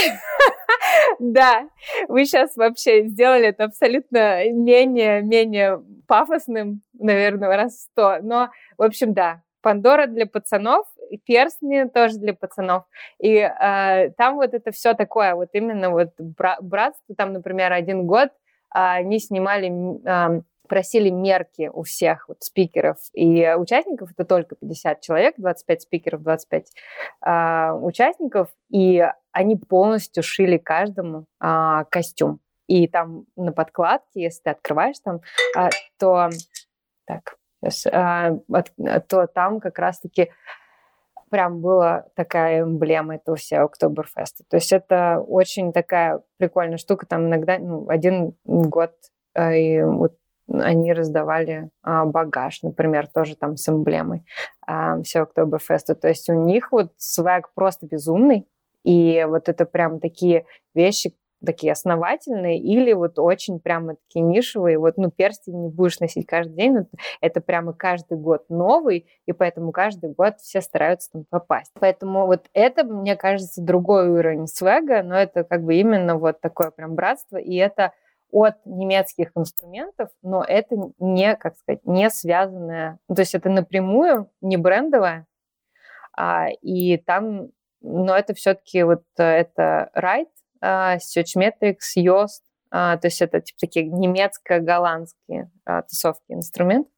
да. 1.19 1.69
Вы 2.09 2.25
сейчас 2.25 2.57
вообще 2.57 3.05
сделали 3.09 3.47
это 3.47 3.65
абсолютно 3.65 4.51
менее, 4.51 5.23
менее 5.23 5.83
пафосным, 6.07 6.83
наверное, 6.99 7.57
раз 7.57 7.83
сто. 7.83 8.19
Но, 8.23 8.51
в 8.77 8.83
общем, 8.83 9.15
да, 9.15 9.43
Пандора 9.63 10.07
для 10.07 10.27
пацанов, 10.27 10.87
и 11.13 11.19
перстни 11.19 11.85
тоже 11.85 12.19
для 12.19 12.35
пацанов. 12.35 12.85
И 13.19 13.37
э, 13.37 14.11
там 14.17 14.37
вот 14.37 14.55
это 14.55 14.73
все 14.73 14.95
такое, 14.95 15.35
вот 15.35 15.51
именно 15.53 15.91
вот 15.91 16.09
бра- 16.19 16.59
братство, 16.61 17.15
там, 17.15 17.35
например, 17.35 17.73
один 17.73 18.07
год 18.07 18.29
э, 18.29 18.31
они 18.73 19.21
снимали 19.21 19.69
э, 19.69 20.41
просили 20.69 21.11
мерки 21.11 21.71
у 21.73 21.83
всех 21.83 22.29
вот, 22.29 22.43
спикеров 22.43 22.99
и 23.13 23.55
участников. 23.55 24.11
Это 24.13 24.25
только 24.25 24.57
50 24.57 25.01
человек, 25.01 25.35
25 25.39 25.83
спикеров, 25.83 26.23
25 26.23 26.67
э, 27.27 27.73
участников. 27.73 28.49
И 28.71 29.07
они 29.33 29.57
полностью 29.57 30.23
шили 30.23 30.59
каждому 30.59 31.27
э, 31.43 31.85
костюм. 31.91 32.41
И 32.69 32.89
там 32.89 33.27
на 33.37 33.53
подкладке, 33.53 34.23
если 34.23 34.43
ты 34.43 34.51
открываешь 34.51 34.99
там, 35.05 35.21
э, 35.59 35.69
то... 35.99 36.31
Так, 37.07 37.37
сейчас, 37.63 37.87
э, 37.87 39.01
то 39.09 39.27
там 39.27 39.61
как 39.61 39.79
раз-таки 39.79 40.31
прям 41.33 41.61
была 41.63 42.05
такая 42.15 42.63
эмблема 42.63 43.15
этого 43.17 43.37
всего 43.37 43.65
Октоберфеста. 43.65 44.45
То 44.51 44.57
есть 44.57 44.71
это 44.71 45.19
очень 45.27 45.73
такая 45.73 46.21
прикольная 46.37 46.77
штука. 46.77 47.07
Там 47.07 47.27
иногда 47.27 47.59
ну, 47.59 47.89
один 47.89 48.35
год 48.45 48.93
э, 49.35 49.59
и 49.59 49.83
вот 49.83 50.15
они 50.53 50.93
раздавали 50.93 51.71
а, 51.83 52.05
багаж, 52.05 52.63
например, 52.63 53.07
тоже 53.07 53.37
там 53.37 53.57
с 53.57 53.69
эмблемой 53.69 54.25
а, 54.67 55.01
всего 55.03 55.25
Октоберфеста. 55.25 55.95
То 55.95 56.09
есть 56.09 56.29
у 56.29 56.35
них 56.35 56.73
вот 56.73 56.93
свэг 56.97 57.51
просто 57.55 57.87
безумный, 57.87 58.47
и 58.85 59.25
вот 59.29 59.49
это 59.49 59.65
прям 59.65 60.01
такие 60.01 60.45
вещи, 60.75 61.15
такие 61.45 61.73
основательные 61.73 62.59
или 62.59 62.93
вот 62.93 63.19
очень 63.19 63.61
прямо 63.61 63.97
такие 63.97 64.25
нишевые. 64.25 64.79
Вот, 64.79 64.97
ну, 64.97 65.11
перстень 65.11 65.61
не 65.61 65.69
будешь 65.69 66.01
носить 66.01 66.27
каждый 66.27 66.55
день, 66.55 66.73
но 66.73 66.87
это 67.21 67.41
прямо 67.41 67.73
каждый 67.73 68.19
год 68.19 68.45
новый, 68.49 69.07
и 69.27 69.33
поэтому 69.33 69.73
каждый 69.73 70.11
год 70.11 70.39
все 70.39 70.61
стараются 70.61 71.11
там 71.13 71.25
попасть. 71.29 71.73
Поэтому 71.79 72.27
вот 72.27 72.47
это, 72.53 72.85
мне 72.85 73.17
кажется, 73.17 73.63
другой 73.63 74.09
уровень 74.09 74.47
свега, 74.47 75.03
но 75.03 75.17
это 75.17 75.45
как 75.45 75.63
бы 75.63 75.75
именно 75.75 76.17
вот 76.17 76.41
такое 76.41 76.71
прям 76.71 76.95
братство, 76.95 77.37
и 77.37 77.57
это 77.57 77.93
от 78.33 78.55
немецких 78.65 79.31
инструментов, 79.37 80.09
но 80.23 80.43
это 80.43 80.75
не, 80.99 81.37
как 81.37 81.57
сказать, 81.57 81.85
не 81.85 82.11
связанное, 82.11 82.99
ну, 83.09 83.15
то 83.15 83.23
есть 83.23 83.35
это 83.35 83.51
напрямую 83.51 84.31
не 84.41 84.57
брендовое, 84.57 85.27
а, 86.17 86.49
и 86.63 86.97
там, 86.97 87.51
но 87.83 88.17
это 88.17 88.35
все-таки 88.35 88.83
вот 88.83 89.05
э, 89.19 89.23
это 89.23 89.91
Райт, 89.95 90.29
uh, 90.63 90.99
Metrics, 91.37 91.97
Yoast, 91.97 92.43
uh, 92.73 92.99
то 92.99 93.05
есть 93.05 93.21
это 93.21 93.41
типа 93.41 93.59
такие 93.61 93.87
немецко-голландские 93.87 95.51
uh, 95.69 95.83
тусовки 95.89 96.33
инструментов, 96.33 96.93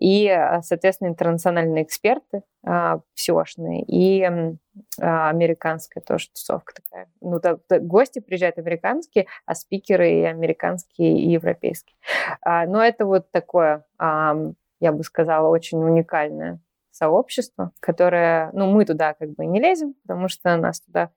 и, 0.00 0.28
соответственно, 0.62 1.08
интернациональные 1.08 1.84
эксперты 1.84 2.42
uh, 2.66 3.00
всеошные, 3.14 3.82
и 3.82 4.22
uh, 4.22 4.56
американская 5.00 6.02
тоже 6.02 6.28
тусовка 6.30 6.74
такая. 6.74 7.08
Ну, 7.20 7.40
так, 7.40 7.60
так, 7.66 7.86
гости 7.86 8.20
приезжают 8.20 8.58
американские, 8.58 9.26
а 9.46 9.54
спикеры 9.54 10.10
и 10.10 10.22
американские, 10.22 11.18
и 11.18 11.30
европейские. 11.30 11.96
Но 12.44 12.82
это 12.82 13.06
вот 13.06 13.30
такое, 13.30 13.84
я 14.00 14.92
бы 14.92 15.02
сказала, 15.02 15.48
очень 15.48 15.82
уникальное 15.82 16.60
сообщество, 16.90 17.72
которое, 17.80 18.50
ну, 18.52 18.70
мы 18.70 18.84
туда 18.84 19.14
как 19.14 19.30
бы 19.34 19.46
не 19.46 19.60
лезем, 19.60 19.94
потому 20.02 20.28
что 20.28 20.56
нас 20.56 20.80
туда 20.80 21.10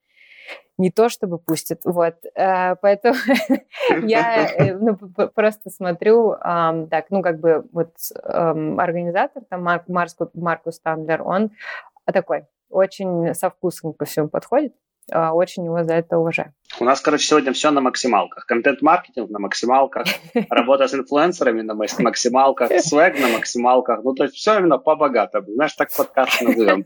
не 0.78 0.92
то 0.92 1.10
чтобы 1.10 1.38
пустят. 1.38 1.82
Вот. 1.86 2.16
Э, 2.36 2.76
поэтому 2.82 3.16
я 4.04 4.48
э, 4.48 4.74
ну, 4.80 4.98
просто 5.34 5.70
смотрю, 5.70 6.36
так, 6.42 7.06
ну, 7.10 7.22
как 7.22 7.40
бы 7.40 7.66
вот 7.72 7.94
организатор, 8.24 9.44
там, 9.50 9.64
Марк, 9.64 9.84
Маркус 10.34 10.80
Тандлер, 10.80 11.22
он 11.24 11.52
такой, 12.06 12.46
очень 12.70 13.34
со 13.34 13.50
вкусом 13.50 13.94
ко 13.94 14.06
всему 14.06 14.28
подходит, 14.30 14.74
а, 15.12 15.34
очень 15.34 15.66
его 15.66 15.84
за 15.84 15.96
это 15.96 16.18
уважаю. 16.18 16.54
У 16.80 16.86
нас, 16.86 17.02
короче, 17.02 17.26
сегодня 17.26 17.52
все 17.54 17.72
на 17.72 17.82
максималках. 17.82 18.46
Контент-маркетинг 18.46 19.30
на 19.30 19.40
максималках, 19.40 20.08
работа 20.50 20.88
с 20.88 20.94
инфлюенсерами 20.94 21.62
на 21.62 21.74
максималках, 21.74 22.72
свег 22.80 23.20
на 23.20 23.28
максималках. 23.30 24.04
Ну, 24.04 24.14
то 24.14 24.24
есть 24.24 24.36
все 24.36 24.60
именно 24.60 24.78
по-богатому. 24.78 25.48
Знаешь, 25.54 25.74
так 25.74 25.90
подкаст 25.96 26.42
назовем. 26.42 26.86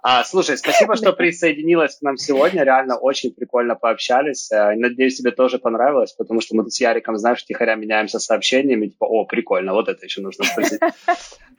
А, 0.00 0.22
слушай, 0.22 0.56
спасибо, 0.56 0.94
что 0.94 1.12
присоединилась 1.12 1.96
к 1.96 2.02
нам 2.02 2.16
сегодня. 2.16 2.62
Реально 2.62 2.96
очень 2.96 3.32
прикольно 3.32 3.74
пообщались. 3.74 4.50
Э, 4.52 4.74
надеюсь, 4.76 5.16
тебе 5.16 5.32
тоже 5.32 5.58
понравилось, 5.58 6.12
потому 6.12 6.40
что 6.40 6.54
мы 6.54 6.62
тут 6.62 6.72
с 6.72 6.80
Яриком, 6.80 7.16
знаешь, 7.16 7.44
тихоря 7.44 7.74
меняемся 7.74 8.20
сообщениями. 8.20 8.86
Типа, 8.86 9.06
о, 9.06 9.24
прикольно, 9.24 9.72
вот 9.72 9.88
это 9.88 10.04
еще 10.04 10.20
нужно 10.20 10.44
спросить. 10.44 10.78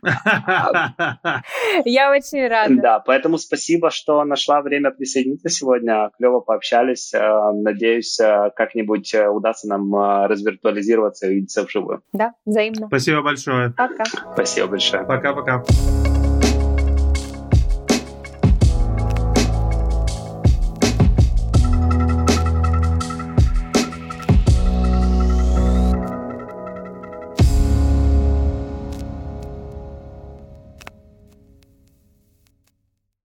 Я 1.86 2.12
очень 2.12 2.48
рада. 2.48 2.76
Да, 2.82 3.00
поэтому 3.00 3.38
спасибо, 3.38 3.90
что 3.90 4.24
нашла 4.24 4.62
время 4.62 4.92
присоединиться 4.92 5.50
сегодня. 5.50 6.10
Клево 6.18 6.40
пообщались. 6.40 7.14
Э, 7.14 7.52
надеюсь, 7.54 8.18
э, 8.22 8.52
как-нибудь 8.56 9.14
удастся 9.14 9.68
нам 9.68 9.94
развиртуализироваться 10.28 11.28
и 11.28 11.32
увидеться 11.32 11.64
вживую. 11.66 12.04
Да, 12.14 12.32
взаимно. 12.46 12.88
Спасибо 12.88 13.22
большое. 13.22 13.74
Пока. 13.76 14.06
Спасибо 14.34 14.68
большое. 14.68 15.04
Пока-пока. 15.04 15.66